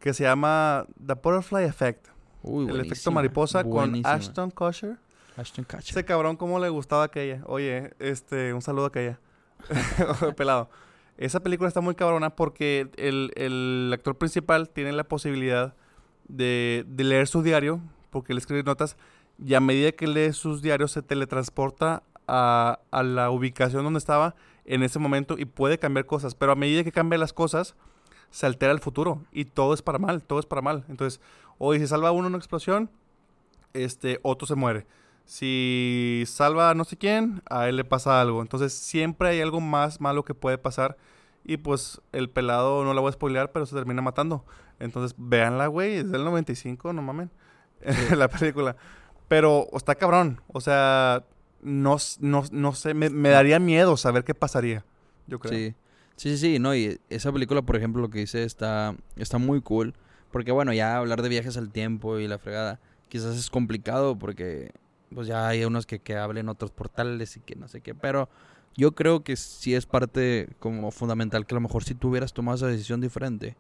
Que 0.01 0.13
se 0.15 0.25
llama 0.25 0.87
The 1.05 1.15
Butterfly 1.15 1.65
Effect. 1.65 2.09
Uy, 2.45 2.65
el 2.65 2.71
efecto 2.73 2.85
buenísima, 2.85 3.15
mariposa 3.15 3.63
con 3.63 3.73
buenísima. 3.73 4.13
Ashton 4.13 4.51
Kutcher. 4.51 4.97
Ashton 5.37 5.65
Kutcher. 5.65 5.91
Ese 5.91 6.05
cabrón, 6.05 6.37
¿cómo 6.37 6.59
le 6.59 6.69
gustaba 6.69 7.05
aquella? 7.05 7.43
Oye, 7.47 7.95
este, 7.99 8.53
un 8.53 8.61
saludo 8.61 8.85
a 8.85 8.89
aquella. 8.89 9.19
Pelado. 10.37 10.69
Esa 11.17 11.41
película 11.41 11.69
está 11.69 11.81
muy 11.81 11.95
cabrona 11.95 12.31
porque 12.31 12.91
el, 12.97 13.33
el 13.37 13.91
actor 13.95 14.19
principal 14.19 14.69
tiene 14.69 14.93
la 14.93 15.05
posibilidad 15.05 15.75
de, 16.29 16.85
de 16.87 17.05
leer 17.05 17.27
su 17.29 17.43
diario, 17.43 17.81
porque 18.11 18.33
él 18.33 18.39
escribe 18.39 18.63
notas, 18.63 18.97
y 19.39 19.55
a 19.55 19.61
medida 19.61 19.93
que 19.93 20.07
lee 20.07 20.33
sus 20.33 20.61
diarios 20.61 20.93
se 20.93 21.03
teletransporta 21.03 22.03
a, 22.27 22.81
a 22.91 23.03
la 23.03 23.31
ubicación 23.31 23.85
donde 23.85 23.99
estaba 23.99 24.35
en 24.65 24.83
ese 24.83 24.99
momento 24.99 25.37
y 25.39 25.45
puede 25.45 25.79
cambiar 25.79 26.07
cosas. 26.07 26.35
Pero 26.35 26.53
a 26.53 26.57
medida 26.57 26.85
que 26.85 26.93
cambia 26.93 27.19
las 27.19 27.33
cosas, 27.33 27.75
se 28.31 28.47
altera 28.47 28.73
el 28.73 28.81
futuro 28.81 29.23
y 29.31 29.45
todo 29.45 29.75
es 29.75 29.83
para 29.83 29.99
mal, 29.99 30.25
todo 30.25 30.41
es 30.41 30.47
para 30.47 30.63
mal. 30.63 30.85
Entonces, 30.89 31.21
hoy 31.59 31.79
si 31.79 31.87
salva 31.87 32.13
uno 32.13 32.29
una 32.29 32.39
explosión, 32.39 32.91
este, 33.73 34.21
otro 34.23 34.47
se 34.47 34.55
muere. 34.55 34.87
Si 35.25 36.25
salva 36.27 36.71
a 36.71 36.75
no 36.75 36.85
sé 36.85 36.97
quién, 36.97 37.43
a 37.49 37.69
él 37.69 37.77
le 37.77 37.85
pasa 37.85 38.21
algo. 38.21 38.43
Entonces 38.43 38.73
siempre 38.73 39.29
hay 39.29 39.41
algo 39.41 39.61
más 39.61 40.01
malo 40.01 40.25
que 40.25 40.35
puede 40.35 40.59
pasar. 40.59 40.97
Y 41.45 41.59
pues 41.59 42.01
el 42.13 42.31
pelado, 42.31 42.85
no 42.85 42.95
la 42.95 43.01
voy 43.01 43.11
a 43.11 43.13
spoilear, 43.13 43.53
pero 43.53 43.67
se 43.67 43.75
termina 43.75 44.03
matando. 44.03 44.45
Entonces 44.79 45.15
véanla, 45.19 45.67
güey, 45.67 45.97
es 45.97 46.11
del 46.11 46.25
95, 46.25 46.93
no 46.93 47.03
mamen. 47.03 47.31
la 48.17 48.29
película. 48.29 48.77
Pero 49.29 49.69
está 49.75 49.95
cabrón. 49.95 50.41
O 50.49 50.61
sea, 50.61 51.25
no, 51.63 51.97
no, 52.21 52.45
no 52.51 52.73
sé, 52.75 52.95
me, 52.95 53.11
me 53.11 53.31
daría 53.31 53.59
miedo 53.59 53.97
saber 53.97 54.25
qué 54.25 54.35
pasaría. 54.35 54.85
yo 55.27 55.39
creo. 55.39 55.53
Sí. 55.53 55.75
Sí, 56.17 56.31
sí, 56.31 56.39
sí, 56.39 56.59
no, 56.61 56.75
y 56.75 57.01
esa 57.11 57.33
película, 57.33 57.63
por 57.63 57.77
ejemplo, 57.77 58.01
lo 58.01 58.09
que 58.09 58.21
dice 58.21 58.45
está, 58.45 58.95
está 59.17 59.39
muy 59.39 59.61
cool. 59.61 59.95
Porque 60.35 60.51
bueno, 60.51 60.73
ya 60.73 60.97
hablar 60.97 61.23
de 61.23 61.29
viajes 61.29 61.57
al 61.57 61.71
tiempo 61.71 62.19
y 62.19 62.27
la 62.27 62.39
fregada, 62.39 62.81
quizás 63.09 63.37
es 63.37 63.51
complicado 63.51 64.19
porque 64.19 64.73
pues 65.15 65.29
ya 65.29 65.47
hay 65.47 65.65
unos 65.65 65.87
que, 65.87 66.01
que 66.01 66.17
hablen 66.17 66.49
otros 66.49 66.73
portales 66.73 67.37
y 67.37 67.41
que 67.41 67.55
no 67.55 67.69
sé 67.69 67.81
qué, 67.83 67.95
pero 67.95 68.29
yo 68.75 68.97
creo 68.97 69.23
que 69.23 69.37
sí 69.37 69.77
es 69.77 69.87
parte 69.87 70.49
como 70.59 70.91
fundamental 70.91 71.47
que 71.47 71.55
a 71.55 71.59
lo 71.59 71.61
mejor 71.61 71.85
si 71.85 71.95
tú 71.95 72.09
hubieras 72.09 72.33
tomado 72.33 72.57
esa 72.57 72.67
decisión 72.67 73.01
diferente, 73.01 73.57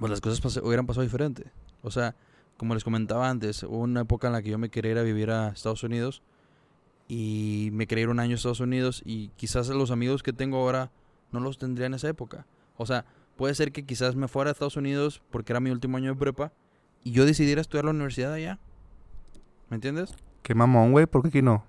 pues 0.00 0.10
las 0.10 0.20
cosas 0.20 0.56
hubieran 0.64 0.88
pasado 0.88 1.04
diferente. 1.04 1.52
O 1.84 1.92
sea, 1.92 2.16
como 2.56 2.74
les 2.74 2.82
comentaba 2.82 3.30
antes, 3.30 3.62
hubo 3.62 3.78
una 3.78 4.00
época 4.00 4.26
en 4.26 4.32
la 4.32 4.42
que 4.42 4.50
yo 4.50 4.58
me 4.58 4.68
quería 4.68 4.90
ir 4.90 4.98
a 4.98 5.04
vivir 5.04 5.30
a 5.30 5.50
Estados 5.50 5.84
Unidos 5.84 6.22
y 7.06 7.68
me 7.72 7.86
quería 7.86 8.02
ir 8.02 8.08
un 8.08 8.18
año 8.18 8.32
a 8.32 8.34
Estados 8.34 8.58
Unidos 8.58 9.00
y 9.04 9.28
quizás 9.36 9.68
los 9.68 9.92
amigos 9.92 10.24
que 10.24 10.32
tengo 10.32 10.56
ahora 10.56 10.90
no 11.30 11.38
los 11.38 11.56
tendría 11.56 11.86
en 11.86 11.94
esa 11.94 12.08
época. 12.08 12.46
O 12.76 12.84
sea, 12.84 13.04
puede 13.40 13.54
ser 13.54 13.72
que 13.72 13.86
quizás 13.86 14.16
me 14.16 14.28
fuera 14.28 14.50
a 14.50 14.52
Estados 14.52 14.76
Unidos 14.76 15.22
porque 15.30 15.54
era 15.54 15.60
mi 15.60 15.70
último 15.70 15.96
año 15.96 16.10
de 16.10 16.14
prepa 16.14 16.52
y 17.02 17.12
yo 17.12 17.24
decidiera 17.24 17.62
estudiar 17.62 17.86
la 17.86 17.92
universidad 17.92 18.34
allá. 18.34 18.58
¿Me 19.70 19.76
entiendes? 19.76 20.12
Qué 20.42 20.54
mamón, 20.54 20.92
güey, 20.92 21.06
¿por 21.06 21.22
qué 21.22 21.28
aquí 21.28 21.40
no? 21.40 21.64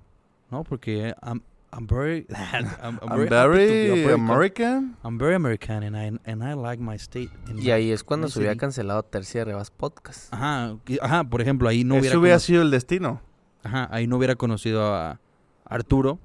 No, 0.49 0.65
porque 0.65 1.15
I'm, 1.23 1.41
I'm 1.71 1.87
very 1.87 2.27
I'm, 2.83 2.99
I'm 3.01 3.17
very, 3.17 3.29
very 3.29 4.03
American. 4.11 4.19
American. 4.29 4.97
I'm 5.01 5.17
very 5.17 5.35
American 5.35 5.83
and 5.83 5.95
I 5.95 6.29
and 6.29 6.43
I 6.43 6.55
like 6.55 6.83
my 6.83 6.95
state. 6.97 7.31
Y 7.47 7.53
my- 7.53 7.71
ahí 7.71 7.91
es 7.91 8.03
cuando 8.03 8.27
se 8.27 8.39
hubiera 8.39 8.57
cancelado 8.57 9.03
Tercia 9.03 9.39
de 9.39 9.45
Rebas 9.45 9.71
Podcast. 9.71 10.33
Ajá, 10.33 10.75
ajá, 10.99 11.23
por 11.23 11.39
ejemplo, 11.39 11.69
ahí 11.69 11.85
no 11.85 11.93
hubiera 11.93 12.09
Eso 12.09 12.19
hubiera 12.19 12.39
sido 12.39 12.63
el 12.63 12.71
destino. 12.71 13.21
Ajá, 13.63 13.87
ahí 13.93 14.07
no 14.07 14.17
hubiera 14.17 14.35
conocido 14.35 14.93
a 14.93 15.21
Arturo. 15.63 16.19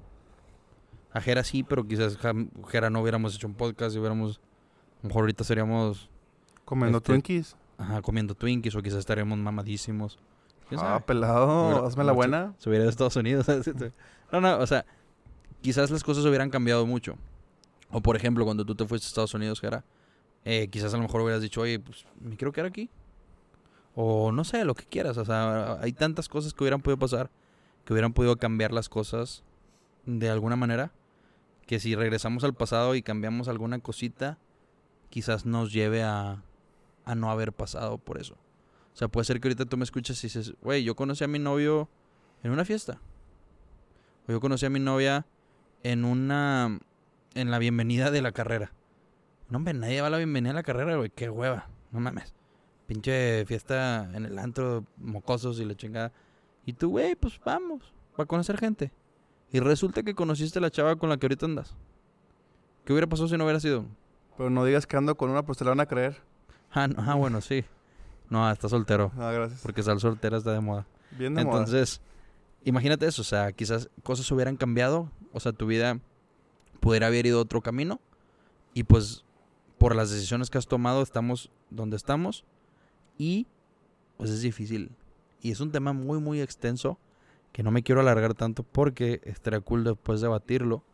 A 1.12 1.20
Jera 1.20 1.44
sí, 1.44 1.62
pero 1.62 1.87
quizás 1.87 2.18
Jera 2.66 2.90
no 2.90 3.00
hubiéramos 3.00 3.37
hecho 3.37 3.46
un 3.46 3.54
podcast 3.54 3.94
y 3.94 4.00
hubiéramos 4.00 4.40
lo 5.02 5.09
mejor 5.09 5.22
ahorita 5.22 5.44
seríamos 5.44 6.09
Comiendo 6.64 6.98
Este, 6.98 7.12
Twinkies. 7.12 7.56
ajá, 7.78 8.02
comiendo 8.02 8.35
Twinkies 8.35 8.74
o 8.74 8.82
quizás 8.82 8.98
estaríamos 8.98 9.38
mamadísimos. 9.38 10.18
Ah, 10.76 11.00
pelado, 11.06 11.68
Hubiera- 11.68 11.87
hazme 11.87 12.02
la 12.04 12.12
buena. 12.12 12.54
se 12.59 12.68
hubiera 12.68 12.82
ido 12.85 12.88
a 12.88 12.90
Estados 12.90 13.14
Unidos. 13.16 13.46
no, 14.32 14.40
no, 14.40 14.59
o 14.59 14.66
sea, 14.66 14.85
quizás 15.62 15.90
las 15.92 16.02
cosas 16.02 16.24
hubieran 16.24 16.50
cambiado 16.50 16.85
mucho. 16.87 17.14
O 17.90 18.00
por 18.00 18.16
ejemplo, 18.16 18.44
cuando 18.44 18.64
tú 18.64 18.74
te 18.74 18.85
fuiste 18.85 19.06
a 19.06 19.09
Estados 19.09 19.35
Unidos, 19.35 19.61
Jera, 19.61 19.85
eh, 20.44 20.66
quizás 20.68 20.92
a 20.92 20.96
lo 20.96 21.04
mejor 21.04 21.20
hubieras 21.20 21.40
dicho, 21.40 21.61
oye, 21.61 21.78
pues 21.78 22.04
me 22.20 22.37
quiero 22.37 22.50
quedar 22.50 22.66
aquí. 22.66 22.90
O 23.94 24.32
no 24.32 24.42
sé, 24.44 24.64
lo 24.64 24.74
que 24.74 24.85
quieras. 24.85 25.16
O 25.18 25.24
sea, 25.24 25.78
hay 25.80 25.92
tantas 25.92 26.28
cosas 26.28 26.52
que 26.52 26.64
hubieran 26.64 26.80
podido 26.82 26.98
pasar, 26.98 27.30
que 27.85 27.92
hubieran 27.92 28.12
podido 28.12 28.37
cambiar 28.37 28.72
las 28.72 28.88
cosas 28.88 29.44
de 30.04 30.28
alguna 30.30 30.56
manera, 30.56 30.90
que 31.66 31.78
si 31.78 31.94
regresamos 31.94 32.42
al 32.44 32.54
pasado 32.54 32.94
y 32.96 33.02
cambiamos 33.02 33.46
alguna 33.48 33.78
cosita, 33.78 34.38
quizás 35.10 35.46
nos 35.46 35.72
lleve 35.72 36.02
a, 36.02 36.42
a 37.04 37.14
no 37.14 37.30
haber 37.30 37.52
pasado 37.52 37.98
por 37.98 38.18
eso. 38.18 38.34
O 38.34 38.98
sea, 38.98 39.08
puede 39.08 39.24
ser 39.24 39.40
que 39.40 39.48
ahorita 39.48 39.66
tú 39.66 39.76
me 39.76 39.84
escuches 39.84 40.22
y 40.24 40.26
dices, 40.26 40.54
güey, 40.62 40.82
yo 40.82 40.96
conocí 40.96 41.22
a 41.22 41.28
mi 41.28 41.38
novio 41.38 41.88
en 42.42 42.50
una 42.50 42.64
fiesta. 42.64 43.00
O 44.26 44.32
yo 44.32 44.40
conocí 44.40 44.66
a 44.66 44.70
mi 44.70 44.80
novia 44.80 45.26
en 45.82 46.04
una. 46.04 46.80
en 47.34 47.50
la 47.50 47.58
bienvenida 47.58 48.10
de 48.10 48.22
la 48.22 48.32
carrera. 48.32 48.72
No, 49.48 49.58
hombre, 49.58 49.74
nadie 49.74 50.00
va 50.00 50.08
a 50.08 50.10
la 50.10 50.16
bienvenida 50.16 50.50
de 50.50 50.54
la 50.54 50.62
carrera, 50.62 50.96
güey. 50.96 51.10
Qué 51.10 51.30
hueva. 51.30 51.68
No 51.92 52.00
mames. 52.00 52.34
Pinche 52.86 53.44
fiesta 53.46 54.10
en 54.14 54.24
el 54.24 54.38
antro, 54.38 54.84
mocosos 54.96 55.60
y 55.60 55.64
la 55.64 55.74
chingada. 55.74 56.12
Y 56.64 56.72
tú, 56.72 56.90
güey, 56.90 57.14
pues 57.14 57.38
vamos. 57.44 57.92
Para 58.16 58.26
conocer 58.26 58.58
gente. 58.58 58.92
Y 59.52 59.60
resulta 59.60 60.02
que 60.02 60.14
conociste 60.14 60.58
a 60.58 60.62
la 60.62 60.70
chava 60.70 60.96
con 60.96 61.08
la 61.08 61.16
que 61.16 61.26
ahorita 61.26 61.46
andas. 61.46 61.76
¿Qué 62.84 62.92
hubiera 62.92 63.06
pasado 63.06 63.28
si 63.28 63.36
no 63.36 63.44
hubiera 63.44 63.60
sido? 63.60 63.84
Pero 64.37 64.51
no 64.51 64.64
digas 64.64 64.87
que 64.87 64.96
ando 64.96 65.16
con 65.16 65.31
una, 65.31 65.44
pues 65.44 65.59
te 65.59 65.64
la 65.64 65.70
van 65.70 65.81
a 65.81 65.87
creer. 65.87 66.22
Ah, 66.72 66.88
no, 66.88 66.96
ah, 66.99 67.14
bueno, 67.14 67.40
sí. 67.40 67.64
No, 68.29 68.51
está 68.51 68.68
soltero. 68.68 69.12
Ah, 69.18 69.31
gracias. 69.33 69.61
Porque 69.62 69.81
estar 69.81 69.99
soltera 70.01 70.37
está 70.37 70.53
de 70.53 70.61
moda. 70.61 70.87
Bien 71.12 71.35
de 71.35 71.44
moda. 71.44 71.59
Entonces, 71.59 72.01
imagínate 72.64 73.07
eso, 73.07 73.22
o 73.22 73.25
sea, 73.25 73.53
quizás 73.53 73.88
cosas 74.03 74.31
hubieran 74.33 74.57
cambiado, 74.57 75.11
o 75.33 75.40
sea, 75.40 75.53
tu 75.53 75.66
vida 75.66 76.01
pudiera 76.81 77.07
haber 77.07 77.27
ido 77.27 77.40
otro 77.40 77.62
camino 77.62 78.01
y 78.75 78.85
pues 78.85 79.25
por 79.79 79.94
las 79.94 80.11
decisiones 80.11 80.51
que 80.51 80.59
has 80.59 80.66
tomado 80.66 81.03
estamos 81.03 81.51
donde 81.70 81.96
estamos 81.96 82.44
y 83.18 83.46
pues 84.16 84.31
es 84.31 84.42
difícil 84.42 84.90
y 85.40 85.51
es 85.51 85.61
un 85.61 85.72
tema 85.72 85.92
muy 85.92 86.20
muy 86.20 86.40
extenso 86.40 86.99
que 87.53 87.62
no 87.62 87.70
me 87.70 87.83
quiero 87.83 88.01
alargar 88.01 88.35
tanto 88.35 88.62
porque 88.62 89.20
estaría 89.25 89.61
cool 89.61 89.83
después 89.83 90.20
debatirlo. 90.20 90.85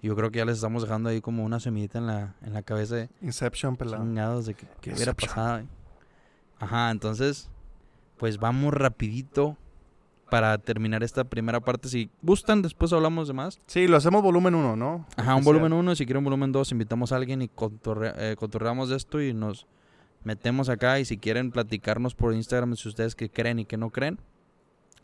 Yo 0.00 0.14
creo 0.14 0.30
que 0.30 0.38
ya 0.38 0.44
les 0.44 0.56
estamos 0.56 0.82
dejando 0.82 1.08
ahí 1.08 1.20
como 1.20 1.44
una 1.44 1.58
semillita 1.58 1.98
en 1.98 2.06
la, 2.06 2.34
en 2.42 2.52
la 2.54 2.62
cabeza 2.62 2.94
de 2.96 3.10
Inception, 3.20 3.76
pelado. 3.76 4.42
de 4.42 4.54
que, 4.54 4.66
que 4.80 4.92
hubiera 4.92 5.12
pasado. 5.14 5.64
Ajá, 6.60 6.90
entonces, 6.90 7.48
pues 8.16 8.38
vamos 8.38 8.74
rapidito 8.74 9.56
para 10.30 10.58
terminar 10.58 11.02
esta 11.02 11.24
primera 11.24 11.60
parte. 11.60 11.88
Si 11.88 12.10
gustan, 12.22 12.62
después 12.62 12.92
hablamos 12.92 13.28
de 13.28 13.34
más. 13.34 13.58
Sí, 13.66 13.88
lo 13.88 13.96
hacemos 13.96 14.22
volumen 14.22 14.54
1, 14.54 14.76
¿no? 14.76 15.06
Ajá, 15.16 15.34
un 15.34 15.42
volumen 15.44 15.72
1, 15.72 15.94
si 15.96 16.04
quieren 16.04 16.22
volumen 16.22 16.52
2, 16.52 16.70
invitamos 16.72 17.12
a 17.12 17.16
alguien 17.16 17.42
y 17.42 17.48
cotorre- 17.48 18.14
eh, 18.16 18.36
cotorreamos 18.38 18.90
de 18.90 18.96
esto 18.96 19.20
y 19.22 19.32
nos 19.34 19.66
metemos 20.24 20.68
acá. 20.68 21.00
Y 21.00 21.04
si 21.06 21.16
quieren 21.16 21.50
platicarnos 21.50 22.14
por 22.14 22.34
Instagram, 22.34 22.76
si 22.76 22.88
ustedes 22.88 23.14
que 23.14 23.30
creen 23.30 23.60
y 23.60 23.64
que 23.64 23.76
no 23.78 23.90
creen, 23.90 24.18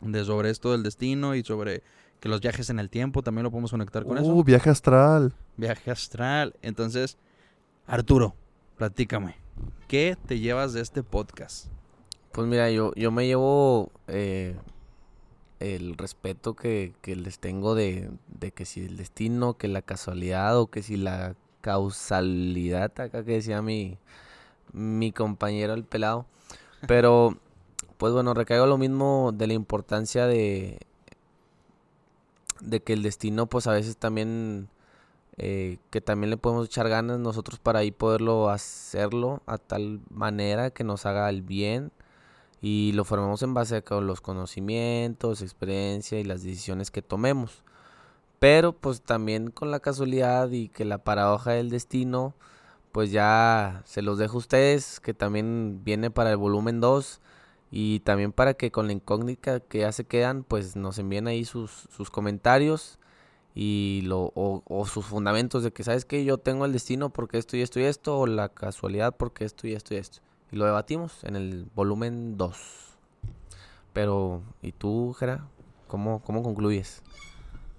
de 0.01 0.23
sobre 0.25 0.51
esto 0.51 0.71
del 0.73 0.83
destino 0.83 1.35
y 1.35 1.43
sobre 1.43 1.81
que 2.19 2.29
los 2.29 2.41
viajes 2.41 2.69
en 2.69 2.79
el 2.79 2.89
tiempo, 2.89 3.21
también 3.21 3.43
lo 3.43 3.51
podemos 3.51 3.71
conectar 3.71 4.03
con 4.03 4.17
eso. 4.17 4.27
Uh, 4.27 4.43
viaje 4.43 4.69
astral. 4.69 5.33
Viaje 5.57 5.91
astral. 5.91 6.55
Entonces, 6.61 7.17
Arturo, 7.85 8.35
platícame. 8.77 9.35
¿Qué 9.87 10.17
te 10.25 10.39
llevas 10.39 10.73
de 10.73 10.81
este 10.81 11.03
podcast? 11.03 11.67
Pues 12.31 12.47
mira, 12.47 12.69
yo, 12.71 12.93
yo 12.95 13.11
me 13.11 13.27
llevo 13.27 13.91
eh, 14.07 14.55
el 15.59 15.95
respeto 15.97 16.55
que, 16.55 16.93
que 17.01 17.15
les 17.15 17.39
tengo 17.39 17.75
de, 17.75 18.09
de 18.27 18.51
que 18.51 18.65
si 18.65 18.85
el 18.85 18.97
destino, 18.97 19.55
que 19.55 19.67
la 19.67 19.81
casualidad 19.81 20.57
o 20.59 20.67
que 20.67 20.81
si 20.81 20.97
la 20.97 21.35
causalidad, 21.61 22.91
acá 22.99 23.23
que 23.23 23.31
decía 23.33 23.61
mi, 23.61 23.97
mi 24.73 25.11
compañero 25.11 25.73
el 25.73 25.83
pelado. 25.83 26.25
Pero, 26.87 27.37
pues 27.97 28.13
bueno, 28.13 28.33
recaigo 28.33 28.65
lo 28.65 28.77
mismo 28.77 29.31
de 29.33 29.47
la 29.47 29.53
importancia 29.53 30.27
de, 30.27 30.79
de 32.61 32.81
que 32.81 32.93
el 32.93 33.03
destino, 33.03 33.47
pues 33.47 33.67
a 33.67 33.73
veces 33.73 33.97
también, 33.97 34.69
eh, 35.37 35.77
que 35.89 36.01
también 36.01 36.29
le 36.29 36.37
podemos 36.37 36.67
echar 36.67 36.89
ganas 36.89 37.19
nosotros 37.19 37.59
para 37.59 37.79
ahí 37.79 37.91
poderlo 37.91 38.49
hacerlo 38.49 39.41
a 39.45 39.57
tal 39.57 40.01
manera 40.09 40.71
que 40.71 40.83
nos 40.83 41.05
haga 41.05 41.29
el 41.29 41.41
bien 41.41 41.91
y 42.61 42.93
lo 42.93 43.05
formemos 43.05 43.41
en 43.43 43.53
base 43.53 43.83
a 43.87 43.95
los 44.01 44.21
conocimientos, 44.21 45.41
experiencia 45.41 46.19
y 46.19 46.23
las 46.23 46.43
decisiones 46.43 46.91
que 46.91 47.01
tomemos. 47.01 47.63
Pero 48.39 48.73
pues 48.73 49.01
también 49.01 49.51
con 49.51 49.71
la 49.71 49.79
casualidad 49.79 50.49
y 50.51 50.69
que 50.69 50.85
la 50.85 50.99
paradoja 50.99 51.51
del 51.51 51.69
destino, 51.69 52.33
pues 52.91 53.11
ya 53.11 53.83
se 53.85 54.01
los 54.01 54.17
dejo 54.17 54.35
a 54.35 54.39
ustedes, 54.39 54.99
que 54.99 55.13
también 55.13 55.81
viene 55.83 56.11
para 56.11 56.31
el 56.31 56.37
volumen 56.37 56.81
2 56.81 57.21
y 57.71 57.99
también 58.01 58.31
para 58.31 58.53
que 58.53 58.71
con 58.71 58.87
la 58.87 58.93
incógnita 58.93 59.59
que 59.59 59.79
ya 59.79 59.91
se 59.91 60.05
quedan, 60.05 60.43
pues 60.43 60.75
nos 60.75 60.97
envíen 60.99 61.27
ahí 61.27 61.45
sus, 61.45 61.87
sus 61.89 62.09
comentarios 62.09 62.99
y 63.53 64.01
lo, 64.03 64.31
o, 64.35 64.63
o 64.65 64.85
sus 64.85 65.05
fundamentos 65.05 65.63
de 65.63 65.71
que, 65.71 65.83
¿sabes 65.83 66.05
qué? 66.05 66.25
Yo 66.25 66.37
tengo 66.37 66.65
el 66.65 66.73
destino 66.73 67.09
porque 67.09 67.37
esto 67.37 67.57
y 67.57 67.61
esto 67.61 67.79
y 67.79 67.83
esto, 67.83 68.19
o 68.19 68.27
la 68.27 68.49
casualidad 68.49 69.15
porque 69.17 69.45
esto 69.45 69.67
y 69.67 69.73
esto 69.73 69.93
y 69.93 69.97
esto. 69.97 70.19
Y 70.51 70.57
lo 70.57 70.65
debatimos 70.65 71.23
en 71.23 71.35
el 71.35 71.67
volumen 71.73 72.37
2. 72.37 72.57
Pero, 73.93 74.43
¿y 74.61 74.73
tú, 74.73 75.15
Jera? 75.17 75.47
¿Cómo, 75.87 76.21
cómo 76.23 76.43
concluyes? 76.43 77.01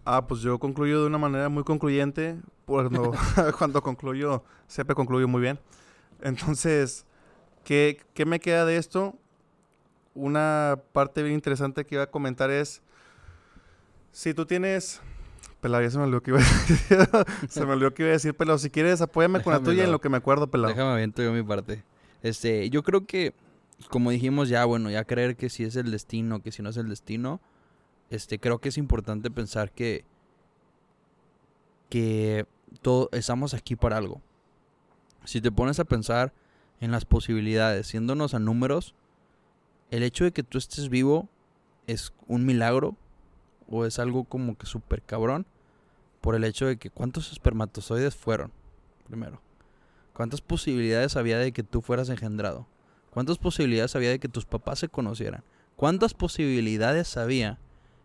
Ah, 0.05 0.27
pues 0.27 0.41
yo 0.41 0.59
concluyo 0.59 1.01
de 1.01 1.07
una 1.07 1.19
manera 1.19 1.49
muy 1.49 1.63
concluyente. 1.63 2.41
Cuando, 2.65 3.13
cuando 3.59 3.83
concluyo, 3.83 4.43
siempre 4.67 4.97
concluyo 4.97 5.29
muy 5.29 5.43
bien. 5.43 5.59
Entonces, 6.23 7.05
¿qué, 7.65 8.01
¿qué 8.15 8.25
me 8.25 8.41
queda 8.41 8.65
de 8.65 8.79
esto? 8.79 9.19
Una 10.17 10.81
parte 10.93 11.23
bien 11.23 11.35
interesante 11.35 11.85
que 11.85 11.95
iba 11.95 12.05
a 12.05 12.11
comentar 12.11 12.51
es, 12.51 12.83
si 14.13 14.35
tú 14.35 14.47
tienes... 14.47 15.01
Pelado, 15.61 15.83
ya 15.83 15.91
se 15.91 15.99
me 15.99 16.05
olvidó 16.05 16.23
que 16.23 16.31
iba 16.31 16.41
a 16.41 16.43
decir. 16.43 17.09
se 17.49 17.67
me 17.67 17.73
olvidó 17.73 17.95
que 17.95 18.03
iba 18.03 18.11
a 18.11 18.13
decir, 18.13 18.35
pelado. 18.35 18.59
Si 18.59 18.71
quieres, 18.71 19.01
apóyame 19.01 19.43
con 19.43 19.53
la 19.53 19.61
tuya 19.61 19.85
en 19.85 19.93
lo 19.93 20.01
que 20.01 20.09
me 20.09 20.17
acuerdo, 20.17 20.51
pelado. 20.51 20.73
Déjame 20.73 20.93
aviento 20.93 21.23
yo 21.23 21.33
mi 21.33 21.43
parte. 21.43 21.85
Este, 22.23 22.69
yo 22.71 22.83
creo 22.83 23.07
que, 23.07 23.35
como 23.91 24.11
dijimos 24.11 24.49
ya, 24.49 24.65
bueno, 24.65 24.91
ya 24.91 25.05
creer 25.05 25.37
que 25.37 25.49
si 25.51 25.65
es 25.65 25.77
el 25.77 25.91
destino, 25.91 26.43
que 26.43 26.51
si 26.51 26.63
no 26.63 26.71
es 26.71 26.77
el 26.77 26.89
destino, 26.89 27.41
este, 28.11 28.39
creo 28.39 28.59
que 28.59 28.69
es 28.71 28.79
importante 28.79 29.31
pensar 29.31 29.71
que, 29.71 30.05
que 31.89 32.47
todo, 32.83 33.09
estamos 33.13 33.55
aquí 33.55 33.77
para 33.77 33.97
algo. 33.97 34.21
Si 35.25 35.41
te 35.41 35.53
pones 35.53 35.79
a 35.81 35.85
pensar 35.85 36.33
en 36.81 36.91
las 36.91 37.05
posibilidades, 37.05 37.87
siéndonos 37.87 38.35
a 38.35 38.39
números, 38.39 38.95
el 39.91 40.03
hecho 40.03 40.25
de 40.25 40.33
que 40.33 40.43
tú 40.43 40.59
estés 40.59 40.89
vivo 40.89 41.29
es 41.87 42.13
un 42.27 42.45
milagro 42.45 42.97
o 43.69 43.85
es 43.85 43.99
algo 43.99 44.25
como 44.25 44.57
que 44.57 44.67
súper 44.67 45.03
cabrón, 45.03 45.47
por 46.21 46.35
el 46.35 46.45
hecho 46.45 46.67
de 46.67 46.77
que 46.77 46.91
cuántos 46.91 47.33
espermatozoides 47.33 48.15
fueron, 48.15 48.53
primero. 49.07 49.41
¿Cuántas 50.13 50.41
posibilidades 50.41 51.17
había 51.17 51.39
de 51.39 51.53
que 51.53 51.63
tú 51.63 51.83
fueras 51.83 52.09
engendrado? 52.09 52.67
¿Cuántas 53.11 53.39
posibilidades 53.39 53.95
había 53.97 54.11
de 54.11 54.19
que 54.19 54.29
tus 54.29 54.45
papás 54.45 54.79
se 54.79 54.89
conocieran? 54.89 55.43
¿Cuántas 55.77 56.15
posibilidades 56.15 57.17
había 57.17 57.59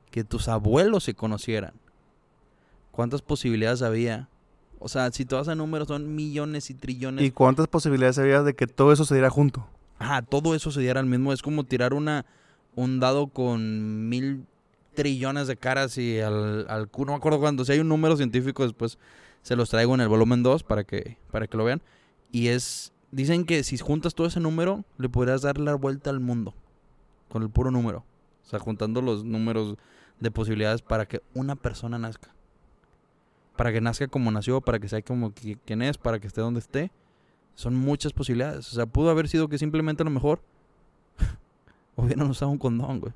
que 0.09 0.23
tus 0.23 0.47
abuelos 0.47 1.05
se 1.05 1.13
conocieran? 1.13 1.73
¿Cuántas 2.91 3.21
posibilidades 3.21 3.81
había? 3.81 4.27
O 4.79 4.89
sea, 4.89 5.11
si 5.11 5.25
tú 5.25 5.35
vas 5.35 5.47
a 5.47 5.55
números 5.55 5.87
son 5.87 6.15
millones 6.15 6.69
y 6.69 6.73
trillones. 6.73 7.23
¿Y 7.23 7.31
cuántas 7.31 7.67
posibilidades 7.67 8.19
había 8.19 8.43
de 8.43 8.55
que 8.55 8.67
todo 8.67 8.91
eso 8.91 9.05
se 9.05 9.15
diera 9.15 9.29
junto? 9.29 9.67
Ajá, 10.01 10.21
todo 10.21 10.55
eso 10.55 10.71
se 10.71 10.81
diera 10.81 10.99
al 10.99 11.05
mismo. 11.05 11.33
Es 11.33 11.41
como 11.41 11.63
tirar 11.63 11.93
una 11.93 12.25
un 12.75 12.99
dado 12.99 13.27
con 13.27 14.09
mil 14.09 14.45
trillones 14.93 15.47
de 15.47 15.57
caras 15.57 15.97
y 15.97 16.19
al, 16.19 16.65
al 16.69 16.89
no 16.97 17.05
me 17.05 17.13
acuerdo 17.15 17.39
cuándo. 17.39 17.65
Si 17.65 17.71
hay 17.71 17.79
un 17.79 17.89
número 17.89 18.17
científico, 18.17 18.63
después 18.63 18.97
se 19.41 19.55
los 19.55 19.69
traigo 19.69 19.93
en 19.95 20.01
el 20.01 20.07
volumen 20.07 20.43
2 20.43 20.63
para 20.63 20.83
que, 20.83 21.17
para 21.31 21.47
que 21.47 21.57
lo 21.57 21.65
vean. 21.65 21.81
Y 22.31 22.47
es 22.47 22.93
Dicen 23.11 23.45
que 23.45 23.63
si 23.63 23.77
juntas 23.77 24.15
todo 24.15 24.27
ese 24.27 24.39
número, 24.39 24.85
le 24.97 25.09
podrías 25.09 25.41
dar 25.41 25.59
la 25.59 25.75
vuelta 25.75 26.09
al 26.09 26.21
mundo. 26.21 26.53
Con 27.27 27.43
el 27.43 27.49
puro 27.49 27.69
número. 27.69 28.05
O 28.45 28.49
sea, 28.49 28.59
juntando 28.59 29.01
los 29.01 29.25
números 29.25 29.77
de 30.19 30.31
posibilidades 30.31 30.81
para 30.81 31.05
que 31.05 31.21
una 31.33 31.57
persona 31.57 31.99
nazca. 31.99 32.33
Para 33.57 33.73
que 33.73 33.81
nazca 33.81 34.07
como 34.07 34.31
nació, 34.31 34.61
para 34.61 34.79
que 34.79 34.87
sea 34.87 35.01
como 35.01 35.33
quien 35.33 35.81
es, 35.81 35.97
para 35.97 36.19
que 36.19 36.27
esté 36.27 36.39
donde 36.39 36.61
esté. 36.61 36.91
Son 37.55 37.75
muchas 37.75 38.13
posibilidades. 38.13 38.71
O 38.71 38.75
sea, 38.75 38.85
pudo 38.85 39.09
haber 39.09 39.27
sido 39.27 39.47
que 39.47 39.57
simplemente 39.57 40.03
a 40.03 40.05
lo 40.05 40.11
mejor 40.11 40.41
hubieran 41.95 42.29
usado 42.29 42.51
un 42.51 42.57
condón, 42.57 42.99
güey. 42.99 43.13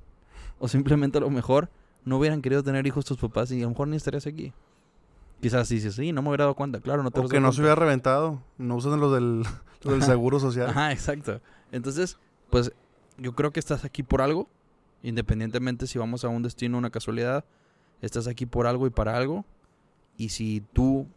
O 0.59 0.67
simplemente 0.67 1.17
a 1.17 1.21
lo 1.21 1.29
mejor 1.29 1.69
no 2.05 2.17
hubieran 2.17 2.41
querido 2.41 2.63
tener 2.63 2.85
hijos 2.87 3.05
tus 3.05 3.17
papás 3.17 3.51
y 3.51 3.59
a 3.59 3.63
lo 3.63 3.69
mejor 3.69 3.87
ni 3.87 3.97
estarías 3.97 4.27
aquí. 4.27 4.53
Quizás 5.41 5.67
dices, 5.67 5.95
sí, 5.95 6.11
no 6.11 6.21
me 6.21 6.29
hubiera 6.29 6.45
dado 6.45 6.55
cuenta, 6.55 6.79
claro, 6.79 7.03
no 7.03 7.11
te 7.11 7.19
O 7.19 7.27
que 7.27 7.39
no 7.39 7.51
se 7.51 7.61
hubiera 7.61 7.75
reventado, 7.75 8.41
no 8.57 8.75
usan 8.75 8.99
los 8.99 9.13
del, 9.13 9.43
del 9.83 10.01
seguro 10.01 10.39
social. 10.39 10.69
Ajá, 10.69 10.91
exacto. 10.91 11.41
Entonces, 11.71 12.17
pues 12.49 12.71
yo 13.17 13.33
creo 13.33 13.51
que 13.51 13.59
estás 13.59 13.83
aquí 13.83 14.01
por 14.01 14.21
algo, 14.21 14.47
independientemente 15.03 15.87
si 15.87 15.99
vamos 15.99 16.23
a 16.23 16.29
un 16.29 16.43
destino, 16.43 16.77
una 16.77 16.89
casualidad, 16.89 17.43
estás 18.01 18.27
aquí 18.27 18.45
por 18.45 18.67
algo 18.67 18.87
y 18.87 18.91
para 18.91 19.17
algo. 19.17 19.45
Y 20.17 20.29
si 20.29 20.63
tú, 20.73 21.07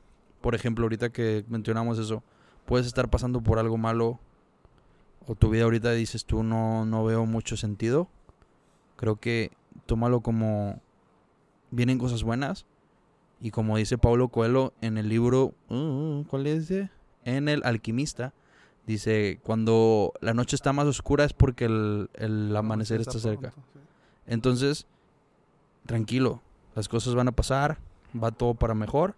por 0.40 0.54
ejemplo, 0.54 0.84
ahorita 0.84 1.10
que 1.10 1.44
mencionamos 1.48 1.98
eso, 1.98 2.22
puedes 2.68 2.86
estar 2.86 3.08
pasando 3.08 3.40
por 3.40 3.58
algo 3.58 3.78
malo 3.78 4.20
o 5.26 5.34
tu 5.34 5.48
vida 5.48 5.64
ahorita 5.64 5.92
dices 5.92 6.26
tú 6.26 6.42
no, 6.42 6.84
no 6.84 7.02
veo 7.02 7.24
mucho 7.24 7.56
sentido, 7.56 8.08
creo 8.96 9.16
que 9.16 9.52
tómalo 9.86 10.20
como 10.20 10.78
vienen 11.70 11.98
cosas 11.98 12.22
buenas 12.22 12.66
y 13.40 13.52
como 13.52 13.78
dice 13.78 13.96
Pablo 13.96 14.28
Coelho 14.28 14.74
en 14.82 14.98
el 14.98 15.08
libro, 15.08 15.54
uh, 15.70 16.24
¿cuál 16.28 16.46
es? 16.46 16.70
En 17.24 17.48
El 17.48 17.62
Alquimista, 17.64 18.34
dice, 18.86 19.40
cuando 19.44 20.12
la 20.20 20.34
noche 20.34 20.54
está 20.54 20.74
más 20.74 20.86
oscura 20.86 21.24
es 21.24 21.32
porque 21.32 21.64
el, 21.64 22.54
amanecer 22.54 23.00
está, 23.00 23.18
cerca. 23.18 23.54
Entonces, 24.26 24.86
tranquilo, 25.86 26.42
las 26.74 26.86
cosas 26.88 27.14
van 27.14 27.28
a 27.28 27.32
pasar, 27.32 27.78
va 28.22 28.30
todo 28.30 28.52
para 28.52 28.74
mejor 28.74 29.14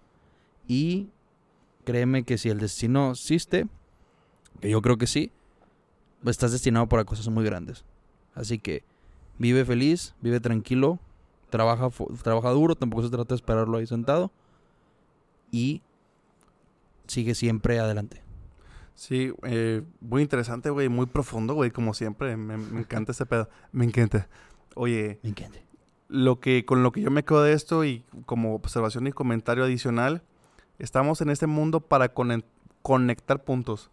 y 0.69 1.09
créeme 1.91 2.23
que 2.23 2.39
si 2.39 2.49
el 2.49 2.61
destino 2.61 3.11
existe, 3.11 3.67
que 4.61 4.71
yo 4.71 4.81
creo 4.81 4.97
que 4.97 5.09
sí, 5.09 5.33
estás 6.25 6.53
destinado 6.53 6.89
para 6.89 7.05
cosas 7.05 7.27
muy 7.29 7.45
grandes. 7.45 7.85
Así 8.33 8.61
que 8.61 8.85
vive 9.39 9.65
feliz, 9.65 10.15
vive 10.21 10.39
tranquilo, 10.39 11.01
trabaja, 11.51 11.89
trabaja 12.23 12.51
duro, 12.51 12.77
tampoco 12.77 13.03
se 13.03 13.11
trata 13.11 13.31
de 13.31 13.35
esperarlo 13.35 13.79
ahí 13.79 13.89
sentado. 13.89 14.31
Y 15.51 15.83
sigue 17.09 17.35
siempre 17.35 17.81
adelante. 17.81 18.23
Sí, 18.95 19.33
eh, 19.43 19.83
muy 20.01 20.23
interesante, 20.23 20.71
güey, 20.71 20.89
muy 20.89 21.07
profundo, 21.07 21.55
güey, 21.55 21.73
como 21.73 21.93
siempre. 21.93 22.37
Me, 22.37 22.55
encanta 22.79 23.11
ese 23.11 23.27
pedo. 23.27 23.49
Me 23.73 23.85
encanta. 23.85 24.29
Oye, 24.77 25.19
me 25.25 25.31
encanta. 25.31 25.59
Lo 26.07 26.39
que, 26.39 26.65
con 26.65 26.85
lo 26.85 26.93
que 26.93 27.01
yo 27.01 27.11
me 27.11 27.25
quedo 27.25 27.43
de 27.43 27.53
esto 27.53 27.85
y 27.85 28.05
como 28.27 28.55
observación 28.55 29.09
y 29.09 29.13
comentario 29.13 29.65
adicional, 29.65 30.23
estamos 30.81 31.21
en 31.21 31.31
este 31.31 31.47
mundo 31.47 31.81
para 31.81 32.13
conectar 32.83 33.45
puntos. 33.45 33.91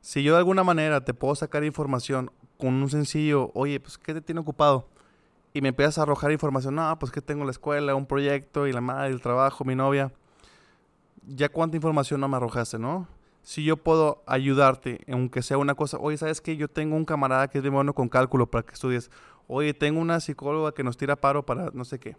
Si 0.00 0.22
yo 0.22 0.32
de 0.32 0.38
alguna 0.38 0.64
manera 0.64 1.04
te 1.04 1.14
puedo 1.14 1.34
sacar 1.34 1.64
información 1.64 2.30
con 2.56 2.74
un 2.74 2.90
sencillo, 2.90 3.50
oye, 3.54 3.80
pues, 3.80 3.98
¿qué 3.98 4.14
te 4.14 4.20
tiene 4.20 4.40
ocupado? 4.40 4.88
y 5.58 5.60
me 5.60 5.68
empiezas 5.68 5.98
a 5.98 6.02
arrojar 6.02 6.30
información, 6.32 6.74
no, 6.74 6.98
pues 6.98 7.10
que 7.10 7.20
tengo 7.20 7.44
la 7.44 7.50
escuela, 7.50 7.94
un 7.94 8.06
proyecto 8.06 8.66
y 8.66 8.72
la 8.72 8.80
madre, 8.80 9.10
el 9.10 9.20
trabajo, 9.20 9.64
mi 9.64 9.74
novia. 9.74 10.12
Ya 11.26 11.48
cuánta 11.48 11.76
información 11.76 12.20
no 12.20 12.28
me 12.28 12.36
arrojaste, 12.36 12.78
¿no? 12.78 13.08
Si 13.42 13.64
yo 13.64 13.76
puedo 13.76 14.22
ayudarte, 14.26 15.00
aunque 15.10 15.42
sea 15.42 15.58
una 15.58 15.74
cosa, 15.74 15.98
oye, 15.98 16.16
¿sabes 16.16 16.40
qué? 16.40 16.56
Yo 16.56 16.68
tengo 16.68 16.96
un 16.96 17.04
camarada 17.04 17.48
que 17.48 17.58
es 17.58 17.62
bien 17.62 17.74
bueno 17.74 17.94
con 17.94 18.08
cálculo 18.08 18.50
para 18.50 18.64
que 18.64 18.74
estudies. 18.74 19.10
Oye, 19.46 19.72
tengo 19.72 20.00
una 20.00 20.20
psicóloga 20.20 20.72
que 20.72 20.84
nos 20.84 20.96
tira 20.96 21.16
paro 21.16 21.44
para 21.44 21.70
no 21.72 21.84
sé 21.84 21.98
qué. 21.98 22.16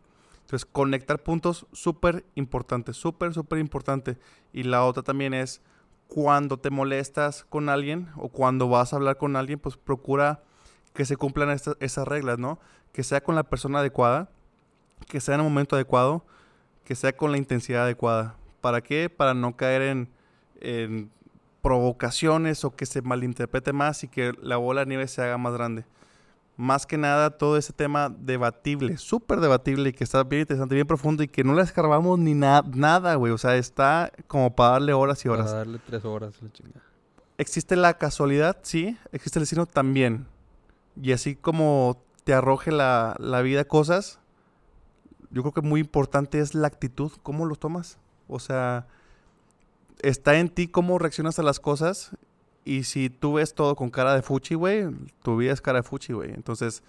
Entonces, 0.50 0.66
conectar 0.66 1.22
puntos, 1.22 1.68
súper 1.74 2.26
importante, 2.34 2.94
súper, 2.94 3.36
súper 3.36 3.60
importante. 3.60 4.18
Y 4.52 4.64
la 4.64 4.84
otra 4.84 5.04
también 5.04 5.36
es, 5.36 5.62
cuando 6.08 6.58
te 6.58 6.72
molestas 6.72 7.44
con 7.44 7.70
alguien 7.70 8.10
o 8.16 8.30
cuando 8.30 8.68
vas 8.68 8.92
a 8.92 8.96
hablar 8.96 9.18
con 9.18 9.36
alguien, 9.36 9.60
pues 9.60 9.78
procura 9.78 10.42
que 10.96 11.06
se 11.06 11.18
cumplan 11.18 11.52
esas 11.52 12.08
reglas, 12.08 12.40
¿no? 12.40 12.58
Que 12.92 13.04
sea 13.04 13.22
con 13.22 13.36
la 13.36 13.44
persona 13.44 13.78
adecuada, 13.78 14.32
que 15.08 15.20
sea 15.20 15.36
en 15.36 15.42
el 15.42 15.44
momento 15.44 15.76
adecuado, 15.76 16.26
que 16.84 16.96
sea 16.96 17.16
con 17.16 17.32
la 17.32 17.38
intensidad 17.38 17.84
adecuada. 17.84 18.36
¿Para 18.60 18.82
qué? 18.82 19.08
Para 19.08 19.36
no 19.36 19.56
caer 19.56 19.84
en, 19.84 20.10
en 20.62 21.12
provocaciones 21.62 22.66
o 22.66 22.76
que 22.76 22.88
se 22.88 23.04
malinterprete 23.04 23.72
más 23.72 24.04
y 24.04 24.08
que 24.08 24.34
la 24.42 24.58
bola 24.58 24.82
de 24.82 24.88
nieve 24.88 25.08
se 25.08 25.22
haga 25.22 25.38
más 25.38 25.54
grande. 25.54 25.86
Más 26.60 26.86
que 26.86 26.98
nada, 26.98 27.32
todo 27.32 27.56
ese 27.58 27.72
tema 27.72 28.10
debatible, 28.10 28.98
súper 28.98 29.40
debatible 29.40 29.90
y 29.90 29.94
que 29.94 30.04
está 30.04 30.24
bien 30.24 30.42
interesante, 30.42 30.76
bien 30.76 30.88
profundo 30.88 31.24
y 31.24 31.28
que 31.28 31.44
no 31.44 31.54
le 31.54 31.62
escarbamos 31.62 32.20
ni 32.20 32.34
nada, 32.34 33.16
güey. 33.16 33.32
O 33.32 33.38
sea, 33.38 33.56
está 33.56 34.12
como 34.28 34.54
para 34.56 34.72
darle 34.72 34.94
horas 34.94 35.24
y 35.24 35.30
horas. 35.30 35.48
Para 35.48 35.60
darle 35.60 35.80
tres 35.86 36.04
horas, 36.04 36.36
la 36.42 36.52
chingada. 36.52 36.82
¿Existe 37.38 37.78
la 37.78 37.98
casualidad? 37.98 38.58
Sí. 38.62 38.98
¿Existe 39.14 39.40
el 39.40 39.44
destino? 39.44 39.66
También 39.66 40.28
y 41.02 41.12
así 41.14 41.36
como 41.36 42.02
te 42.24 42.34
arroje 42.34 42.72
la, 42.72 43.16
vida 43.44 43.66
cosas, 43.66 44.20
yo 45.32 45.42
creo 45.42 45.54
que 45.54 45.62
muy 45.62 45.82
importante 45.82 46.40
es 46.40 46.54
la 46.54 46.68
actitud, 46.68 47.12
cómo 47.24 47.46
los 47.46 47.60
tomas. 47.60 47.98
O 48.28 48.40
sea, 48.40 48.88
está 50.02 50.38
en 50.38 50.50
ti 50.50 50.68
cómo 50.68 51.00
reaccionas 51.00 51.40
a 51.40 51.44
las 51.44 51.60
cosas. 51.60 52.12
Y 52.66 52.84
si 52.84 53.10
tú 53.10 53.34
ves 53.34 53.54
todo 53.54 53.76
con 53.76 53.90
cara 53.90 54.14
de 54.14 54.22
fuchi, 54.22 54.56
güey, 54.56 54.88
tu 55.24 55.38
vida 55.38 55.54
es 55.54 55.62
cara 55.62 55.80
de 55.80 55.84
fuchi, 55.84 56.14
güey. 56.14 56.32
Entonces, 56.32 56.84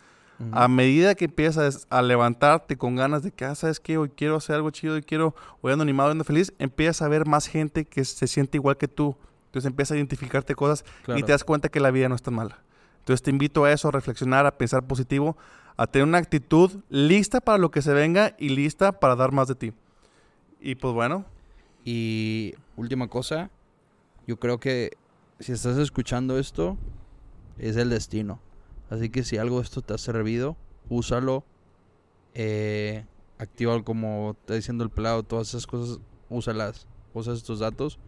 a 0.53 0.69
medida 0.69 1.15
que 1.15 1.27
empiezas 1.27 1.87
a 1.91 2.01
levantarte 2.01 2.77
con 2.79 2.97
ganas 2.97 3.23
de 3.23 3.31
que, 3.31 3.45
ah, 3.45 3.55
¿sabes 3.55 3.79
qué? 3.79 3.99
Hoy 3.99 4.09
quiero 4.09 4.37
hacer 4.37 4.57
algo 4.57 4.71
chido 4.71 4.97
y 4.97 5.03
quiero, 5.03 5.35
hoy 5.61 5.73
ando 5.73 5.83
animado, 5.83 6.11
ando 6.11 6.25
feliz, 6.25 6.53
empiezas 6.59 7.03
a 7.03 7.09
ver 7.09 7.27
más 7.27 7.47
gente 7.47 7.85
que 7.85 8.05
se 8.05 8.27
siente 8.27 8.57
igual 8.57 8.79
que 8.79 8.89
tú. 8.89 9.17
Entonces 9.47 9.69
empiezas 9.69 9.93
a 9.93 9.97
identificarte 9.97 10.55
cosas 10.55 10.85
y 11.09 11.23
te 11.23 11.33
das 11.33 11.45
cuenta 11.45 11.69
que 11.69 11.81
la 11.81 11.91
vida 11.91 12.09
no 12.09 12.15
es 12.15 12.23
tan 12.23 12.35
mala. 12.35 12.59
Entonces 13.01 13.23
te 13.23 13.31
invito 13.31 13.65
a 13.65 13.73
eso, 13.73 13.89
a 13.89 13.91
reflexionar, 13.91 14.47
a 14.47 14.57
pensar 14.57 14.87
positivo, 14.87 15.37
a 15.77 15.87
tener 15.87 16.07
una 16.07 16.19
actitud 16.19 16.71
lista 16.89 17.41
para 17.41 17.59
lo 17.59 17.71
que 17.71 17.83
se 17.83 17.93
venga 17.93 18.35
y 18.39 18.51
lista 18.51 18.93
para 18.93 19.17
dar 19.17 19.33
más 19.33 19.49
de 19.49 19.57
ti. 19.57 19.73
Y 20.61 20.77
pues 20.77 20.95
bueno. 20.95 21.25
Y 21.85 22.55
última 22.77 23.09
cosa, 23.09 23.51
yo 24.27 24.39
creo 24.39 24.61
que 24.61 24.93
si 25.41 25.53
estás 25.53 25.79
escuchando 25.79 26.39
esto, 26.39 26.77
es 27.59 27.77
el 27.77 27.91
destino. 27.91 28.41
Así 28.91 29.09
que 29.09 29.23
si 29.25 29.39
algo 29.39 29.59
de 29.59 29.65
esto 29.65 29.83
te 29.83 29.95
ha 29.95 29.99
servido, 29.99 30.57
úsalo. 30.89 31.45
Eh, 32.35 33.05
activa 33.39 33.83
como 33.83 34.37
está 34.39 34.55
diciendo 34.55 34.85
el 34.85 34.91
pelado, 34.91 35.23
todas 35.23 35.49
esas 35.49 35.67
cosas, 35.67 35.99
úsalas. 36.29 36.87
Usa 37.15 37.33
estos 37.33 37.59
datos. 37.59 37.99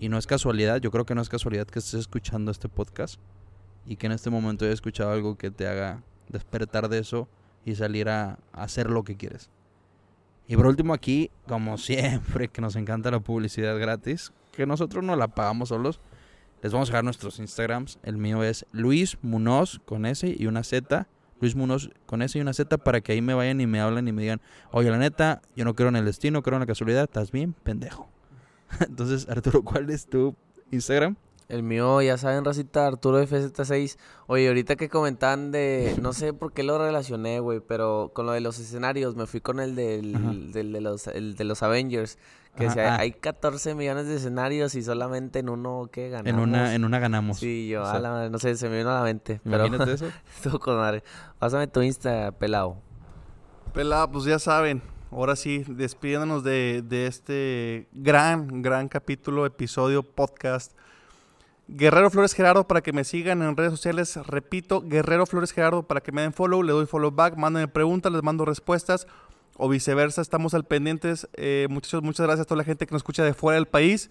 Y 0.00 0.08
no 0.08 0.18
es 0.18 0.26
casualidad, 0.26 0.80
yo 0.80 0.90
creo 0.90 1.04
que 1.04 1.14
no 1.14 1.20
es 1.20 1.28
casualidad 1.28 1.66
que 1.66 1.78
estés 1.78 2.00
escuchando 2.00 2.50
este 2.50 2.68
podcast 2.68 3.20
y 3.86 3.96
que 3.96 4.06
en 4.06 4.12
este 4.12 4.30
momento 4.30 4.64
haya 4.64 4.74
escuchado 4.74 5.12
algo 5.12 5.36
que 5.36 5.50
te 5.50 5.68
haga 5.68 6.02
despertar 6.28 6.88
de 6.88 6.98
eso 6.98 7.28
y 7.64 7.74
salir 7.74 8.08
a, 8.08 8.38
hacer 8.52 8.90
lo 8.90 9.04
que 9.04 9.16
quieres. 9.16 9.50
Y 10.48 10.56
por 10.56 10.66
último 10.66 10.94
aquí, 10.94 11.30
como 11.46 11.78
siempre, 11.78 12.48
que 12.48 12.60
nos 12.60 12.74
encanta 12.76 13.10
la 13.10 13.20
publicidad 13.20 13.78
gratis, 13.78 14.32
que 14.52 14.66
nosotros 14.66 15.04
no 15.04 15.14
la 15.14 15.28
pagamos 15.28 15.68
solos, 15.68 16.00
les 16.66 16.72
vamos 16.72 16.88
a 16.88 16.90
dejar 16.90 17.04
nuestros 17.04 17.38
Instagrams. 17.38 18.00
El 18.02 18.16
mío 18.16 18.42
es 18.42 18.66
Luis 18.72 19.18
Munoz 19.22 19.80
con 19.84 20.04
S 20.04 20.34
y 20.36 20.46
una 20.46 20.64
Z. 20.64 21.06
Luis 21.40 21.54
Munoz 21.54 21.90
con 22.06 22.22
S 22.22 22.36
y 22.36 22.40
una 22.40 22.52
Z 22.52 22.76
para 22.78 23.00
que 23.00 23.12
ahí 23.12 23.22
me 23.22 23.34
vayan 23.34 23.60
y 23.60 23.68
me 23.68 23.78
hablen 23.78 24.08
y 24.08 24.12
me 24.12 24.22
digan, 24.22 24.40
oye, 24.72 24.90
la 24.90 24.98
neta, 24.98 25.42
yo 25.54 25.64
no 25.64 25.76
creo 25.76 25.90
en 25.90 25.94
el 25.94 26.04
destino, 26.04 26.42
creo 26.42 26.56
en 26.56 26.60
la 26.62 26.66
casualidad, 26.66 27.04
estás 27.04 27.30
bien, 27.30 27.52
pendejo. 27.52 28.08
Entonces, 28.80 29.28
Arturo, 29.28 29.62
¿cuál 29.62 29.90
es 29.90 30.08
tu 30.08 30.34
Instagram? 30.72 31.14
El 31.48 31.62
mío, 31.62 32.02
ya 32.02 32.18
saben, 32.18 32.44
Racita, 32.44 32.88
Arturo 32.88 33.22
FZ6. 33.22 33.98
Oye, 34.26 34.48
ahorita 34.48 34.74
que 34.74 34.88
comentaban 34.88 35.52
de. 35.52 35.96
No 36.02 36.12
sé 36.12 36.32
por 36.32 36.52
qué 36.52 36.64
lo 36.64 36.76
relacioné, 36.76 37.38
güey, 37.38 37.60
pero 37.60 38.10
con 38.14 38.26
lo 38.26 38.32
de 38.32 38.40
los 38.40 38.58
escenarios, 38.58 39.14
me 39.14 39.26
fui 39.26 39.40
con 39.40 39.60
el 39.60 39.76
del, 39.76 40.52
del 40.52 40.72
de, 40.72 40.80
los, 40.80 41.06
el 41.06 41.36
de 41.36 41.44
los 41.44 41.62
Avengers. 41.62 42.18
Que 42.56 42.66
Ajá, 42.66 42.74
decía, 42.74 42.94
ah. 42.94 43.00
hay 43.00 43.12
14 43.12 43.74
millones 43.74 44.06
de 44.06 44.16
escenarios 44.16 44.74
y 44.74 44.82
solamente 44.82 45.38
en 45.38 45.48
uno, 45.50 45.88
¿qué 45.92 46.08
ganamos? 46.08 46.42
En 46.42 46.48
una, 46.48 46.74
en 46.74 46.84
una 46.84 46.98
ganamos. 46.98 47.38
Sí, 47.38 47.68
yo, 47.68 47.82
O 47.82 47.86
a 47.86 47.98
la 48.00 48.10
madre, 48.10 48.30
no 48.30 48.38
sé, 48.38 48.56
se 48.56 48.68
me 48.68 48.78
vino 48.78 48.90
a 48.90 48.94
la 48.94 49.02
mente. 49.02 49.40
Pero 49.44 49.66
Imagínate 49.66 49.92
eso. 49.92 50.08
estuvo 50.34 50.58
con 50.58 50.76
madre. 50.76 51.04
Pásame 51.38 51.68
tu 51.68 51.82
Insta, 51.82 52.32
pelado. 52.32 52.78
Pelada, 53.72 54.10
pues 54.10 54.24
ya 54.24 54.38
saben. 54.38 54.82
Ahora 55.12 55.36
sí, 55.36 55.64
despidiéndonos 55.68 56.42
de, 56.42 56.82
de 56.84 57.06
este 57.06 57.88
gran, 57.92 58.62
gran 58.62 58.88
capítulo, 58.88 59.46
episodio, 59.46 60.02
podcast. 60.02 60.72
Guerrero 61.68 62.10
Flores 62.10 62.32
Gerardo 62.32 62.68
para 62.68 62.80
que 62.80 62.92
me 62.92 63.04
sigan 63.04 63.42
en 63.42 63.56
redes 63.56 63.72
sociales. 63.72 64.16
Repito, 64.26 64.82
Guerrero 64.82 65.26
Flores 65.26 65.52
Gerardo 65.52 65.82
para 65.82 66.00
que 66.00 66.12
me 66.12 66.22
den 66.22 66.32
follow. 66.32 66.62
Le 66.62 66.72
doy 66.72 66.86
follow 66.86 67.10
back. 67.10 67.36
Mándenme 67.36 67.68
preguntas, 67.68 68.12
les 68.12 68.22
mando 68.22 68.44
respuestas. 68.44 69.06
O 69.56 69.68
viceversa, 69.68 70.20
estamos 70.22 70.54
al 70.54 70.64
pendientes. 70.64 71.28
Eh, 71.34 71.66
muchachos, 71.70 72.02
muchas 72.02 72.26
gracias 72.26 72.44
a 72.44 72.48
toda 72.48 72.58
la 72.58 72.64
gente 72.64 72.86
que 72.86 72.92
nos 72.92 73.00
escucha 73.00 73.24
de 73.24 73.34
fuera 73.34 73.56
del 73.56 73.66
país. 73.66 74.10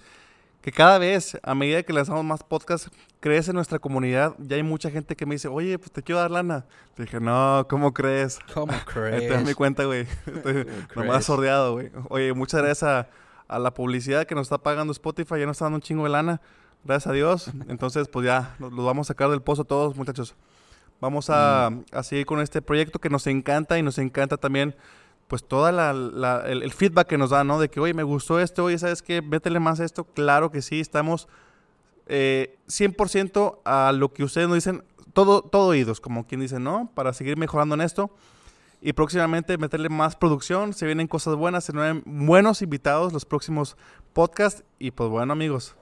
Que 0.62 0.72
cada 0.72 0.98
vez, 0.98 1.38
a 1.44 1.54
medida 1.54 1.84
que 1.84 1.94
lanzamos 1.94 2.26
más 2.26 2.44
podcasts, 2.44 2.90
crece 3.20 3.54
nuestra 3.54 3.78
comunidad. 3.78 4.36
Ya 4.40 4.56
hay 4.58 4.64
mucha 4.64 4.90
gente 4.90 5.16
que 5.16 5.26
me 5.28 5.36
dice, 5.36 5.48
oye, 5.48 5.78
pues 5.78 5.92
te 5.92 6.02
quiero 6.02 6.20
dar 6.20 6.32
lana. 6.32 6.66
Le 6.98 7.06
dije, 7.06 7.20
no, 7.20 7.68
¿cómo 7.70 7.94
crees? 7.94 8.40
¿Cómo 8.54 8.74
Ahí 9.14 9.20
te 9.20 9.28
das 9.30 9.44
crees? 9.44 9.46
mi 9.46 9.54
cuenta, 9.54 9.86
güey. 9.86 10.08
Crees? 10.26 10.68
Nomás 10.96 11.26
sordeado, 11.26 11.74
güey. 11.74 11.92
Oye, 12.10 12.34
muchas 12.34 12.62
gracias 12.64 12.84
a, 12.84 13.10
a 13.48 13.60
la 13.60 13.74
publicidad 13.76 14.26
que 14.26 14.34
nos 14.34 14.48
está 14.48 14.58
pagando 14.58 14.92
Spotify. 14.92 15.40
Ya 15.40 15.46
nos 15.46 15.58
está 15.58 15.66
dando 15.66 15.76
un 15.78 15.82
chingo 15.84 16.04
de 16.04 16.10
lana. 16.10 16.42
Gracias 16.86 17.08
a 17.08 17.14
Dios. 17.14 17.52
Entonces, 17.68 18.08
pues 18.08 18.26
ya, 18.26 18.56
nos 18.60 18.72
los 18.72 18.86
vamos 18.86 19.08
a 19.08 19.10
sacar 19.10 19.30
del 19.30 19.42
pozo 19.42 19.66
todos, 19.66 19.96
muchachos. 19.96 20.36
Vamos 21.02 21.30
a, 21.30 21.72
a 21.92 22.04
seguir 22.04 22.26
con 22.26 22.40
este 22.40 22.62
proyecto 22.62 23.00
que 23.00 23.10
nos 23.10 23.28
encanta 23.28 23.78
y 23.78 23.84
nos 23.84 23.98
encanta 23.98 24.38
también, 24.38 24.76
pues, 25.28 25.44
la- 26.14 26.44
el, 26.46 26.64
el 26.64 26.72
feedback 26.72 27.08
que 27.08 27.18
nos 27.18 27.32
da, 27.32 27.44
¿no? 27.44 27.60
De 27.60 27.70
que, 27.70 27.80
oye, 27.80 27.94
me 27.94 28.04
gustó 28.04 28.40
esto, 28.40 28.64
oye, 28.66 28.78
¿sabes 28.78 29.02
qué? 29.02 29.22
Métele 29.22 29.60
más 29.60 29.80
a 29.80 29.84
esto. 29.86 30.06
Claro 30.06 30.52
que 30.52 30.62
sí, 30.62 30.80
estamos 30.80 31.28
eh, 32.08 32.58
100% 32.68 33.60
a 33.66 33.92
lo 33.92 34.14
que 34.14 34.24
ustedes 34.24 34.48
nos 34.48 34.56
dicen, 34.56 34.84
todo, 35.14 35.42
todo 35.42 35.68
oídos, 35.70 36.00
como 36.00 36.26
quien 36.28 36.42
dice, 36.42 36.60
¿no? 36.60 36.92
Para 36.94 37.14
seguir 37.14 37.38
mejorando 37.38 37.76
en 37.76 37.82
esto. 37.82 38.12
Y 38.82 38.94
próximamente 38.94 39.58
meterle 39.58 39.90
más 39.90 40.16
producción, 40.16 40.74
se 40.74 40.86
vienen 40.86 41.08
cosas 41.08 41.36
buenas, 41.36 41.64
se 41.64 41.72
vienen 41.72 42.04
buenos 42.06 42.62
invitados 42.62 43.12
los 43.12 43.26
próximos 43.26 43.76
podcasts. 44.14 44.64
Y 44.78 44.92
pues 44.92 45.10
bueno, 45.10 45.34
amigos, 45.34 45.76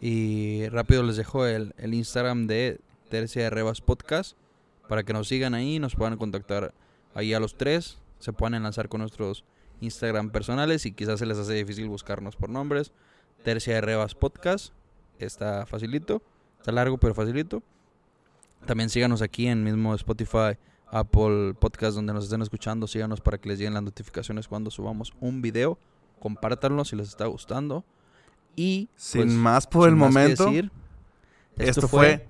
Y 0.00 0.68
rápido 0.68 1.02
les 1.02 1.16
dejo 1.16 1.46
el, 1.46 1.74
el 1.76 1.94
Instagram 1.94 2.46
de 2.46 2.80
Tercia 3.10 3.42
de 3.42 3.50
Rebas 3.50 3.80
Podcast 3.80 4.36
para 4.88 5.02
que 5.04 5.12
nos 5.12 5.28
sigan 5.28 5.54
ahí, 5.54 5.78
nos 5.78 5.94
puedan 5.94 6.16
contactar 6.16 6.74
ahí 7.14 7.34
a 7.34 7.40
los 7.40 7.56
tres, 7.56 7.98
se 8.18 8.32
puedan 8.32 8.54
enlazar 8.54 8.88
con 8.88 9.00
nuestros 9.00 9.44
Instagram 9.80 10.30
personales 10.30 10.86
y 10.86 10.92
quizás 10.92 11.18
se 11.18 11.26
les 11.26 11.38
hace 11.38 11.54
difícil 11.54 11.88
buscarnos 11.88 12.36
por 12.36 12.50
nombres. 12.50 12.92
Tercia 13.44 13.74
de 13.74 13.80
Rebas 13.80 14.14
Podcast, 14.14 14.72
está 15.18 15.64
facilito, 15.66 16.22
está 16.58 16.72
largo 16.72 16.98
pero 16.98 17.14
facilito. 17.14 17.62
También 18.66 18.90
síganos 18.90 19.22
aquí 19.22 19.46
en 19.46 19.64
mismo 19.64 19.94
Spotify, 19.94 20.58
Apple 20.88 21.54
Podcast 21.58 21.94
donde 21.94 22.12
nos 22.12 22.24
estén 22.24 22.42
escuchando, 22.42 22.86
síganos 22.86 23.20
para 23.20 23.38
que 23.38 23.48
les 23.48 23.58
lleguen 23.58 23.74
las 23.74 23.82
notificaciones 23.82 24.48
cuando 24.48 24.70
subamos 24.70 25.12
un 25.20 25.40
video, 25.40 25.78
compártanlo 26.18 26.84
si 26.84 26.96
les 26.96 27.08
está 27.08 27.26
gustando. 27.26 27.84
Y 28.56 28.88
sin 28.96 29.22
pues, 29.22 29.34
más 29.34 29.66
por 29.66 29.88
el 29.88 29.96
más 29.96 30.12
momento, 30.12 30.46
decir, 30.46 30.70
esto, 31.56 31.88
fue 31.88 32.26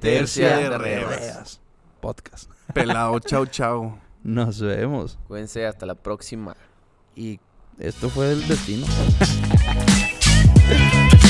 Tercia 0.00 0.58
de. 0.58 0.78
Rebas. 0.78 1.60
Podcast. 2.00 2.50
Pelado, 2.74 3.18
chau, 3.20 3.46
chau. 3.46 3.98
Nos 4.22 4.60
vemos. 4.60 5.18
Cuídense, 5.28 5.66
hasta 5.66 5.86
la 5.86 5.94
próxima. 5.94 6.56
Y 7.14 7.38
esto 7.78 8.08
fue 8.08 8.32
el 8.32 8.48
destino. 8.48 8.86